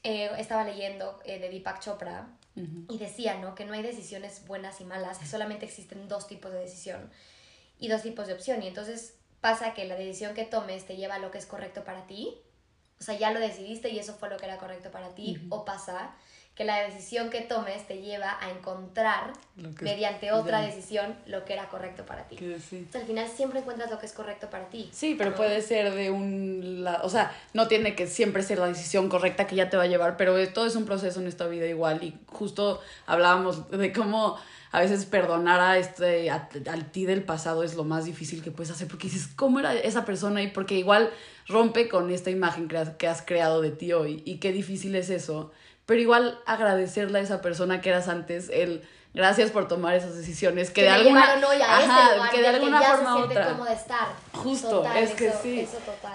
eh, 0.02 0.30
estaba 0.38 0.64
leyendo 0.64 1.20
eh, 1.26 1.38
de 1.38 1.50
Deepak 1.50 1.80
Chopra 1.80 2.26
y 2.54 2.98
decía, 2.98 3.38
¿no? 3.38 3.54
Que 3.54 3.64
no 3.64 3.72
hay 3.72 3.82
decisiones 3.82 4.46
buenas 4.46 4.80
y 4.80 4.84
malas, 4.84 5.18
que 5.18 5.26
solamente 5.26 5.64
existen 5.64 6.08
dos 6.08 6.26
tipos 6.26 6.52
de 6.52 6.58
decisión 6.58 7.10
y 7.78 7.88
dos 7.88 8.02
tipos 8.02 8.26
de 8.26 8.34
opción. 8.34 8.62
Y 8.62 8.68
entonces 8.68 9.14
pasa 9.40 9.74
que 9.74 9.86
la 9.86 9.96
decisión 9.96 10.34
que 10.34 10.44
tomes 10.44 10.86
te 10.86 10.96
lleva 10.96 11.14
a 11.14 11.18
lo 11.18 11.30
que 11.30 11.38
es 11.38 11.46
correcto 11.46 11.84
para 11.84 12.06
ti. 12.06 12.36
O 13.00 13.04
sea, 13.04 13.18
ya 13.18 13.32
lo 13.32 13.40
decidiste 13.40 13.88
y 13.88 13.98
eso 13.98 14.14
fue 14.14 14.28
lo 14.28 14.36
que 14.36 14.44
era 14.44 14.58
correcto 14.58 14.90
para 14.90 15.14
ti. 15.14 15.40
O 15.50 15.64
pasa 15.64 16.14
que 16.54 16.64
la 16.64 16.82
decisión 16.82 17.30
que 17.30 17.40
tomes 17.40 17.86
te 17.86 18.02
lleva 18.02 18.36
a 18.40 18.50
encontrar 18.50 19.32
mediante 19.80 20.32
otra 20.32 20.60
decisión 20.60 21.16
lo 21.26 21.46
que 21.46 21.54
era 21.54 21.70
correcto 21.70 22.04
para 22.04 22.28
ti. 22.28 22.36
al 22.94 23.06
final 23.06 23.26
siempre 23.28 23.60
encuentras 23.60 23.90
lo 23.90 23.98
que 23.98 24.04
es 24.04 24.12
correcto 24.12 24.50
para 24.50 24.68
ti. 24.68 24.90
Sí, 24.92 25.14
pero 25.16 25.34
puede 25.34 25.62
ser 25.62 25.94
de 25.94 26.10
un... 26.10 26.86
o 27.02 27.08
sea, 27.08 27.34
no 27.54 27.68
tiene 27.68 27.94
que 27.94 28.06
siempre 28.06 28.42
ser 28.42 28.58
la 28.58 28.66
decisión 28.66 29.08
correcta 29.08 29.46
que 29.46 29.56
ya 29.56 29.70
te 29.70 29.78
va 29.78 29.84
a 29.84 29.86
llevar, 29.86 30.18
pero 30.18 30.36
todo 30.50 30.66
es 30.66 30.76
un 30.76 30.84
proceso 30.84 31.20
en 31.20 31.26
esta 31.26 31.46
vida 31.46 31.66
igual. 31.66 32.02
Y 32.02 32.18
justo 32.26 32.82
hablábamos 33.06 33.70
de 33.70 33.90
cómo 33.90 34.38
a 34.72 34.80
veces 34.80 35.06
perdonar 35.06 35.60
a 35.60 35.78
este 35.78 36.30
a, 36.30 36.48
ti 36.92 37.06
del 37.06 37.22
pasado 37.24 37.62
es 37.62 37.74
lo 37.76 37.84
más 37.84 38.04
difícil 38.04 38.42
que 38.42 38.50
puedes 38.50 38.70
hacer 38.70 38.88
porque 38.88 39.08
dices 39.08 39.28
cómo 39.36 39.60
era 39.60 39.74
esa 39.74 40.04
persona 40.06 40.42
y 40.42 40.48
porque 40.48 40.76
igual 40.76 41.10
rompe 41.46 41.88
con 41.88 42.10
esta 42.10 42.30
imagen 42.30 42.68
que 42.68 43.08
has 43.08 43.22
creado 43.22 43.62
de 43.62 43.70
ti 43.70 43.94
hoy. 43.94 44.22
Y 44.26 44.36
qué 44.36 44.52
difícil 44.52 44.94
es 44.96 45.08
eso 45.08 45.50
pero 45.86 46.00
igual 46.00 46.38
agradecerle 46.46 47.18
a 47.18 47.22
esa 47.22 47.40
persona 47.40 47.80
que 47.80 47.90
eras 47.90 48.08
antes, 48.08 48.48
el 48.48 48.82
gracias 49.14 49.50
por 49.50 49.68
tomar 49.68 49.94
esas 49.94 50.16
decisiones 50.16 50.70
que, 50.70 50.82
de 50.82 50.88
alguna 50.88 51.22
ajá, 51.22 52.30
que 52.30 52.40
de 52.40 52.48
alguna 52.48 52.80
forma 52.80 53.16
u 53.16 53.18
otra 53.20 53.54
de 53.54 53.74
estar. 53.74 54.08
Justo, 54.32 54.84
es 54.94 55.10
que 55.12 55.30
sí. 55.42 55.68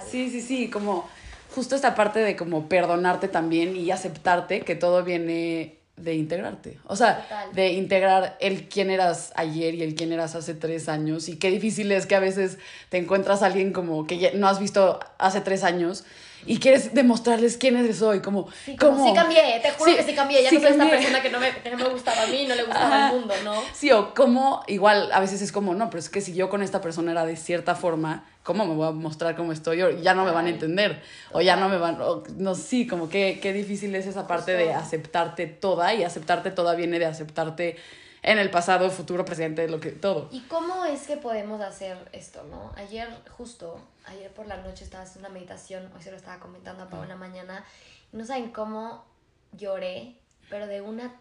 Sí, 0.10 0.30
sí, 0.30 0.41
sí, 0.41 0.69
como 0.69 1.08
justo 1.53 1.75
esta 1.75 1.95
parte 1.95 2.19
de 2.19 2.36
como 2.36 2.67
perdonarte 2.67 3.27
también 3.27 3.75
y 3.75 3.91
aceptarte 3.91 4.62
que 4.62 4.75
todo 4.75 5.03
viene 5.03 5.77
de 5.95 6.13
integrarte. 6.13 6.77
O 6.86 6.95
sea, 6.95 7.49
de 7.53 7.69
integrar 7.69 8.38
el 8.39 8.69
quién 8.69 8.91
eras 8.91 9.32
ayer 9.36 9.73
y 9.73 9.82
el 9.82 9.95
quién 9.95 10.13
eras 10.13 10.36
hace 10.36 10.53
tres 10.53 10.88
años. 10.89 11.27
Y 11.27 11.38
qué 11.38 11.49
difícil 11.49 11.91
es 11.91 12.06
que 12.06 12.15
a 12.15 12.19
veces 12.19 12.60
te 12.89 12.97
encuentras 12.97 13.41
a 13.41 13.47
alguien 13.47 13.73
como 13.73 14.06
que 14.06 14.32
no 14.36 14.47
has 14.47 14.60
visto 14.60 14.99
hace 15.17 15.41
tres 15.41 15.63
años 15.63 16.06
y 16.45 16.60
quieres 16.60 16.93
demostrarles 16.93 17.58
quién 17.58 17.76
eres 17.76 18.02
hoy, 18.02 18.21
como... 18.21 18.47
Sí, 18.65 18.76
como, 18.76 19.06
sí 19.06 19.13
cambié, 19.13 19.60
te 19.62 19.71
juro 19.71 19.95
que 19.95 20.04
sí 20.04 20.13
cambié, 20.13 20.43
ya 20.43 20.52
no 20.52 20.60
soy 20.60 20.69
esta 20.69 20.89
persona 20.89 21.21
que 21.21 21.30
no, 21.30 21.39
me, 21.39 21.52
que 21.52 21.69
no 21.71 21.78
me 21.78 21.89
gustaba 21.89 22.23
a 22.23 22.28
mí, 22.28 22.45
no 22.47 22.56
le 22.56 22.63
gustaba 22.63 23.08
al 23.08 23.13
mundo, 23.13 23.34
¿no? 23.43 23.54
Sí, 23.73 23.91
o 23.91 24.13
como, 24.13 24.63
igual, 24.67 25.12
a 25.12 25.19
veces 25.19 25.41
es 25.41 25.52
como, 25.52 25.73
no, 25.76 25.89
pero 25.89 26.00
es 26.00 26.10
que 26.10 26.21
si 26.21 26.34
yo 26.34 26.50
con 26.50 26.62
esta 26.62 26.82
persona 26.82 27.12
era 27.12 27.26
de 27.26 27.36
cierta 27.36 27.76
forma, 27.76 28.26
¿cómo 28.43 28.65
me 28.65 28.76
voy 28.76 28.88
a 28.88 28.91
mostrar 28.91 29.36
cómo 29.36 29.52
estoy? 29.52 29.82
O 29.82 29.89
ya 29.89 30.13
no 30.13 30.23
me 30.23 30.32
van 30.32 30.45
a 30.45 30.50
entender, 30.50 31.02
o 31.32 31.41
ya 31.41 31.56
no 31.56 31.69
me 31.69 31.78
van, 31.78 32.00
o, 32.02 32.23
no, 32.38 32.56
sí, 32.56 32.88
como 32.88 33.10
que 33.10 33.39
qué 33.41 33.52
difícil 33.54 33.93
es 33.95 34.08
esa 34.08 34.28
parte 34.28 34.54
de 34.54 34.73
aceptarte 34.73 35.47
toda, 35.47 35.93
y 35.93 36.04
aceptarte 36.04 36.52
toda 36.52 36.76
viene 36.76 37.00
de 37.00 37.06
aceptarte 37.06 37.78
en 38.23 38.39
el 38.39 38.49
pasado, 38.49 38.89
futuro, 38.89 39.25
presente, 39.25 39.67
lo 39.67 39.80
que, 39.80 39.91
todo. 39.91 40.30
¿Y 40.32 40.41
cómo 40.41 40.86
es 40.86 41.08
que 41.08 41.17
podemos 41.17 41.62
hacer 41.62 41.97
esto, 42.12 42.43
no? 42.43 42.71
Ayer, 42.75 43.08
justo, 43.38 43.80
ayer 44.06 44.32
por 44.32 44.47
la 44.47 44.58
noche 44.58 44.84
estaba 44.84 45.03
haciendo 45.03 45.30
una 45.30 45.34
meditación, 45.34 45.91
hoy 45.95 46.01
se 46.01 46.12
lo 46.12 46.17
estaba 46.17 46.39
comentando 46.39 46.84
a 46.84 46.89
Pau 46.89 47.03
en 47.03 47.10
la 47.10 47.15
mañana, 47.15 47.63
y 48.12 48.17
no 48.17 48.25
saben 48.25 48.51
cómo 48.51 49.06
lloré, 49.51 50.15
pero 50.49 50.67
de 50.67 50.82
una, 50.82 51.15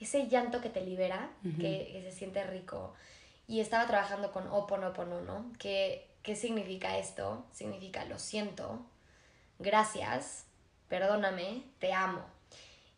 ese 0.00 0.28
llanto 0.28 0.60
que 0.60 0.70
te 0.70 0.80
libera, 0.80 1.30
que, 1.42 1.90
que, 1.92 2.02
se 2.02 2.12
siente 2.12 2.42
rico. 2.44 2.94
Y 3.46 3.60
estaba 3.60 3.86
trabajando 3.86 4.30
con 4.32 4.46
Oponopono, 4.48 5.22
¿no? 5.22 5.50
¿Qué, 5.58 6.08
¿Qué 6.22 6.36
significa 6.36 6.98
esto? 6.98 7.46
Significa 7.52 8.04
lo 8.04 8.18
siento, 8.18 8.84
gracias, 9.58 10.44
perdóname, 10.88 11.62
te 11.78 11.92
amo. 11.92 12.22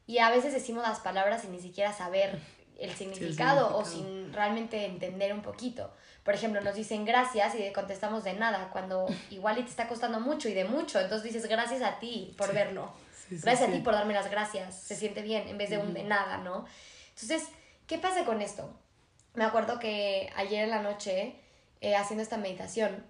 Y 0.07 0.19
a 0.19 0.31
veces 0.31 0.53
decimos 0.53 0.83
las 0.83 1.01
palabras 1.01 1.43
sin 1.43 1.53
ni 1.53 1.61
siquiera 1.61 1.93
saber 1.93 2.41
el 2.81 2.95
significado, 2.95 3.77
o 3.77 3.85
sin 3.85 4.33
realmente 4.33 4.85
entender 4.87 5.33
un 5.33 5.43
poquito. 5.43 5.93
Por 6.25 6.35
ejemplo, 6.35 6.61
nos 6.61 6.75
dicen 6.75 7.05
gracias 7.05 7.55
y 7.55 7.73
contestamos 7.73 8.25
de 8.25 8.33
nada, 8.35 8.71
cuando 8.73 9.07
igual 9.31 9.59
y 9.59 9.63
te 9.63 9.71
está 9.71 9.87
costando 9.87 10.19
mucho 10.19 10.49
y 10.49 10.55
de 10.55 10.65
mucho, 10.65 10.99
entonces 10.99 11.33
dices 11.33 11.49
gracias 11.49 11.83
a 11.83 11.99
ti 11.99 12.35
por 12.37 12.53
verlo. 12.53 12.93
gracias 13.31 13.69
a 13.69 13.73
ti 13.73 13.81
por 13.81 13.95
darme 13.95 14.15
las 14.15 14.31
gracias, 14.31 14.75
se 14.75 14.97
siente 14.97 15.23
bien 15.23 15.47
en 15.49 15.59
vez 15.59 15.71
de 15.71 15.79
un 15.79 15.95
de 15.95 16.05
nada, 16.05 16.39
¿no? 16.39 16.65
Entonces, 17.11 17.49
¿qué 17.87 17.99
pasa 17.99 18.25
con 18.25 18.41
esto? 18.41 18.73
Me 19.35 19.45
acuerdo 19.45 19.79
que 19.79 20.33
ayer 20.37 20.65
en 20.65 20.71
la 20.71 20.83
noche, 20.83 21.37
eh, 21.81 21.95
haciendo 21.95 22.23
esta 22.23 22.37
meditación, 22.37 23.05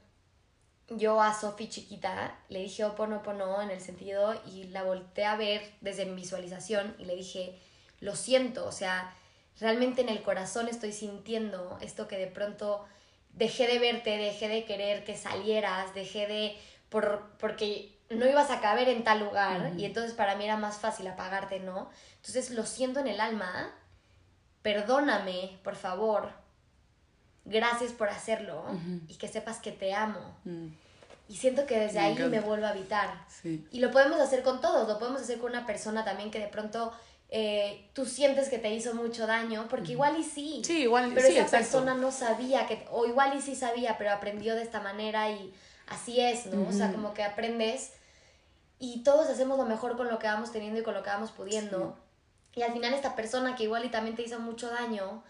yo 0.91 1.23
a 1.23 1.33
Sofi 1.33 1.69
chiquita 1.69 2.37
le 2.49 2.61
dije 2.61 2.85
oponopono 2.85 3.63
en 3.63 3.71
el 3.71 3.81
sentido 3.81 4.35
y 4.47 4.65
la 4.65 4.83
volteé 4.83 5.25
a 5.25 5.37
ver 5.37 5.63
desde 5.81 6.05
mi 6.05 6.17
visualización 6.17 6.97
y 6.99 7.05
le 7.05 7.15
dije, 7.15 7.59
lo 8.01 8.17
siento, 8.17 8.67
o 8.67 8.73
sea, 8.73 9.15
realmente 9.61 10.01
en 10.01 10.09
el 10.09 10.23
corazón 10.23 10.69
estoy 10.69 10.93
sintiendo 10.93 11.79
esto 11.81 12.09
que 12.09 12.19
de 12.19 12.27
pronto 12.27 12.85
dejé 13.33 13.67
de 13.67 13.79
verte, 13.79 14.17
dejé 14.17 14.49
de 14.49 14.65
querer 14.65 15.05
que 15.05 15.17
salieras, 15.17 15.95
dejé 15.95 16.27
de, 16.27 16.57
por, 16.89 17.31
porque 17.39 17.97
no 18.11 18.29
ibas 18.29 18.51
a 18.51 18.61
caber 18.61 18.89
en 18.89 19.05
tal 19.05 19.21
lugar 19.21 19.73
y 19.77 19.85
entonces 19.85 20.13
para 20.15 20.35
mí 20.35 20.45
era 20.45 20.57
más 20.57 20.79
fácil 20.79 21.07
apagarte, 21.07 21.61
¿no? 21.61 21.91
Entonces 22.17 22.51
lo 22.51 22.67
siento 22.67 23.01
en 23.01 23.07
el 23.07 23.21
alma, 23.21 23.73
perdóname, 24.63 25.59
por 25.63 25.77
favor, 25.77 26.33
gracias 27.45 27.93
por 27.93 28.09
hacerlo 28.09 28.65
y 29.09 29.15
que 29.15 29.29
sepas 29.29 29.59
que 29.59 29.73
te 29.73 29.95
amo. 29.95 30.37
Mm. 30.45 30.69
Y 31.29 31.37
siento 31.37 31.65
que 31.65 31.79
desde 31.79 32.01
ahí 32.01 32.17
me 32.29 32.41
vuelvo 32.41 32.67
a 32.67 32.71
habitar. 32.71 33.25
Y 33.45 33.79
lo 33.79 33.93
podemos 33.93 34.21
hacer 34.21 34.43
con 34.43 34.61
todos, 34.61 34.89
lo 34.89 34.99
podemos 34.99 35.23
hacer 35.23 35.39
con 35.39 35.51
una 35.51 35.65
persona 35.65 36.05
también 36.05 36.33
que 36.33 36.41
de 36.41 36.49
pronto 36.49 36.93
eh, 37.33 37.89
tú 37.93 38.07
sientes 38.07 38.49
que 38.49 38.59
te 38.59 38.75
hizo 38.75 38.95
mucho 38.95 39.27
daño, 39.27 39.67
porque 39.71 39.93
igual 39.93 40.19
y 40.19 40.25
sí. 40.25 40.63
Sí, 40.65 40.83
igual 40.83 41.13
Pero 41.15 41.29
esa 41.29 41.47
persona 41.47 41.95
no 41.95 42.11
sabía, 42.11 42.67
que, 42.67 42.85
o 42.91 43.07
igual 43.07 43.39
y 43.39 43.41
sí 43.41 43.55
sabía, 43.55 43.97
pero 43.99 44.11
aprendió 44.11 44.57
de 44.57 44.63
esta 44.63 44.81
manera 44.81 45.31
y 45.31 45.55
así 45.87 46.21
es, 46.21 46.47
¿no? 46.47 46.69
O 46.69 46.73
sea, 46.73 46.93
como 46.93 47.15
que 47.15 47.23
aprendes 47.23 47.93
y 48.81 49.03
todos 49.05 49.29
hacemos 49.29 49.59
lo 49.59 49.65
mejor 49.65 49.97
con 49.97 50.09
lo 50.09 50.19
que 50.19 50.27
vamos 50.27 50.51
teniendo 50.51 50.81
y 50.81 50.83
con 50.83 50.95
lo 50.95 51.03
que 51.03 51.11
vamos 51.11 51.31
pudiendo. 51.31 51.97
Y 52.55 52.63
al 52.63 52.73
final 52.73 52.95
esta 52.95 53.15
persona 53.15 53.55
que 53.55 53.65
igual 53.65 53.85
y 53.85 53.91
también 53.91 54.17
te 54.17 54.23
hizo 54.23 54.41
mucho 54.41 54.69
daño, 54.69 55.23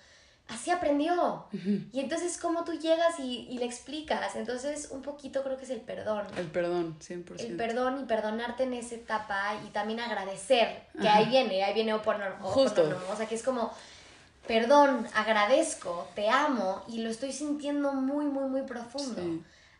así 0.51 0.71
aprendió. 0.71 1.47
Y 1.93 2.01
entonces, 2.01 2.39
¿cómo 2.39 2.65
tú 2.65 2.73
llegas 2.73 3.19
y, 3.19 3.47
y, 3.51 3.59
le 3.59 3.65
explicas? 3.65 4.37
Entonces, 4.37 4.89
un 4.91 5.03
poquito 5.03 5.43
creo 5.43 5.57
que 5.57 5.65
es 5.65 5.71
el 5.71 5.81
perdón. 5.81 6.27
El 6.37 6.47
perdón, 6.47 6.97
100%. 7.01 7.41
El 7.41 7.57
perdón 7.57 8.01
y 8.03 8.05
perdonarte 8.05 8.65
en 8.65 8.75
esa 8.75 8.97
etapa 8.97 9.61
y 9.67 9.71
también 9.71 10.01
agradecer, 10.01 10.83
que 11.01 11.09
ahí 11.09 11.27
viene, 11.27 11.65
ahí 11.65 11.75
viene 11.75 11.95
oponer, 11.95 12.33
Justo. 12.41 13.01
O 13.11 13.17
sea, 13.17 13.27
que 13.27 13.35
es 13.35 13.43
como, 13.43 13.73
perdón, 14.47 15.07
agradezco, 15.15 16.09
te 16.15 16.29
amo 16.29 16.83
y 16.89 16.99
lo 17.03 17.11
estoy 17.11 17.33
sintiendo 17.33 17.93
muy, 17.93 18.27
muy, 18.27 18.49
muy 18.49 18.63
profundo. 18.63 19.23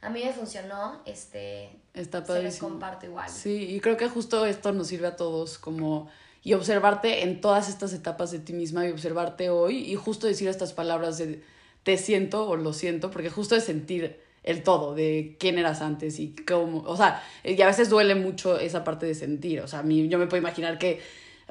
A 0.03 0.09
mí 0.09 0.25
me 0.25 0.33
funcionó, 0.33 1.03
este, 1.05 1.79
Está 1.93 2.25
se 2.25 2.43
les 2.43 2.59
comparto 2.59 3.05
igual. 3.07 3.29
Sí, 3.29 3.75
y 3.75 3.81
creo 3.81 3.97
que 3.97 4.09
justo 4.09 4.47
esto 4.47 4.73
nos 4.73 4.87
sirve 4.87 5.09
a 5.09 5.17
todos 5.17 5.59
como 5.59 6.09
y 6.43 6.55
observarte 6.55 7.23
en 7.23 7.41
todas 7.41 7.69
estas 7.69 7.93
etapas 7.93 8.31
de 8.31 8.39
ti 8.39 8.53
misma 8.53 8.87
y 8.87 8.91
observarte 8.91 9.51
hoy 9.51 9.79
y 9.79 9.95
justo 9.95 10.27
decir 10.27 10.49
estas 10.49 10.73
palabras 10.73 11.19
de 11.19 11.43
te 11.83 11.97
siento 11.97 12.49
o 12.49 12.57
lo 12.57 12.73
siento, 12.73 13.11
porque 13.11 13.31
justo 13.31 13.57
es 13.57 13.65
sentir 13.65 14.21
el 14.43 14.63
todo 14.63 14.95
de 14.95 15.37
quién 15.39 15.59
eras 15.59 15.83
antes 15.83 16.19
y 16.19 16.35
cómo, 16.35 16.83
o 16.87 16.97
sea, 16.97 17.23
y 17.45 17.61
a 17.61 17.67
veces 17.67 17.91
duele 17.91 18.15
mucho 18.15 18.59
esa 18.59 18.85
parte 18.85 19.07
de 19.07 19.15
sentir, 19.15 19.61
o 19.61 19.69
sea, 19.69 19.81
a 19.81 19.83
mí 19.83 20.09
yo 20.09 20.19
me 20.19 20.27
puedo 20.27 20.41
imaginar 20.41 20.79
que 20.79 21.01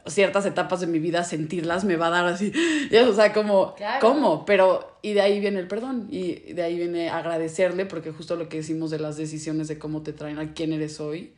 ciertas 0.08 0.45
etapas 0.45 0.80
de 0.80 0.88
mi 0.88 0.97
vida 0.97 1.23
sentirlas 1.23 1.84
me 1.84 1.97
va 1.97 2.08
a 2.08 2.10
dar 2.10 2.25
así, 2.25 2.52
o 3.08 3.13
sea, 3.13 3.32
como, 3.32 3.75
¿cómo? 4.02 4.45
Pero, 4.45 4.97
y 5.02 5.13
de 5.13 5.21
ahí 5.21 5.39
viene 5.39 5.60
el 5.60 5.67
perdón, 5.67 6.08
y 6.10 6.54
de 6.54 6.63
ahí 6.63 6.78
viene 6.78 7.10
agradecerle, 7.10 7.86
porque 7.86 8.12
justo 8.12 8.36
lo 8.36 8.49
que 8.49 8.58
decimos 8.58 8.89
de 8.89 8.99
las 8.99 9.17
decisiones 9.17 9.67
de 9.67 9.78
cómo 9.78 10.02
te 10.02 10.13
traen 10.13 10.39
a 10.39 10.54
quién 10.54 10.73
eres 10.73 10.99
hoy, 10.99 11.34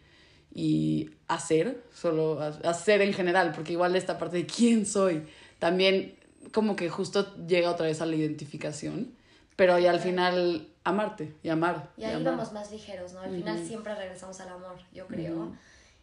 y 0.53 1.11
hacer, 1.27 1.83
solo 1.93 2.41
hacer 2.41 3.01
en 3.01 3.13
general, 3.13 3.53
porque 3.55 3.73
igual 3.73 3.95
esta 3.95 4.17
parte 4.17 4.37
de 4.37 4.45
quién 4.45 4.85
soy, 4.85 5.23
también 5.59 6.15
como 6.53 6.75
que 6.75 6.89
justo 6.89 7.35
llega 7.47 7.69
otra 7.69 7.85
vez 7.85 8.01
a 8.01 8.05
la 8.05 8.15
identificación, 8.15 9.15
pero 9.55 9.77
y 9.79 9.87
al 9.87 9.99
final 9.99 10.67
amarte 10.83 11.35
y 11.43 11.49
amar. 11.49 11.91
Y 11.97 12.03
ahí 12.03 12.21
vamos 12.23 12.51
más 12.51 12.71
ligeros, 12.71 13.13
¿no? 13.13 13.21
Al 13.21 13.31
final 13.31 13.65
siempre 13.65 13.95
regresamos 13.95 14.39
al 14.41 14.49
amor, 14.49 14.77
yo 14.93 15.07
creo. 15.07 15.53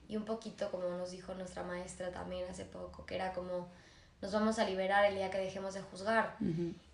Y 0.09 0.17
un 0.17 0.25
poquito 0.25 0.71
como 0.71 0.89
nos 0.89 1.11
dijo 1.11 1.35
nuestra 1.35 1.65
maestra 1.65 2.11
también 2.11 2.49
hace 2.49 2.65
poco, 2.65 3.05
que 3.05 3.17
era 3.17 3.33
como 3.33 3.69
nos 4.21 4.33
vamos 4.33 4.59
a 4.59 4.65
liberar 4.65 5.05
el 5.05 5.15
día 5.15 5.31
que 5.31 5.39
dejemos 5.39 5.75
de 5.75 5.81
juzgar. 5.83 6.37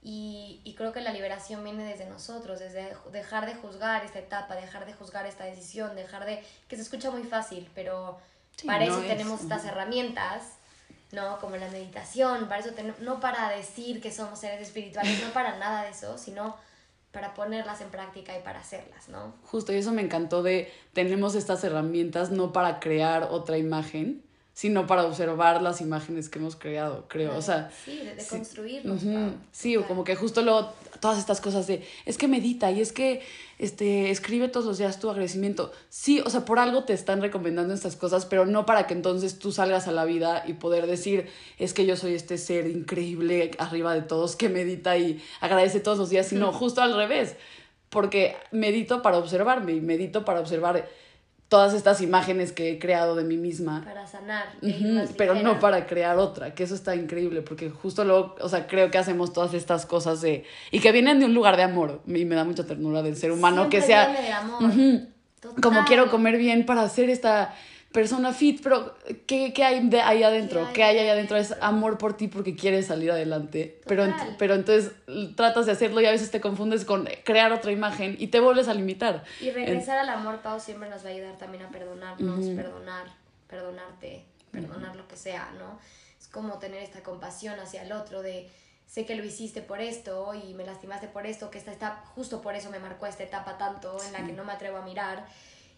y, 0.02 0.60
y, 0.64 0.74
creo 0.74 0.92
que 0.92 1.00
la 1.00 1.12
liberación 1.12 1.64
viene 1.64 1.84
desde 1.84 2.06
nosotros, 2.06 2.60
desde 2.60 2.94
dejar 3.12 3.46
de 3.46 3.54
juzgar 3.54 4.04
esta 4.04 4.18
etapa, 4.18 4.56
dejar 4.56 4.84
de 4.86 4.92
juzgar 4.92 5.26
esta 5.26 5.44
decisión, 5.44 5.96
dejar 5.96 6.26
de... 6.26 6.42
que 6.68 6.76
se 6.76 6.82
escucha 6.82 7.10
muy 7.10 7.22
fácil, 7.22 7.70
pero 7.74 8.18
para 8.66 8.84
eso 8.84 9.00
tenemos 9.00 9.40
estas 9.40 9.64
herramientas, 9.64 10.42
¿no? 11.12 11.38
Como 11.38 11.56
la 11.56 11.68
meditación, 11.68 12.48
para 12.48 12.60
eso 12.60 12.70
no 13.00 13.20
para 13.20 13.48
decir 13.50 14.00
que 14.00 14.12
somos 14.12 14.38
seres 14.38 14.60
espirituales, 14.60 15.22
no 15.24 15.32
para 15.32 15.56
nada 15.58 15.84
de 15.84 15.90
eso, 15.90 16.18
sino 16.18 16.56
para 17.14 17.32
ponerlas 17.32 17.80
en 17.80 17.88
práctica 17.90 18.36
y 18.36 18.42
para 18.42 18.58
hacerlas, 18.58 19.08
¿no? 19.08 19.34
Justo, 19.44 19.72
y 19.72 19.76
eso 19.76 19.92
me 19.92 20.02
encantó 20.02 20.42
de 20.42 20.70
tenemos 20.92 21.36
estas 21.36 21.62
herramientas 21.62 22.30
no 22.30 22.52
para 22.52 22.80
crear 22.80 23.28
otra 23.30 23.56
imagen, 23.56 24.23
sino 24.54 24.86
para 24.86 25.04
observar 25.04 25.60
las 25.60 25.80
imágenes 25.80 26.28
que 26.28 26.38
hemos 26.38 26.54
creado, 26.54 27.06
creo. 27.08 27.36
O 27.36 27.42
sea, 27.42 27.72
sí, 27.84 27.98
de, 27.98 28.24
construirnos. 28.24 29.02
Sí, 29.50 29.76
o 29.76 29.84
como 29.84 30.04
que 30.04 30.14
justo 30.14 30.42
luego 30.42 30.72
todas 31.00 31.18
estas 31.18 31.40
cosas 31.40 31.66
de, 31.66 31.84
es 32.06 32.16
que 32.16 32.28
medita 32.28 32.70
y 32.70 32.80
es 32.80 32.92
que 32.92 33.20
este, 33.58 34.10
escribe 34.10 34.46
todos 34.46 34.64
los 34.64 34.78
días 34.78 35.00
tu 35.00 35.10
agradecimiento. 35.10 35.72
Sí, 35.88 36.20
o 36.24 36.30
sea, 36.30 36.44
por 36.44 36.60
algo 36.60 36.84
te 36.84 36.92
están 36.92 37.20
recomendando 37.20 37.74
estas 37.74 37.96
cosas, 37.96 38.26
pero 38.26 38.46
no 38.46 38.64
para 38.64 38.86
que 38.86 38.94
entonces 38.94 39.40
tú 39.40 39.50
salgas 39.50 39.88
a 39.88 39.92
la 39.92 40.04
vida 40.04 40.44
y 40.46 40.52
poder 40.52 40.86
decir, 40.86 41.26
es 41.58 41.74
que 41.74 41.84
yo 41.84 41.96
soy 41.96 42.14
este 42.14 42.38
ser 42.38 42.68
increíble 42.68 43.50
arriba 43.58 43.92
de 43.92 44.02
todos 44.02 44.36
que 44.36 44.48
medita 44.48 44.96
y 44.96 45.20
agradece 45.40 45.80
todos 45.80 45.98
los 45.98 46.10
días, 46.10 46.28
sino 46.28 46.52
justo 46.52 46.80
al 46.80 46.94
revés, 46.94 47.34
porque 47.90 48.36
medito 48.52 49.02
para 49.02 49.18
observarme 49.18 49.72
y 49.72 49.80
medito 49.80 50.24
para 50.24 50.38
observar 50.38 50.88
todas 51.48 51.74
estas 51.74 52.00
imágenes 52.00 52.52
que 52.52 52.72
he 52.72 52.78
creado 52.78 53.14
de 53.14 53.24
mí 53.24 53.36
misma. 53.36 53.84
Para 53.84 54.06
sanar. 54.06 54.46
pero 55.16 55.34
no 55.34 55.60
para 55.60 55.86
crear 55.86 56.18
otra, 56.18 56.54
que 56.54 56.64
eso 56.64 56.74
está 56.74 56.96
increíble, 56.96 57.42
porque 57.42 57.70
justo 57.70 58.04
luego, 58.04 58.34
o 58.40 58.48
sea, 58.48 58.66
creo 58.66 58.90
que 58.90 58.98
hacemos 58.98 59.32
todas 59.32 59.54
estas 59.54 59.86
cosas 59.86 60.20
de... 60.20 60.44
Y 60.70 60.80
que 60.80 60.92
vienen 60.92 61.20
de 61.20 61.26
un 61.26 61.34
lugar 61.34 61.56
de 61.56 61.62
amor, 61.62 62.02
y 62.06 62.24
me 62.24 62.34
da 62.34 62.44
mucha 62.44 62.64
ternura 62.64 63.02
del 63.02 63.16
ser 63.16 63.32
humano, 63.32 63.68
que 63.68 63.80
sea... 63.82 64.08
Viene 64.08 64.22
de 64.22 64.32
amor. 64.32 64.72
Como 65.62 65.84
quiero 65.84 66.10
comer 66.10 66.38
bien 66.38 66.64
para 66.64 66.82
hacer 66.82 67.10
esta 67.10 67.54
persona 67.94 68.32
fit, 68.32 68.60
pero 68.60 68.92
¿qué, 69.24 69.52
qué 69.52 69.62
hay 69.62 69.88
de 69.88 70.00
ahí 70.00 70.24
adentro? 70.24 70.68
¿Qué 70.74 70.82
hay 70.82 70.98
ahí 70.98 71.08
adentro? 71.08 71.36
Es 71.36 71.54
amor 71.60 71.96
por 71.96 72.16
ti 72.16 72.26
porque 72.26 72.56
quieres 72.56 72.88
salir 72.88 73.12
adelante. 73.12 73.80
Pero, 73.86 74.12
pero 74.36 74.56
entonces 74.56 74.90
tratas 75.36 75.66
de 75.66 75.72
hacerlo 75.72 76.00
y 76.00 76.06
a 76.06 76.10
veces 76.10 76.32
te 76.32 76.40
confundes 76.40 76.84
con 76.84 77.08
crear 77.22 77.52
otra 77.52 77.70
imagen 77.70 78.16
y 78.18 78.26
te 78.26 78.40
vuelves 78.40 78.66
a 78.66 78.74
limitar. 78.74 79.22
Y 79.40 79.52
regresar 79.52 79.96
al 79.96 80.08
amor, 80.08 80.40
Pau, 80.40 80.58
siempre 80.58 80.90
nos 80.90 81.04
va 81.04 81.10
a 81.10 81.12
ayudar 81.12 81.38
también 81.38 81.62
a 81.62 81.68
perdonarnos, 81.68 82.44
perdonar, 82.46 83.06
perdonarte, 83.46 84.24
perdonar 84.50 84.96
lo 84.96 85.06
que 85.06 85.16
sea, 85.16 85.52
¿no? 85.56 85.78
Es 86.18 86.26
como 86.26 86.58
tener 86.58 86.82
esta 86.82 87.04
compasión 87.04 87.60
hacia 87.60 87.84
el 87.84 87.92
otro 87.92 88.22
de 88.22 88.50
sé 88.88 89.06
que 89.06 89.14
lo 89.14 89.24
hiciste 89.24 89.62
por 89.62 89.80
esto 89.80 90.34
y 90.34 90.52
me 90.54 90.66
lastimaste 90.66 91.06
por 91.06 91.28
esto, 91.28 91.48
que 91.48 91.58
esta, 91.58 91.70
está 91.70 92.02
justo 92.16 92.42
por 92.42 92.56
eso 92.56 92.70
me 92.70 92.80
marcó 92.80 93.06
esta 93.06 93.22
etapa 93.22 93.56
tanto 93.56 93.96
en 94.04 94.12
la 94.12 94.26
que 94.26 94.32
no 94.32 94.44
me 94.44 94.52
atrevo 94.52 94.78
a 94.78 94.82
mirar 94.82 95.24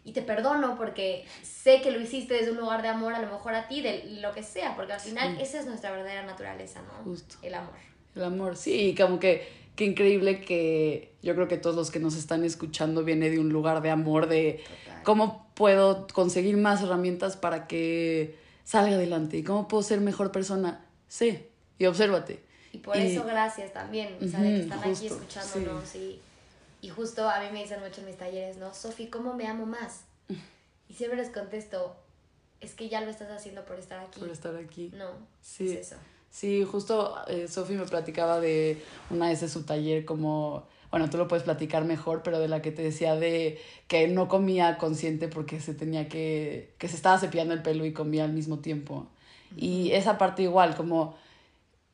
y 0.06 0.12
te 0.12 0.22
perdono 0.22 0.76
porque 0.78 1.24
sé 1.42 1.82
que 1.82 1.90
lo 1.90 2.00
hiciste 2.00 2.34
desde 2.34 2.52
un 2.52 2.58
lugar 2.58 2.80
de 2.80 2.88
amor, 2.88 3.12
a 3.12 3.20
lo 3.20 3.26
mejor 3.26 3.54
a 3.54 3.66
ti, 3.66 3.82
de 3.82 4.04
lo 4.20 4.32
que 4.32 4.44
sea, 4.44 4.76
porque 4.76 4.92
al 4.92 5.00
final 5.00 5.38
esa 5.40 5.58
es 5.58 5.66
nuestra 5.66 5.90
verdadera 5.90 6.22
naturaleza, 6.22 6.80
¿no? 6.82 7.02
Justo. 7.02 7.36
El 7.42 7.54
amor. 7.54 7.74
El 8.14 8.22
amor, 8.22 8.56
sí, 8.56 8.94
como 8.96 9.18
que 9.18 9.48
qué 9.74 9.84
increíble 9.84 10.40
que 10.40 11.12
yo 11.22 11.34
creo 11.34 11.48
que 11.48 11.58
todos 11.58 11.74
los 11.74 11.90
que 11.90 11.98
nos 11.98 12.16
están 12.16 12.44
escuchando 12.44 13.02
viene 13.02 13.30
de 13.30 13.40
un 13.40 13.48
lugar 13.48 13.82
de 13.82 13.90
amor, 13.90 14.28
de 14.28 14.62
cómo 15.02 15.50
puedo 15.54 16.06
conseguir 16.06 16.56
más 16.56 16.82
herramientas 16.82 17.36
para 17.36 17.66
que 17.66 18.38
salga 18.62 18.94
adelante 18.94 19.38
y 19.38 19.42
cómo 19.42 19.66
puedo 19.66 19.82
ser 19.82 20.00
mejor 20.00 20.30
persona. 20.30 20.86
Sé 21.08 21.48
y 21.78 21.86
obsérvate. 21.86 22.44
Y 22.70 22.78
por 22.78 22.96
eso 22.96 23.24
gracias 23.24 23.72
también, 23.72 24.16
o 24.22 24.28
sea, 24.28 24.40
de 24.40 24.50
que 24.50 24.60
están 24.60 24.78
aquí 24.78 25.06
escuchándonos 25.08 25.96
y 25.96 26.20
y 26.86 26.88
justo 26.88 27.28
a 27.28 27.40
mí 27.40 27.46
me 27.52 27.62
dicen 27.62 27.80
mucho 27.80 28.00
en 28.00 28.06
mis 28.06 28.16
talleres, 28.16 28.58
¿no? 28.58 28.72
Sofi, 28.72 29.08
¿cómo 29.08 29.34
me 29.34 29.48
amo 29.48 29.66
más? 29.66 30.04
Y 30.88 30.94
siempre 30.94 31.18
les 31.18 31.30
contesto, 31.30 31.96
es 32.60 32.74
que 32.74 32.88
ya 32.88 33.00
lo 33.00 33.10
estás 33.10 33.28
haciendo 33.28 33.64
por 33.64 33.76
estar 33.76 33.98
aquí. 33.98 34.20
Por 34.20 34.30
estar 34.30 34.54
aquí. 34.54 34.92
No, 34.94 35.10
sí. 35.42 35.66
es 35.68 35.88
eso. 35.88 35.96
Sí, 36.30 36.62
justo 36.62 37.16
eh, 37.26 37.48
Sofi 37.48 37.74
me 37.74 37.86
platicaba 37.86 38.38
de 38.38 38.80
una 39.10 39.30
vez 39.30 39.40
de 39.40 39.48
su 39.48 39.64
taller 39.64 40.04
como, 40.04 40.68
bueno, 40.92 41.10
tú 41.10 41.18
lo 41.18 41.26
puedes 41.26 41.42
platicar 41.42 41.84
mejor, 41.84 42.22
pero 42.22 42.38
de 42.38 42.46
la 42.46 42.62
que 42.62 42.70
te 42.70 42.82
decía 42.82 43.16
de 43.16 43.60
que 43.88 44.06
no 44.06 44.28
comía 44.28 44.78
consciente 44.78 45.26
porque 45.26 45.58
se 45.58 45.74
tenía 45.74 46.08
que, 46.08 46.72
que 46.78 46.86
se 46.86 46.94
estaba 46.94 47.18
cepillando 47.18 47.52
el 47.52 47.62
pelo 47.62 47.84
y 47.84 47.92
comía 47.92 48.22
al 48.22 48.32
mismo 48.32 48.60
tiempo. 48.60 49.08
Y 49.56 49.90
esa 49.90 50.18
parte 50.18 50.42
igual, 50.42 50.76
como 50.76 51.16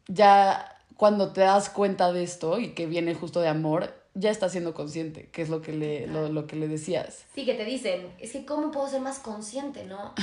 ya 0.06 0.78
cuando 0.98 1.32
te 1.32 1.40
das 1.40 1.70
cuenta 1.70 2.12
de 2.12 2.24
esto 2.24 2.60
y 2.60 2.74
que 2.74 2.86
viene 2.86 3.14
justo 3.14 3.40
de 3.40 3.48
amor, 3.48 4.01
ya 4.14 4.30
está 4.30 4.48
siendo 4.48 4.74
consciente, 4.74 5.28
que 5.30 5.42
es 5.42 5.48
lo 5.48 5.62
que 5.62 5.72
le, 5.72 6.06
lo, 6.06 6.28
lo, 6.28 6.46
que 6.46 6.56
le 6.56 6.68
decías. 6.68 7.24
Sí, 7.34 7.44
que 7.44 7.54
te 7.54 7.64
dicen, 7.64 8.12
es 8.18 8.32
que 8.32 8.44
cómo 8.44 8.70
puedo 8.70 8.88
ser 8.88 9.00
más 9.00 9.18
consciente, 9.18 9.84
¿no? 9.84 10.14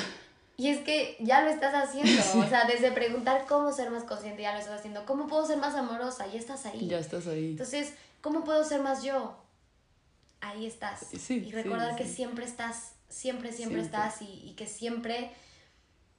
Y 0.57 0.67
es 0.69 0.79
que 0.79 1.15
ya 1.19 1.41
lo 1.41 1.49
estás 1.49 1.73
haciendo, 1.73 2.21
o 2.45 2.49
sea, 2.49 2.65
desde 2.65 2.91
preguntar 2.91 3.45
cómo 3.47 3.71
ser 3.71 3.89
más 3.91 4.03
consciente, 4.03 4.41
ya 4.41 4.53
lo 4.53 4.59
estás 4.59 4.79
haciendo, 4.79 5.05
cómo 5.05 5.27
puedo 5.27 5.45
ser 5.45 5.57
más 5.57 5.75
amorosa, 5.75 6.27
ya 6.27 6.37
estás 6.39 6.65
ahí. 6.65 6.87
Ya 6.87 6.99
estás 6.99 7.27
ahí. 7.27 7.51
Entonces, 7.51 7.93
¿cómo 8.21 8.43
puedo 8.43 8.63
ser 8.63 8.81
más 8.81 9.03
yo? 9.03 9.35
ahí 10.41 10.65
estás. 10.65 11.05
Sí, 11.19 11.43
y 11.45 11.51
recordar 11.51 11.91
sí, 11.91 11.97
que 11.97 12.07
sí. 12.07 12.15
siempre 12.15 12.45
estás, 12.45 12.93
siempre, 13.09 13.51
siempre, 13.51 13.81
Siempre. 13.81 13.81
estás 13.81 14.21
y, 14.21 14.49
y 14.49 14.53
que 14.55 14.67
siempre, 14.67 15.31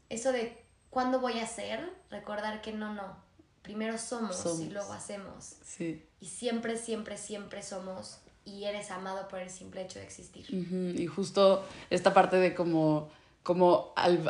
eso 0.08 0.32
de 0.32 0.56
cuándo 0.90 1.20
voy 1.20 1.38
a 1.38 1.44
hacer, 1.44 1.90
recordar 2.10 2.60
que 2.60 2.72
no, 2.72 2.92
no, 2.94 3.16
primero 3.62 3.98
somos, 3.98 4.38
y 4.38 4.42
Somos. 4.42 4.72
luego 4.72 4.92
hacemos. 4.92 5.56
Sí. 5.64 6.04
Y 6.20 6.26
siempre, 6.26 6.76
siempre, 6.76 7.16
siempre 7.16 7.62
somos 7.62 8.18
y 8.44 8.64
eres 8.64 8.90
amado 8.90 9.28
por 9.28 9.40
el 9.40 9.50
simple 9.50 9.82
hecho 9.82 9.98
de 9.98 10.04
existir. 10.04 10.46
Ujú, 10.52 11.00
Y 11.00 11.06
justo 11.06 11.64
esta 11.88 12.12
parte 12.12 12.36
de 12.36 12.54
como, 12.54 13.08
como 13.42 13.92
al, 13.96 14.28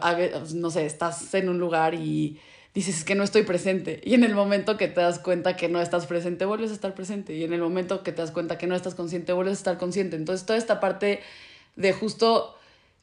no 0.55 0.71
sé, 0.71 0.87
estás 0.87 1.33
en 1.35 1.49
un 1.49 1.59
lugar 1.59 1.95
y 1.95 2.39
dices 2.75 2.99
es 2.99 3.05
que 3.05 3.15
no 3.15 3.25
estoy 3.25 3.43
presente. 3.43 4.01
Y 4.05 4.15
en 4.15 4.25
el 4.25 4.35
momento 4.35 4.77
que 4.77 4.89
te 4.89 5.01
das 5.01 5.19
cuenta 5.19 5.57
que 5.57 5.69
no 5.69 5.81
estás 5.81 6.07
presente, 6.07 6.45
vuelves 6.45 6.71
a 6.71 6.75
estar 6.75 6.95
presente. 6.95 7.35
Y 7.35 7.45
en 7.45 7.53
el 7.53 7.61
momento 7.61 8.03
que 8.03 8.13
te 8.13 8.23
das 8.23 8.31
cuenta 8.31 8.59
que 8.59 8.67
no 8.67 8.75
estás 8.75 8.95
consciente, 8.95 9.33
vuelves 9.33 9.53
a 9.53 9.61
estar 9.61 9.79
consciente. 9.79 10.17
Entonces 10.17 10.47
toda 10.47 10.59
esta 10.59 10.81
parte 10.81 11.21
de 11.77 11.93
justo 11.93 12.57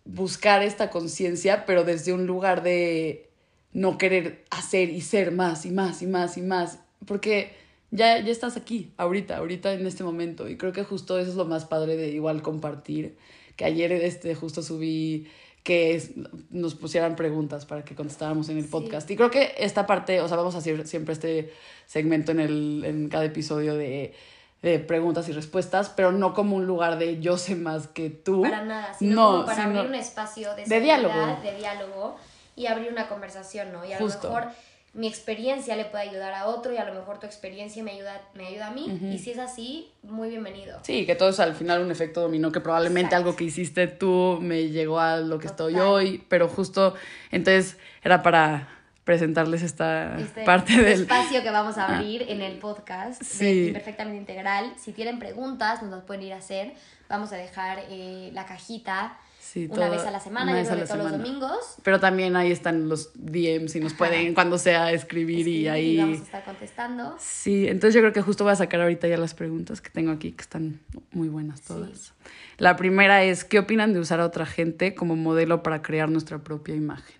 buscar 0.05 0.63
esta 0.63 0.89
conciencia, 0.89 1.65
pero 1.65 1.83
desde 1.83 2.13
un 2.13 2.27
lugar 2.27 2.63
de 2.63 3.29
no 3.73 3.97
querer 3.97 4.45
hacer 4.49 4.89
y 4.89 5.01
ser 5.01 5.31
más 5.31 5.65
y 5.65 5.71
más 5.71 6.01
y 6.01 6.07
más 6.07 6.37
y 6.37 6.41
más. 6.41 6.79
Porque 7.05 7.66
ya, 7.91 8.19
ya 8.19 8.31
estás 8.31 8.57
aquí, 8.57 8.91
ahorita, 8.97 9.37
ahorita 9.37 9.73
en 9.73 9.85
este 9.87 10.03
momento. 10.03 10.47
Y 10.49 10.57
creo 10.57 10.73
que 10.73 10.83
justo 10.83 11.17
eso 11.19 11.29
es 11.31 11.35
lo 11.37 11.45
más 11.45 11.65
padre 11.65 11.95
de 11.97 12.09
igual 12.09 12.41
compartir. 12.41 13.17
Que 13.55 13.65
ayer 13.65 13.91
este, 13.91 14.35
justo 14.35 14.61
subí 14.61 15.27
que 15.63 15.95
es- 15.95 16.11
nos 16.49 16.75
pusieran 16.75 17.15
preguntas 17.17 17.65
para 17.65 17.83
que 17.83 17.93
contestáramos 17.95 18.47
en 18.49 18.57
el 18.57 18.63
Sí. 18.63 18.69
podcast. 18.69 19.09
Y 19.11 19.15
creo 19.17 19.29
que 19.31 19.53
esta 19.57 19.85
parte, 19.85 20.21
o 20.21 20.27
sea, 20.27 20.37
vamos 20.37 20.55
a 20.55 20.59
hacer 20.59 20.87
siempre 20.87 21.13
este 21.13 21.51
segmento 21.87 22.31
en, 22.31 22.39
el, 22.39 22.83
en 22.85 23.09
cada 23.09 23.25
episodio 23.25 23.75
de, 23.75 24.13
de 24.61 24.79
preguntas 24.79 25.27
y 25.27 25.33
respuestas, 25.33 25.89
pero 25.89 26.11
no 26.13 26.33
como 26.33 26.55
un 26.55 26.65
lugar 26.67 26.97
de 26.97 27.19
yo 27.19 27.37
sé 27.37 27.55
más 27.55 27.87
que 27.87 28.09
tú. 28.09 28.43
Para 28.43 28.63
nada, 28.63 28.93
sino 28.97 29.15
No, 29.15 29.31
como 29.31 29.45
para 29.45 29.63
sino- 29.65 29.79
abrir 29.79 29.89
un 29.89 29.95
espacio 29.95 30.55
de, 30.55 30.63
de 30.65 30.79
diálogo. 30.79 31.37
de 31.43 31.55
diálogo 31.57 32.15
y 32.55 32.67
abrir 32.67 32.89
una 32.91 33.09
conversación, 33.09 33.73
¿no? 33.73 33.83
Y 33.85 33.91
a 33.91 33.97
Justo. 33.97 34.29
lo 34.29 34.35
mejor 34.35 34.51
mi 34.93 35.07
experiencia 35.07 35.75
le 35.75 35.85
puede 35.85 36.09
ayudar 36.09 36.33
a 36.33 36.47
otro 36.47 36.73
y 36.73 36.77
a 36.77 36.85
lo 36.85 36.93
mejor 36.93 37.19
tu 37.19 37.25
experiencia 37.27 37.83
me 37.83 37.91
ayuda, 37.91 38.21
me 38.33 38.47
ayuda 38.47 38.67
a 38.67 38.71
mí. 38.71 38.99
Y 39.13 39.19
si 39.19 39.31
es 39.31 39.37
así, 39.37 39.91
muy 40.01 40.29
bienvenido. 40.29 40.79
Sí, 40.81 41.05
que 41.05 41.15
todo 41.15 41.29
es 41.29 41.39
al 41.39 41.53
final 41.53 41.81
un 41.81 41.91
efecto 41.91 42.21
dominó, 42.21 42.51
que 42.51 42.61
probablemente 42.61 43.09
Exacto. 43.09 43.27
algo 43.27 43.37
que 43.37 43.43
hiciste 43.43 43.87
tú 43.87 44.39
me 44.41 44.69
llegó 44.69 44.99
a 44.99 45.17
lo 45.17 45.37
que 45.37 45.47
estoy 45.47 45.75
hoy, 45.75 46.23
pero 46.29 46.47
justo 46.47 46.95
entonces 47.31 47.77
era 48.03 48.23
para 48.23 48.69
presentarles 49.03 49.61
esta 49.61 50.17
Este 50.19 50.43
parte 50.43 50.73
del... 50.81 51.01
espacio 51.03 51.41
que 51.41 51.49
vamos 51.49 51.77
a 51.77 51.95
abrir 51.95 52.23
en 52.27 52.41
el 52.41 52.57
podcast 52.57 53.21
de. 53.21 53.67
Imperfectamente 53.67 54.17
Integral. 54.17 54.73
Si 54.77 54.91
tienen 54.91 55.19
preguntas, 55.19 55.81
nos 55.81 55.91
las 55.91 56.03
pueden 56.03 56.23
ir 56.23 56.33
a 56.33 56.37
hacer. 56.37 56.73
Vamos 57.07 57.31
a 57.31 57.37
dejar 57.37 57.83
eh, 57.89 58.31
la 58.33 58.45
cajita 58.45 59.17
Sí, 59.47 59.69
una 59.71 59.87
vez 59.87 60.01
a 60.01 60.11
la 60.11 60.19
semana, 60.19 60.61
yo 60.61 60.67
creo 60.67 60.81
que 60.81 60.85
todos 60.87 61.03
los 61.03 61.11
domingos. 61.13 61.77
Pero 61.81 62.01
también 62.01 62.35
ahí 62.35 62.51
están 62.51 62.89
los 62.89 63.11
DMs 63.13 63.77
y 63.77 63.79
nos 63.79 63.93
Ajá. 63.93 63.99
pueden 63.99 64.33
cuando 64.33 64.57
sea 64.57 64.91
escribir, 64.91 65.47
y 65.47 65.69
ahí... 65.69 65.97
vamos 65.97 66.19
a 66.19 66.23
estar 66.23 66.43
contestando. 66.43 67.15
Sí, 67.17 67.65
entonces 67.65 67.95
yo 67.95 68.01
creo 68.01 68.11
que 68.11 68.21
justo 68.21 68.43
voy 68.43 68.51
a 68.51 68.57
sacar 68.57 68.81
ahorita 68.81 69.07
ya 69.07 69.15
las 69.15 69.33
preguntas 69.33 69.79
que 69.79 69.89
tengo 69.89 70.11
aquí, 70.11 70.33
que 70.33 70.41
están 70.41 70.81
muy 71.11 71.29
buenas 71.29 71.61
todas. 71.61 72.13
La 72.57 72.75
primera 72.75 73.23
es, 73.23 73.45
¿qué 73.45 73.59
opinan 73.59 73.93
de 73.93 73.99
usar 73.99 74.19
a 74.19 74.25
otra 74.25 74.45
gente 74.45 74.95
como 74.95 75.15
modelo 75.15 75.63
para 75.63 75.81
crear 75.81 76.09
nuestra 76.09 76.39
propia 76.39 76.75
imagen? 76.75 77.15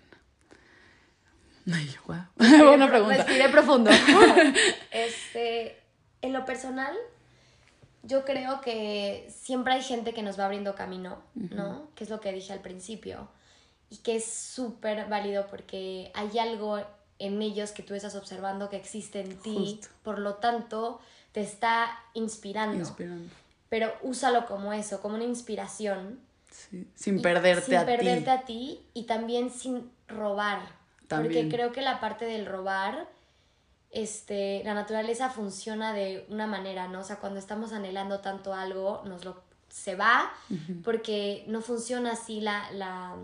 Ay, 1.72 1.96
guau. 2.06 2.20
Buena 2.36 2.88
pregunta. 2.88 3.24
Respiré 3.24 3.48
profundo. 3.48 3.90
este, 4.90 5.78
en 6.20 6.34
lo 6.34 6.44
personal, 6.44 6.94
yo 8.08 8.24
creo 8.24 8.60
que 8.60 9.28
siempre 9.30 9.74
hay 9.74 9.82
gente 9.82 10.14
que 10.14 10.22
nos 10.22 10.38
va 10.38 10.46
abriendo 10.46 10.74
camino, 10.74 11.18
¿no? 11.34 11.88
Que 11.94 12.04
es 12.04 12.10
lo 12.10 12.20
que 12.20 12.32
dije 12.32 12.52
al 12.52 12.60
principio. 12.60 13.28
Y 13.90 13.98
que 13.98 14.16
es 14.16 14.24
súper 14.24 15.08
válido 15.08 15.46
porque 15.46 16.10
hay 16.14 16.38
algo 16.38 16.80
en 17.18 17.42
ellos 17.42 17.72
que 17.72 17.82
tú 17.82 17.94
estás 17.94 18.14
observando 18.16 18.68
que 18.70 18.76
existe 18.76 19.20
en 19.20 19.36
ti. 19.38 19.54
Justo. 19.54 19.88
Por 20.02 20.18
lo 20.18 20.34
tanto, 20.34 21.00
te 21.32 21.40
está 21.42 21.98
inspirando. 22.14 22.78
Inspirando. 22.78 23.28
Pero 23.68 23.92
úsalo 24.02 24.46
como 24.46 24.72
eso, 24.72 25.00
como 25.00 25.14
una 25.16 25.24
inspiración. 25.24 26.20
Sí, 26.50 26.86
Sin 26.94 27.20
perderte 27.20 27.66
sin 27.66 27.76
a 27.76 27.84
perderte 27.84 28.22
ti. 28.24 28.30
a 28.30 28.42
ti 28.44 28.80
y 28.94 29.04
también 29.04 29.50
sin 29.50 29.90
robar. 30.08 30.60
También. 31.06 31.32
Porque 31.34 31.54
creo 31.54 31.72
que 31.72 31.82
la 31.82 32.00
parte 32.00 32.24
del 32.24 32.46
robar, 32.46 33.06
este, 33.90 34.62
la 34.64 34.74
naturaleza 34.74 35.30
funciona 35.30 35.92
de 35.92 36.26
una 36.28 36.46
manera, 36.46 36.88
¿no? 36.88 37.00
O 37.00 37.04
sea, 37.04 37.16
cuando 37.16 37.38
estamos 37.38 37.72
anhelando 37.72 38.20
tanto 38.20 38.54
algo, 38.54 39.02
nos 39.04 39.24
lo 39.24 39.42
se 39.68 39.94
va 39.96 40.32
porque 40.82 41.44
no 41.46 41.60
funciona 41.60 42.12
así 42.12 42.40
la, 42.40 42.70
la 42.72 43.14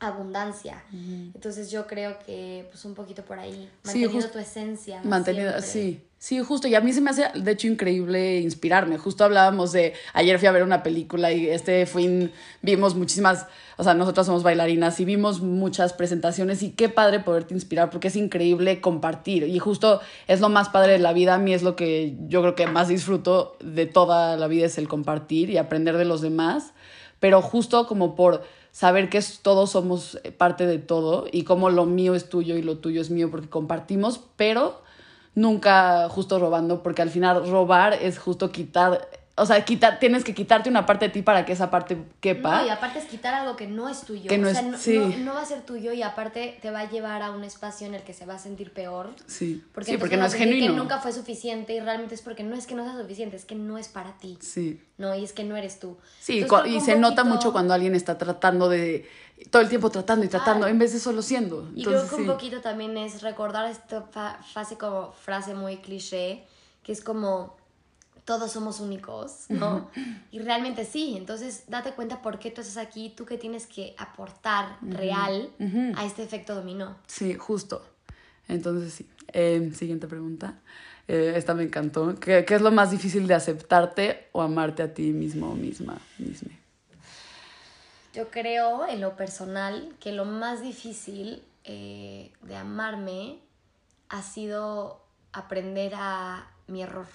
abundancia. 0.00 0.82
Entonces 0.92 1.70
yo 1.70 1.86
creo 1.86 2.18
que 2.26 2.66
pues 2.70 2.84
un 2.84 2.94
poquito 2.94 3.22
por 3.24 3.38
ahí, 3.38 3.70
manteniendo 3.84 4.30
tu 4.30 4.38
esencia. 4.38 5.02
Mantenida, 5.04 5.60
siempre. 5.60 5.70
sí. 5.70 6.10
Sí, 6.20 6.38
justo. 6.40 6.68
Y 6.68 6.74
a 6.74 6.82
mí 6.82 6.92
se 6.92 7.00
me 7.00 7.08
hace, 7.08 7.30
de 7.34 7.50
hecho, 7.50 7.66
increíble 7.66 8.40
inspirarme. 8.40 8.98
Justo 8.98 9.24
hablábamos 9.24 9.72
de, 9.72 9.94
ayer 10.12 10.38
fui 10.38 10.48
a 10.48 10.52
ver 10.52 10.62
una 10.62 10.82
película 10.82 11.32
y 11.32 11.48
este 11.48 11.86
fue, 11.86 12.30
vimos 12.60 12.94
muchísimas, 12.94 13.46
o 13.78 13.84
sea, 13.84 13.94
nosotras 13.94 14.26
somos 14.26 14.42
bailarinas 14.42 15.00
y 15.00 15.06
vimos 15.06 15.40
muchas 15.40 15.94
presentaciones 15.94 16.62
y 16.62 16.72
qué 16.72 16.90
padre 16.90 17.20
poderte 17.20 17.54
inspirar 17.54 17.88
porque 17.88 18.08
es 18.08 18.16
increíble 18.16 18.82
compartir. 18.82 19.44
Y 19.44 19.58
justo 19.60 20.02
es 20.28 20.42
lo 20.42 20.50
más 20.50 20.68
padre 20.68 20.92
de 20.92 20.98
la 20.98 21.14
vida. 21.14 21.36
A 21.36 21.38
mí 21.38 21.54
es 21.54 21.62
lo 21.62 21.74
que 21.74 22.14
yo 22.28 22.42
creo 22.42 22.54
que 22.54 22.66
más 22.66 22.88
disfruto 22.88 23.56
de 23.64 23.86
toda 23.86 24.36
la 24.36 24.46
vida 24.46 24.66
es 24.66 24.76
el 24.76 24.88
compartir 24.88 25.48
y 25.48 25.56
aprender 25.56 25.96
de 25.96 26.04
los 26.04 26.20
demás. 26.20 26.74
Pero 27.18 27.40
justo 27.40 27.86
como 27.86 28.14
por 28.14 28.42
saber 28.72 29.08
que 29.08 29.20
todos 29.42 29.70
somos 29.70 30.18
parte 30.38 30.66
de 30.66 30.78
todo 30.78 31.26
y 31.30 31.44
como 31.44 31.70
lo 31.70 31.86
mío 31.86 32.14
es 32.14 32.28
tuyo 32.28 32.56
y 32.56 32.62
lo 32.62 32.78
tuyo 32.78 33.00
es 33.00 33.10
mío 33.10 33.30
porque 33.30 33.48
compartimos, 33.48 34.20
pero 34.36 34.82
nunca 35.34 36.08
justo 36.08 36.38
robando, 36.38 36.82
porque 36.82 37.02
al 37.02 37.10
final 37.10 37.48
robar 37.48 37.94
es 37.94 38.18
justo 38.18 38.50
quitar, 38.50 39.08
o 39.40 39.46
sea, 39.46 39.64
quitar, 39.64 39.98
tienes 39.98 40.22
que 40.24 40.34
quitarte 40.34 40.68
una 40.68 40.86
parte 40.86 41.06
de 41.06 41.12
ti 41.12 41.22
para 41.22 41.44
que 41.44 41.52
esa 41.52 41.70
parte 41.70 41.96
quepa. 42.20 42.60
No, 42.62 42.66
y 42.66 42.70
aparte 42.70 42.98
es 42.98 43.06
quitar 43.06 43.34
algo 43.34 43.56
que 43.56 43.66
no 43.66 43.88
es 43.88 44.02
tuyo. 44.02 44.28
Que 44.28 44.38
no 44.38 44.48
o 44.48 44.50
sea, 44.52 44.60
es- 44.60 44.66
no, 44.66 44.78
sí. 44.78 44.98
no- 44.98 45.08
no 45.24 45.34
va 45.34 45.42
a 45.42 45.44
ser 45.46 45.62
tuyo 45.62 45.92
y 45.92 46.02
aparte 46.02 46.58
te 46.60 46.70
va 46.70 46.80
a 46.80 46.90
llevar 46.90 47.22
a 47.22 47.30
un 47.30 47.42
espacio 47.44 47.86
en 47.86 47.94
el 47.94 48.02
que 48.02 48.12
se 48.12 48.26
va 48.26 48.34
a 48.34 48.38
sentir 48.38 48.72
peor. 48.72 49.10
sí, 49.26 49.64
Porque, 49.72 49.92
sí, 49.92 49.98
porque 49.98 50.16
no 50.16 50.26
es 50.26 50.34
genuino. 50.34 50.66
que 50.66 50.72
nunca 50.78 50.98
fue 50.98 51.12
suficiente 51.12 51.72
y 51.74 51.80
realmente 51.80 52.14
es 52.14 52.22
porque 52.22 52.42
no 52.44 52.54
es 52.54 52.66
que 52.66 52.74
no 52.74 52.84
sea 52.84 53.00
suficiente, 53.00 53.36
es 53.36 53.44
que 53.44 53.54
no 53.54 53.78
es 53.78 53.88
para 53.88 54.12
ti. 54.18 54.38
Sí. 54.40 54.80
No, 54.98 55.14
y 55.14 55.24
es 55.24 55.32
que 55.32 55.44
no 55.44 55.56
eres 55.56 55.80
tú. 55.80 55.96
Sí, 56.20 56.40
Entonces, 56.40 56.72
y 56.72 56.76
un 56.76 56.84
se 56.84 56.96
nota 56.96 57.22
poquito- 57.22 57.34
mucho 57.36 57.52
cuando 57.52 57.72
alguien 57.74 57.94
está 57.94 58.18
tratando 58.18 58.68
de, 58.68 59.08
todo 59.50 59.62
el 59.62 59.68
tiempo 59.70 59.88
tratando 59.90 60.26
y 60.26 60.28
tratando, 60.28 60.66
Ah. 60.66 60.70
en 60.70 60.78
vez 60.78 60.92
de 60.92 60.98
solo 61.00 61.22
siendo. 61.22 61.70
Y 61.74 61.78
Entonces, 61.84 62.02
creo 62.02 62.08
que 62.10 62.14
un 62.16 62.22
sí. 62.22 62.26
poquito 62.30 62.60
también 62.60 62.96
es 62.98 63.22
recordar 63.22 63.64
esta 63.70 64.02
fa- 64.02 64.38
fase 64.52 64.76
como 64.76 65.12
frase 65.12 65.54
muy 65.54 65.78
cliché, 65.78 66.44
que 66.82 66.92
es 66.92 67.02
como 67.02 67.56
todos 68.24 68.52
somos 68.52 68.80
únicos, 68.80 69.46
¿no? 69.48 69.90
Y 70.30 70.38
realmente 70.38 70.84
sí, 70.84 71.14
entonces 71.16 71.64
date 71.68 71.92
cuenta 71.92 72.22
por 72.22 72.38
qué 72.38 72.50
tú 72.50 72.60
estás 72.60 72.76
aquí, 72.76 73.12
tú 73.16 73.24
que 73.24 73.38
tienes 73.38 73.66
que 73.66 73.94
aportar 73.98 74.78
real 74.82 75.50
a 75.96 76.04
este 76.04 76.22
efecto 76.22 76.54
dominó. 76.54 76.96
Sí, 77.06 77.34
justo. 77.34 77.82
Entonces, 78.48 78.92
sí. 78.92 79.08
Eh, 79.32 79.70
siguiente 79.74 80.06
pregunta. 80.08 80.58
Eh, 81.06 81.34
esta 81.36 81.54
me 81.54 81.62
encantó. 81.62 82.14
¿Qué, 82.16 82.44
qué 82.44 82.54
es 82.54 82.62
lo 82.62 82.70
más 82.70 82.90
difícil 82.90 83.26
de 83.26 83.34
aceptarte 83.34 84.28
o 84.32 84.42
amarte 84.42 84.82
a 84.82 84.92
ti 84.94 85.12
mismo 85.12 85.50
o 85.50 85.54
misma? 85.54 85.98
misma? 86.18 86.50
Yo 88.12 88.28
creo 88.30 88.88
en 88.88 89.00
lo 89.00 89.16
personal 89.16 89.94
que 90.00 90.12
lo 90.12 90.24
más 90.24 90.62
difícil 90.62 91.44
eh, 91.64 92.32
de 92.42 92.56
amarme 92.56 93.38
ha 94.08 94.22
sido 94.22 95.00
aprender 95.32 95.92
a 95.94 96.50
mi 96.66 96.82
error, 96.82 97.06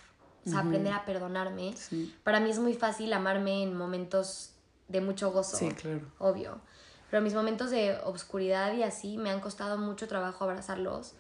o 0.46 0.50
sea, 0.50 0.60
aprender 0.60 0.94
a 0.94 1.06
perdonarme. 1.06 1.74
Sí. 1.76 2.14
Para 2.24 2.40
mí 2.40 2.50
es 2.50 2.60
muy 2.60 2.74
fácil 2.74 3.12
amarme 3.14 3.64
en 3.64 3.76
momentos 3.76 4.52
de 4.88 5.02
mucho 5.02 5.32
gozo, 5.32 5.58
Sí, 5.58 5.70
claro. 5.70 6.02
obvio. 6.20 6.60
Pero 7.10 7.22
mis 7.24 7.34
momentos 7.34 7.72
de 7.72 7.98
obscuridad 8.04 8.74
y 8.74 8.84
así 8.84 9.18
me 9.18 9.30
han 9.30 9.40
costado 9.40 9.78
mucho 9.78 10.08
trabajo 10.08 10.44
abrazarlos. 10.44 11.14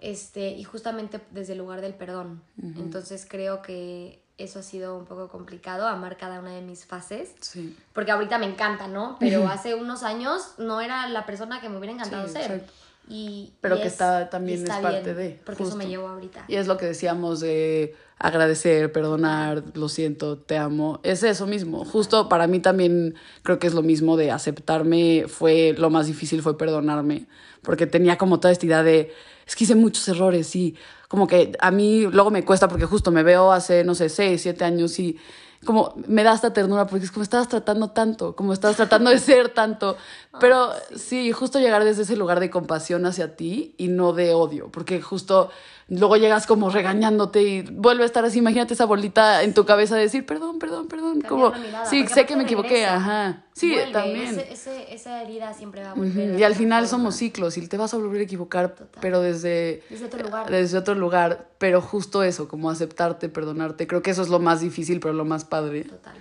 Este, 0.00 0.50
y 0.50 0.64
justamente 0.64 1.20
desde 1.30 1.52
el 1.52 1.58
lugar 1.58 1.80
del 1.80 1.94
perdón. 1.94 2.42
Entonces 2.60 3.26
creo 3.28 3.62
que 3.62 4.22
eso 4.36 4.58
ha 4.58 4.62
sido 4.62 4.98
un 4.98 5.04
poco 5.04 5.28
complicado, 5.28 5.86
amar 5.86 6.16
cada 6.16 6.40
una 6.40 6.50
de 6.50 6.60
mis 6.62 6.84
fases. 6.84 7.34
Sí. 7.40 7.76
Porque 7.92 8.10
ahorita 8.10 8.38
me 8.38 8.46
encanta, 8.46 8.88
¿no? 8.88 9.16
Pero 9.20 9.46
hace 9.48 9.74
unos 9.74 10.02
años 10.02 10.54
no 10.58 10.80
era 10.80 11.08
la 11.08 11.24
persona 11.24 11.60
que 11.60 11.68
me 11.68 11.78
hubiera 11.78 11.94
encantado 11.94 12.26
Sí, 12.26 12.32
ser. 12.34 12.50
exacto. 12.50 12.72
Y, 13.08 13.52
Pero 13.60 13.76
y 13.76 13.80
que 13.80 13.86
es- 13.88 13.92
está- 13.92 14.30
también 14.30 14.60
y 14.60 14.62
es 14.62 14.68
está 14.68 14.80
parte 14.82 15.02
bien, 15.12 15.16
de, 15.16 15.40
Porque 15.44 15.62
eso 15.62 15.76
me 15.76 15.84
justo. 15.84 15.88
llevó 15.90 16.08
ahorita. 16.08 16.44
Y 16.48 16.56
es 16.56 16.66
lo 16.66 16.76
que 16.78 16.86
decíamos 16.86 17.40
de 17.40 17.94
agradecer, 18.18 18.90
perdonar, 18.92 19.62
lo 19.74 19.88
siento, 19.88 20.38
te 20.38 20.56
amo. 20.56 21.00
Es 21.02 21.22
eso 21.22 21.46
mismo. 21.46 21.84
Justo 21.84 22.28
para 22.28 22.46
mí 22.46 22.60
también 22.60 23.14
creo 23.42 23.58
que 23.58 23.66
es 23.66 23.74
lo 23.74 23.82
mismo 23.82 24.16
de 24.16 24.30
aceptarme. 24.30 25.26
Fue 25.28 25.74
lo 25.76 25.90
más 25.90 26.06
difícil 26.06 26.40
fue 26.42 26.56
perdonarme. 26.56 27.26
Porque 27.62 27.86
tenía 27.86 28.16
como 28.16 28.40
toda 28.40 28.52
esta 28.52 28.64
idea 28.66 28.82
de, 28.82 29.12
es 29.46 29.54
que 29.56 29.64
hice 29.64 29.74
muchos 29.74 30.06
errores 30.08 30.54
y 30.56 30.74
como 31.08 31.26
que 31.26 31.52
a 31.60 31.70
mí 31.70 32.06
luego 32.10 32.30
me 32.30 32.44
cuesta 32.44 32.68
porque 32.68 32.86
justo 32.86 33.10
me 33.10 33.22
veo 33.22 33.52
hace, 33.52 33.84
no 33.84 33.94
sé, 33.94 34.08
seis, 34.08 34.40
siete 34.42 34.64
años 34.64 34.98
y 34.98 35.18
como 35.64 35.94
me 36.06 36.22
da 36.22 36.34
esta 36.34 36.52
ternura 36.52 36.86
porque 36.86 37.04
es 37.04 37.10
como 37.10 37.22
estabas 37.22 37.48
tratando 37.48 37.90
tanto, 37.90 38.36
como 38.36 38.52
estabas 38.52 38.76
tratando 38.76 39.10
de 39.10 39.18
ser 39.18 39.48
tanto. 39.48 39.96
Pero 40.40 40.70
sí. 40.96 41.32
justo 41.32 41.58
llegar 41.58 41.84
desde 41.84 42.02
ese 42.02 42.16
lugar 42.16 42.40
de 42.40 42.50
compasión 42.50 43.06
hacia 43.06 43.36
ti 43.36 43.74
y 43.78 43.88
no 43.88 44.12
de 44.12 44.34
odio, 44.34 44.70
porque 44.70 45.00
justo 45.00 45.50
luego 45.88 46.16
llegas 46.16 46.46
como 46.46 46.70
regañándote 46.70 47.42
y 47.42 47.62
vuelve 47.62 48.04
a 48.04 48.06
estar 48.06 48.24
así, 48.24 48.38
imagínate 48.38 48.74
esa 48.74 48.86
bolita 48.86 49.42
en 49.42 49.52
tu 49.52 49.64
cabeza 49.66 49.96
de 49.96 50.02
decir, 50.02 50.24
perdón, 50.24 50.58
perdón, 50.58 50.88
perdón, 50.88 51.20
como, 51.20 51.52
sí, 51.88 52.06
sé 52.06 52.24
que 52.26 52.36
me 52.36 52.44
equivoqué, 52.44 52.86
ajá, 52.86 53.44
sí, 53.52 53.76
también. 53.92 54.42
esa 54.90 55.22
herida 55.22 55.52
siempre 55.52 55.82
va 55.82 55.90
a 55.90 55.94
volver. 55.94 56.38
Y 56.38 56.42
al 56.42 56.54
final 56.54 56.88
somos 56.88 57.16
ciclos 57.16 57.56
y 57.56 57.66
te 57.66 57.76
vas 57.76 57.92
a 57.94 57.98
volver 57.98 58.20
a 58.20 58.24
equivocar, 58.24 58.74
pero 59.00 59.20
desde, 59.20 59.82
desde 59.90 60.06
otro 60.06 60.22
lugar. 60.22 60.50
Desde 60.50 60.78
otro 60.78 60.94
lugar, 60.94 61.50
pero 61.58 61.80
justo 61.80 62.22
eso, 62.22 62.48
como 62.48 62.70
aceptarte, 62.70 63.28
perdonarte, 63.28 63.86
creo 63.86 64.02
que 64.02 64.10
eso 64.10 64.22
es 64.22 64.28
lo 64.28 64.38
más 64.38 64.60
difícil, 64.60 65.00
pero 65.00 65.12
lo 65.12 65.24
más 65.24 65.44
padre. 65.44 65.84
Total, 65.84 66.16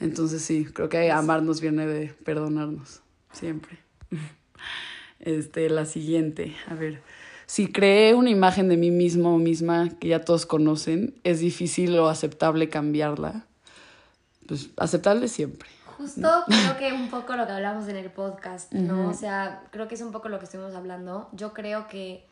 Entonces 0.00 0.42
sí, 0.42 0.66
creo 0.66 0.88
que 0.88 1.10
amarnos 1.10 1.60
viene 1.60 1.86
de 1.86 2.08
perdonarnos, 2.24 3.00
siempre. 3.32 3.78
Este, 5.20 5.68
la 5.68 5.84
siguiente, 5.84 6.54
a 6.68 6.74
ver 6.74 7.02
si 7.48 7.72
creé 7.72 8.14
una 8.14 8.28
imagen 8.28 8.68
de 8.68 8.76
mí 8.76 8.90
mismo 8.90 9.34
o 9.34 9.38
misma 9.38 9.88
que 9.98 10.08
ya 10.08 10.22
todos 10.22 10.44
conocen, 10.44 11.18
es 11.24 11.40
difícil 11.40 11.98
o 11.98 12.10
aceptable 12.10 12.68
cambiarla. 12.68 13.46
Pues 14.46 14.68
aceptable 14.76 15.28
siempre. 15.28 15.66
Justo 15.96 16.28
creo 16.46 16.76
que 16.76 16.92
un 16.92 17.08
poco 17.08 17.36
lo 17.36 17.46
que 17.46 17.52
hablamos 17.52 17.88
en 17.88 17.96
el 17.96 18.10
podcast, 18.10 18.70
¿no? 18.74 19.08
O 19.08 19.14
sea, 19.14 19.64
creo 19.70 19.88
que 19.88 19.94
es 19.94 20.02
un 20.02 20.12
poco 20.12 20.28
lo 20.28 20.38
que 20.38 20.44
estuvimos 20.44 20.74
hablando. 20.74 21.30
Yo 21.32 21.54
creo 21.54 21.88
que... 21.88 22.26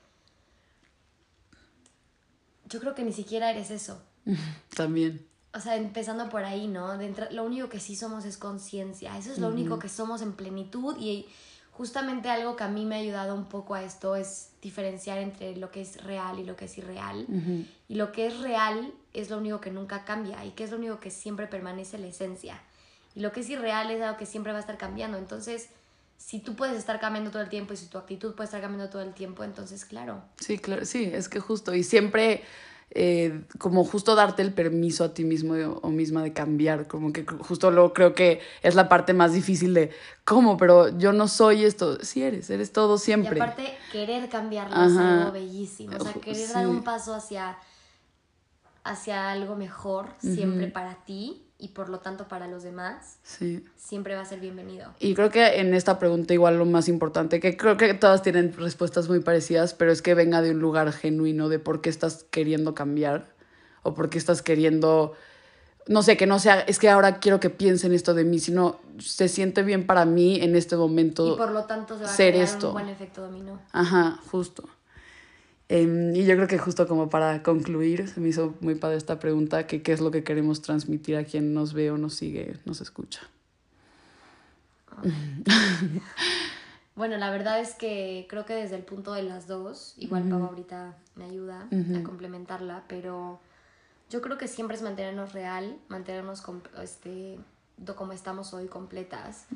Yo 2.67 2.79
creo 2.79 2.95
que 2.95 3.03
ni 3.03 3.15
siquiera 3.15 3.51
eres 3.51 3.71
eso. 3.71 3.99
También. 4.77 5.27
O 5.55 5.61
sea, 5.61 5.77
empezando 5.77 6.29
por 6.29 6.45
ahí, 6.45 6.69
¿no? 6.69 6.93
lo 7.31 7.45
único 7.45 7.71
que 7.71 7.81
sí 7.81 7.97
somos 7.97 8.27
es 8.27 8.37
conciencia. 8.37 9.17
Eso 9.17 9.33
es 9.33 9.39
lo 9.39 9.49
único 9.49 9.79
que 9.79 9.89
somos 9.89 10.21
en 10.21 10.35
plenitud 10.35 10.95
y 11.01 11.27
justamente 11.77 12.31
algo 12.31 12.57
que 12.57 12.65
a 12.65 12.69
mí 12.69 12.85
me 12.85 12.97
ha 12.97 12.99
ayudado 12.99 13.35
un 13.35 13.47
poco 13.47 13.75
a 13.75 13.83
esto 13.83 14.17
es 14.17 14.51
diferenciar 14.67 15.19
entre 15.19 15.57
lo 15.57 15.71
que 15.71 15.81
es 15.81 16.03
real 16.03 16.41
y 16.41 16.45
lo 16.45 16.57
que 16.57 16.65
es 16.65 16.77
irreal. 16.77 17.25
Y 17.89 17.95
lo 17.95 18.11
que 18.11 18.27
es 18.27 18.41
real 18.41 18.93
es 19.15 19.31
lo 19.31 19.39
único 19.39 19.61
que 19.61 19.71
nunca 19.71 20.05
cambia 20.05 20.45
y 20.45 20.51
que 20.51 20.65
es 20.65 20.73
lo 20.73 20.77
único 20.77 20.99
que 20.99 21.13
siempre 21.13 21.47
permanece 21.47 21.99
la 21.99 22.09
esencia. 22.09 22.61
Y 23.15 23.21
lo 23.21 23.31
que 23.31 23.41
es 23.41 23.49
irreal 23.49 23.93
es 23.93 24.03
algo 24.03 24.19
que 24.19 24.27
siempre 24.27 24.51
va 24.51 24.59
a 24.59 24.61
estar 24.63 24.77
cambiando. 24.77 25.19
Entonces, 25.19 25.69
si 26.19 26.41
tú 26.41 26.57
puedes 26.57 26.77
estar 26.77 26.99
cambiando 26.99 27.31
todo 27.31 27.43
el 27.43 27.49
tiempo 27.49 27.75
y 27.75 27.77
si 27.77 27.87
tu 27.87 27.97
actitud 27.97 28.35
puede 28.35 28.47
estar 28.47 28.61
cambiando 28.61 28.91
todo 28.91 29.03
el 29.03 29.15
tiempo, 29.15 29.45
entonces 29.45 29.85
claro. 29.85 30.25
Sí, 30.41 30.59
claro, 30.59 30.85
sí, 30.85 31.05
es 31.13 31.29
que 31.29 31.39
justo. 31.39 31.73
Y 31.73 31.85
siempre 31.85 32.43
eh, 32.91 33.43
como 33.59 33.85
justo 33.85 34.15
darte 34.15 34.43
el 34.43 34.53
permiso 34.53 35.05
a 35.05 35.13
ti 35.13 35.25
mismo 35.25 35.55
o 35.55 35.89
misma 35.91 36.23
de 36.23 36.33
cambiar, 36.33 36.87
como 36.87 37.13
que 37.13 37.25
justo 37.25 37.71
lo 37.71 37.93
creo 37.93 38.15
que 38.15 38.41
es 38.63 38.75
la 38.75 38.89
parte 38.89 39.13
más 39.13 39.33
difícil 39.33 39.75
de, 39.75 39.91
¿cómo? 40.25 40.57
Pero 40.57 40.97
yo 40.97 41.13
no 41.13 41.29
soy 41.29 41.65
esto, 41.65 42.03
sí 42.03 42.23
eres, 42.23 42.49
eres 42.51 42.73
todo 42.73 42.99
siempre. 42.99 43.39
Y 43.39 43.43
aparte, 43.43 43.77
querer 43.93 44.29
cambiarlo 44.29 44.75
es 44.85 44.97
algo 44.97 45.33
bellísimo, 45.33 45.97
o 45.99 46.05
sea, 46.05 46.13
querer 46.15 46.49
dar 46.49 46.67
un 46.69 46.85
paso 46.85 47.15
hacia, 47.15 47.59
hacia 48.85 49.31
algo 49.31 49.57
mejor 49.57 50.09
siempre 50.19 50.69
para 50.69 50.95
ti 51.05 51.46
y 51.59 51.69
por 51.69 51.89
lo 51.89 52.01
tanto 52.01 52.29
para 52.29 52.47
los 52.49 52.63
demás, 52.63 53.19
sí. 53.23 53.65
siempre 53.77 54.15
va 54.15 54.23
a 54.23 54.25
ser 54.25 54.41
bienvenido. 54.41 54.93
Y 55.01 55.15
creo 55.15 55.31
que 55.31 55.59
en 55.59 55.73
esta 55.73 55.99
pregunta 55.99 56.35
igual 56.35 56.59
lo 56.59 56.67
más 56.67 56.89
importante, 56.89 57.41
que 57.41 57.57
creo 57.57 57.77
que 57.77 57.95
todas 57.95 58.23
tienen 58.23 58.53
respuestas 58.55 59.09
muy 59.09 59.21
parecidas, 59.21 59.73
pero 59.73 59.91
es 59.91 60.03
que 60.03 60.15
venga 60.15 60.43
de 60.43 60.51
un 60.51 60.59
lugar 60.59 60.93
genuino 60.93 61.49
de 61.49 61.59
por 61.59 61.81
qué 61.81 61.89
estás 61.89 62.25
queriendo 62.31 62.75
cambiar 62.75 63.35
o 63.83 63.95
por 63.95 64.11
qué 64.11 64.19
estás 64.19 64.43
queriendo, 64.43 65.15
no 65.87 66.03
sé, 66.03 66.19
que 66.19 66.27
no 66.27 66.39
sea, 66.39 66.61
es 66.61 66.79
que 66.79 66.91
ahora 66.91 67.21
quiero 67.21 67.41
que 67.41 67.49
piensen 67.49 67.93
esto 67.93 68.13
de 68.13 68.25
mí, 68.25 68.39
sino 68.39 68.81
se 68.99 69.29
siente 69.29 69.63
bien 69.63 69.87
para 69.87 70.05
mí 70.05 70.41
en 70.43 70.57
este 70.57 70.77
momento. 70.77 71.35
Y 71.35 71.37
por 71.37 71.53
lo 71.53 71.65
tanto 71.65 71.97
se 71.97 72.05
va 72.05 72.13
a 72.13 72.17
crear 72.17 72.35
esto. 72.35 72.69
un 72.69 72.75
buen 72.75 72.89
efecto 72.89 73.23
dominó. 73.23 73.61
Ajá, 73.73 74.21
justo. 74.31 74.65
Em, 75.69 76.15
y 76.15 76.25
yo 76.25 76.37
creo 76.37 76.47
que 76.47 76.59
justo 76.59 76.87
como 76.87 77.11
para 77.11 77.43
concluir, 77.43 78.09
se 78.09 78.21
me 78.21 78.29
hizo 78.29 78.55
muy 78.61 78.77
padre 78.77 78.97
esta 78.97 79.19
pregunta, 79.19 79.67
que 79.67 79.83
qué 79.83 79.93
es 79.93 80.01
lo 80.01 80.11
que 80.13 80.23
queremos 80.23 80.63
transmitir 80.63 81.17
a 81.17 81.25
quien 81.25 81.55
nos 81.55 81.73
ve 81.73 81.91
o 81.91 81.99
nos 81.99 82.15
sigue, 82.15 82.57
nos 82.65 82.81
escucha. 82.81 83.23
bueno, 86.97 87.17
la 87.17 87.31
verdad 87.31 87.61
es 87.61 87.75
que 87.75 88.27
creo 88.29 88.47
que 88.47 88.55
desde 88.55 88.77
el 88.77 88.83
punto 88.83 89.13
de 89.13 89.25
las 89.25 89.47
dos, 89.47 89.95
igual 89.99 90.33
uh 90.33 90.47
ahorita 90.47 90.97
me 91.17 91.25
ayuda 91.25 91.69
a 91.71 92.03
complementarla, 92.03 92.85
pero 92.87 93.41
yo 94.09 94.23
creo 94.23 94.39
que 94.39 94.47
siempre 94.47 94.77
es 94.77 94.83
mantenernos 94.83 95.33
real, 95.33 95.77
mantenernos 95.89 96.43
este, 96.83 97.39
como 97.97 98.13
estamos 98.13 98.55
hoy, 98.55 98.67
completas 98.69 99.47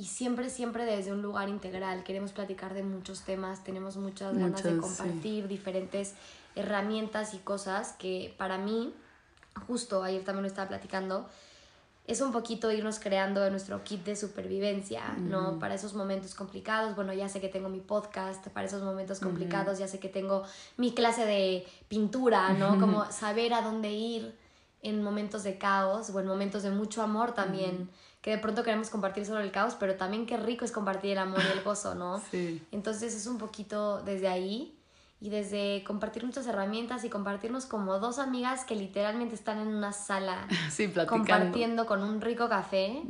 y 0.00 0.04
siempre, 0.04 0.48
siempre 0.48 0.86
desde 0.86 1.12
un 1.12 1.20
lugar 1.20 1.50
integral. 1.50 2.04
Queremos 2.04 2.32
platicar 2.32 2.72
de 2.72 2.82
muchos 2.82 3.20
temas, 3.20 3.62
tenemos 3.62 3.98
muchas 3.98 4.34
ganas 4.34 4.62
de 4.62 4.78
compartir 4.78 5.46
diferentes 5.46 6.14
herramientas 6.56 7.34
y 7.34 7.38
cosas 7.38 7.92
que 7.98 8.34
para 8.38 8.56
mí, 8.56 8.94
justo 9.66 10.02
ayer 10.02 10.24
también 10.24 10.44
lo 10.44 10.48
estaba 10.48 10.68
platicando, 10.68 11.28
es 12.06 12.22
un 12.22 12.32
poquito 12.32 12.72
irnos 12.72 12.98
creando 12.98 13.48
nuestro 13.50 13.84
kit 13.84 14.02
de 14.02 14.16
supervivencia, 14.16 15.06
¿no? 15.18 15.58
Para 15.58 15.74
esos 15.74 15.92
momentos 15.92 16.34
complicados, 16.34 16.96
bueno, 16.96 17.12
ya 17.12 17.28
sé 17.28 17.42
que 17.42 17.48
tengo 17.48 17.68
mi 17.68 17.80
podcast, 17.80 18.48
para 18.48 18.66
esos 18.66 18.82
momentos 18.82 19.20
complicados 19.20 19.78
ya 19.78 19.86
sé 19.86 20.00
que 20.00 20.08
tengo 20.08 20.44
mi 20.78 20.94
clase 20.94 21.26
de 21.26 21.66
pintura, 21.88 22.54
¿no? 22.54 22.80
Como 22.80 23.04
saber 23.12 23.52
a 23.52 23.60
dónde 23.60 23.92
ir 23.92 24.34
en 24.82 25.02
momentos 25.02 25.42
de 25.42 25.58
caos 25.58 26.08
o 26.08 26.20
en 26.20 26.26
momentos 26.26 26.62
de 26.62 26.70
mucho 26.70 27.02
amor 27.02 27.32
también 27.32 27.90
que 28.20 28.30
de 28.30 28.38
pronto 28.38 28.62
queremos 28.62 28.90
compartir 28.90 29.24
solo 29.24 29.40
el 29.40 29.50
caos, 29.50 29.76
pero 29.78 29.96
también 29.96 30.26
qué 30.26 30.36
rico 30.36 30.64
es 30.64 30.72
compartir 30.72 31.12
el 31.12 31.18
amor 31.18 31.40
y 31.40 31.58
el 31.58 31.64
gozo, 31.64 31.94
¿no? 31.94 32.20
Sí. 32.30 32.62
Entonces 32.70 33.14
es 33.14 33.26
un 33.26 33.38
poquito 33.38 34.02
desde 34.02 34.28
ahí 34.28 34.76
y 35.20 35.30
desde 35.30 35.84
compartir 35.84 36.22
nuestras 36.22 36.46
herramientas 36.46 37.04
y 37.04 37.10
compartirnos 37.10 37.66
como 37.66 37.98
dos 37.98 38.18
amigas 38.18 38.64
que 38.64 38.74
literalmente 38.74 39.34
están 39.34 39.58
en 39.60 39.68
una 39.68 39.92
sala 39.92 40.46
sí, 40.70 40.92
compartiendo 41.06 41.86
con 41.86 42.02
un 42.02 42.20
rico 42.20 42.48
café. 42.48 43.02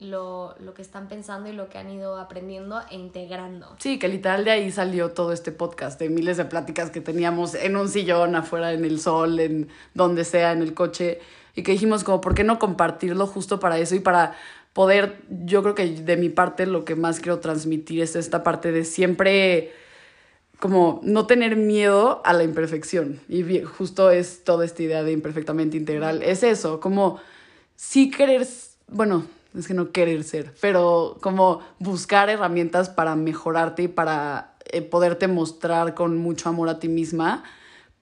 Lo, 0.00 0.56
lo, 0.58 0.74
que 0.74 0.82
están 0.82 1.06
pensando 1.06 1.48
y 1.48 1.52
lo 1.52 1.68
que 1.68 1.78
han 1.78 1.88
ido 1.88 2.16
aprendiendo 2.16 2.80
e 2.90 2.96
integrando. 2.96 3.76
Sí, 3.78 4.00
que 4.00 4.08
literal 4.08 4.44
de 4.44 4.50
ahí 4.50 4.72
salió 4.72 5.12
todo 5.12 5.32
este 5.32 5.52
podcast, 5.52 5.96
de 6.00 6.08
miles 6.08 6.38
de 6.38 6.44
pláticas 6.44 6.90
que 6.90 7.00
teníamos 7.00 7.54
en 7.54 7.76
un 7.76 7.88
sillón, 7.88 8.34
afuera, 8.34 8.72
en 8.72 8.84
el 8.84 8.98
sol, 8.98 9.38
en 9.38 9.68
donde 9.94 10.24
sea, 10.24 10.50
en 10.50 10.62
el 10.62 10.74
coche 10.74 11.20
y 11.54 11.62
que 11.62 11.72
dijimos 11.72 12.04
como, 12.04 12.20
¿por 12.20 12.34
qué 12.34 12.44
no 12.44 12.58
compartirlo 12.58 13.26
justo 13.26 13.60
para 13.60 13.78
eso 13.78 13.94
y 13.94 14.00
para 14.00 14.34
poder, 14.72 15.22
yo 15.28 15.62
creo 15.62 15.74
que 15.74 15.86
de 15.86 16.16
mi 16.16 16.28
parte 16.28 16.66
lo 16.66 16.84
que 16.84 16.96
más 16.96 17.20
quiero 17.20 17.40
transmitir 17.40 18.02
es 18.02 18.16
esta 18.16 18.42
parte 18.42 18.72
de 18.72 18.84
siempre 18.84 19.72
como 20.58 21.00
no 21.02 21.26
tener 21.26 21.56
miedo 21.56 22.22
a 22.24 22.32
la 22.32 22.44
imperfección. 22.44 23.20
Y 23.28 23.62
justo 23.62 24.10
es 24.10 24.44
toda 24.44 24.64
esta 24.64 24.82
idea 24.82 25.02
de 25.02 25.10
imperfectamente 25.10 25.76
integral. 25.76 26.22
Es 26.22 26.44
eso, 26.44 26.78
como 26.78 27.18
sí 27.74 28.10
querer, 28.10 28.46
bueno, 28.86 29.26
es 29.58 29.66
que 29.66 29.74
no 29.74 29.90
querer 29.90 30.22
ser, 30.22 30.54
pero 30.60 31.18
como 31.20 31.60
buscar 31.78 32.30
herramientas 32.30 32.88
para 32.88 33.16
mejorarte 33.16 33.82
y 33.82 33.88
para 33.88 34.54
eh, 34.66 34.82
poderte 34.82 35.26
mostrar 35.26 35.94
con 35.94 36.16
mucho 36.16 36.48
amor 36.48 36.68
a 36.68 36.78
ti 36.78 36.88
misma 36.88 37.42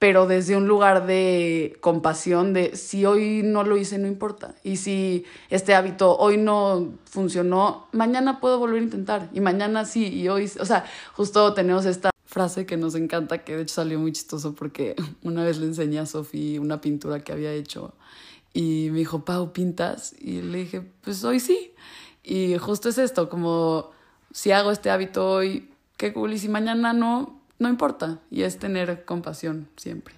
pero 0.00 0.26
desde 0.26 0.56
un 0.56 0.66
lugar 0.66 1.06
de 1.06 1.76
compasión, 1.82 2.54
de 2.54 2.74
si 2.74 3.04
hoy 3.04 3.42
no 3.44 3.64
lo 3.64 3.76
hice, 3.76 3.98
no 3.98 4.06
importa. 4.06 4.54
Y 4.64 4.78
si 4.78 5.26
este 5.50 5.74
hábito 5.74 6.16
hoy 6.16 6.38
no 6.38 6.94
funcionó, 7.04 7.86
mañana 7.92 8.40
puedo 8.40 8.58
volver 8.58 8.80
a 8.80 8.84
intentar. 8.84 9.28
Y 9.34 9.40
mañana 9.40 9.84
sí, 9.84 10.06
y 10.06 10.26
hoy, 10.28 10.50
o 10.58 10.64
sea, 10.64 10.86
justo 11.12 11.52
tenemos 11.52 11.84
esta 11.84 12.08
frase 12.24 12.64
que 12.64 12.78
nos 12.78 12.94
encanta, 12.94 13.44
que 13.44 13.54
de 13.54 13.62
hecho 13.62 13.74
salió 13.74 13.98
muy 13.98 14.12
chistoso 14.12 14.54
porque 14.54 14.96
una 15.22 15.44
vez 15.44 15.58
le 15.58 15.66
enseñé 15.66 15.98
a 15.98 16.06
Sofi 16.06 16.56
una 16.56 16.80
pintura 16.80 17.22
que 17.22 17.32
había 17.32 17.52
hecho 17.52 17.92
y 18.54 18.88
me 18.92 19.00
dijo, 19.00 19.26
Pau, 19.26 19.52
¿pintas? 19.52 20.14
Y 20.18 20.40
le 20.40 20.60
dije, 20.60 20.80
pues 21.02 21.22
hoy 21.24 21.40
sí. 21.40 21.74
Y 22.24 22.56
justo 22.56 22.88
es 22.88 22.96
esto, 22.96 23.28
como 23.28 23.90
si 24.32 24.50
hago 24.50 24.70
este 24.70 24.88
hábito 24.88 25.30
hoy, 25.30 25.68
qué 25.98 26.14
cool, 26.14 26.32
y 26.32 26.38
si 26.38 26.48
mañana 26.48 26.94
no, 26.94 27.39
no 27.60 27.68
importa, 27.68 28.18
y 28.30 28.42
es 28.42 28.58
tener 28.58 29.04
compasión 29.04 29.68
siempre. 29.76 30.14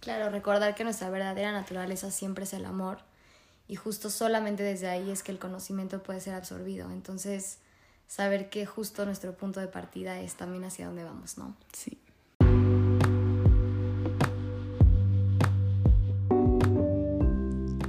Claro, 0.00 0.30
recordar 0.30 0.74
que 0.74 0.84
nuestra 0.84 1.10
verdadera 1.10 1.52
naturaleza 1.52 2.10
siempre 2.10 2.44
es 2.44 2.54
el 2.54 2.64
amor 2.64 2.98
y 3.68 3.76
justo 3.76 4.10
solamente 4.10 4.62
desde 4.62 4.88
ahí 4.88 5.10
es 5.10 5.22
que 5.22 5.32
el 5.32 5.38
conocimiento 5.38 6.02
puede 6.02 6.20
ser 6.20 6.34
absorbido. 6.34 6.90
Entonces, 6.90 7.58
saber 8.06 8.48
que 8.48 8.64
justo 8.64 9.04
nuestro 9.04 9.36
punto 9.36 9.60
de 9.60 9.66
partida 9.66 10.20
es 10.20 10.34
también 10.34 10.64
hacia 10.64 10.86
dónde 10.86 11.04
vamos, 11.04 11.36
¿no? 11.36 11.56
Sí. 11.72 11.98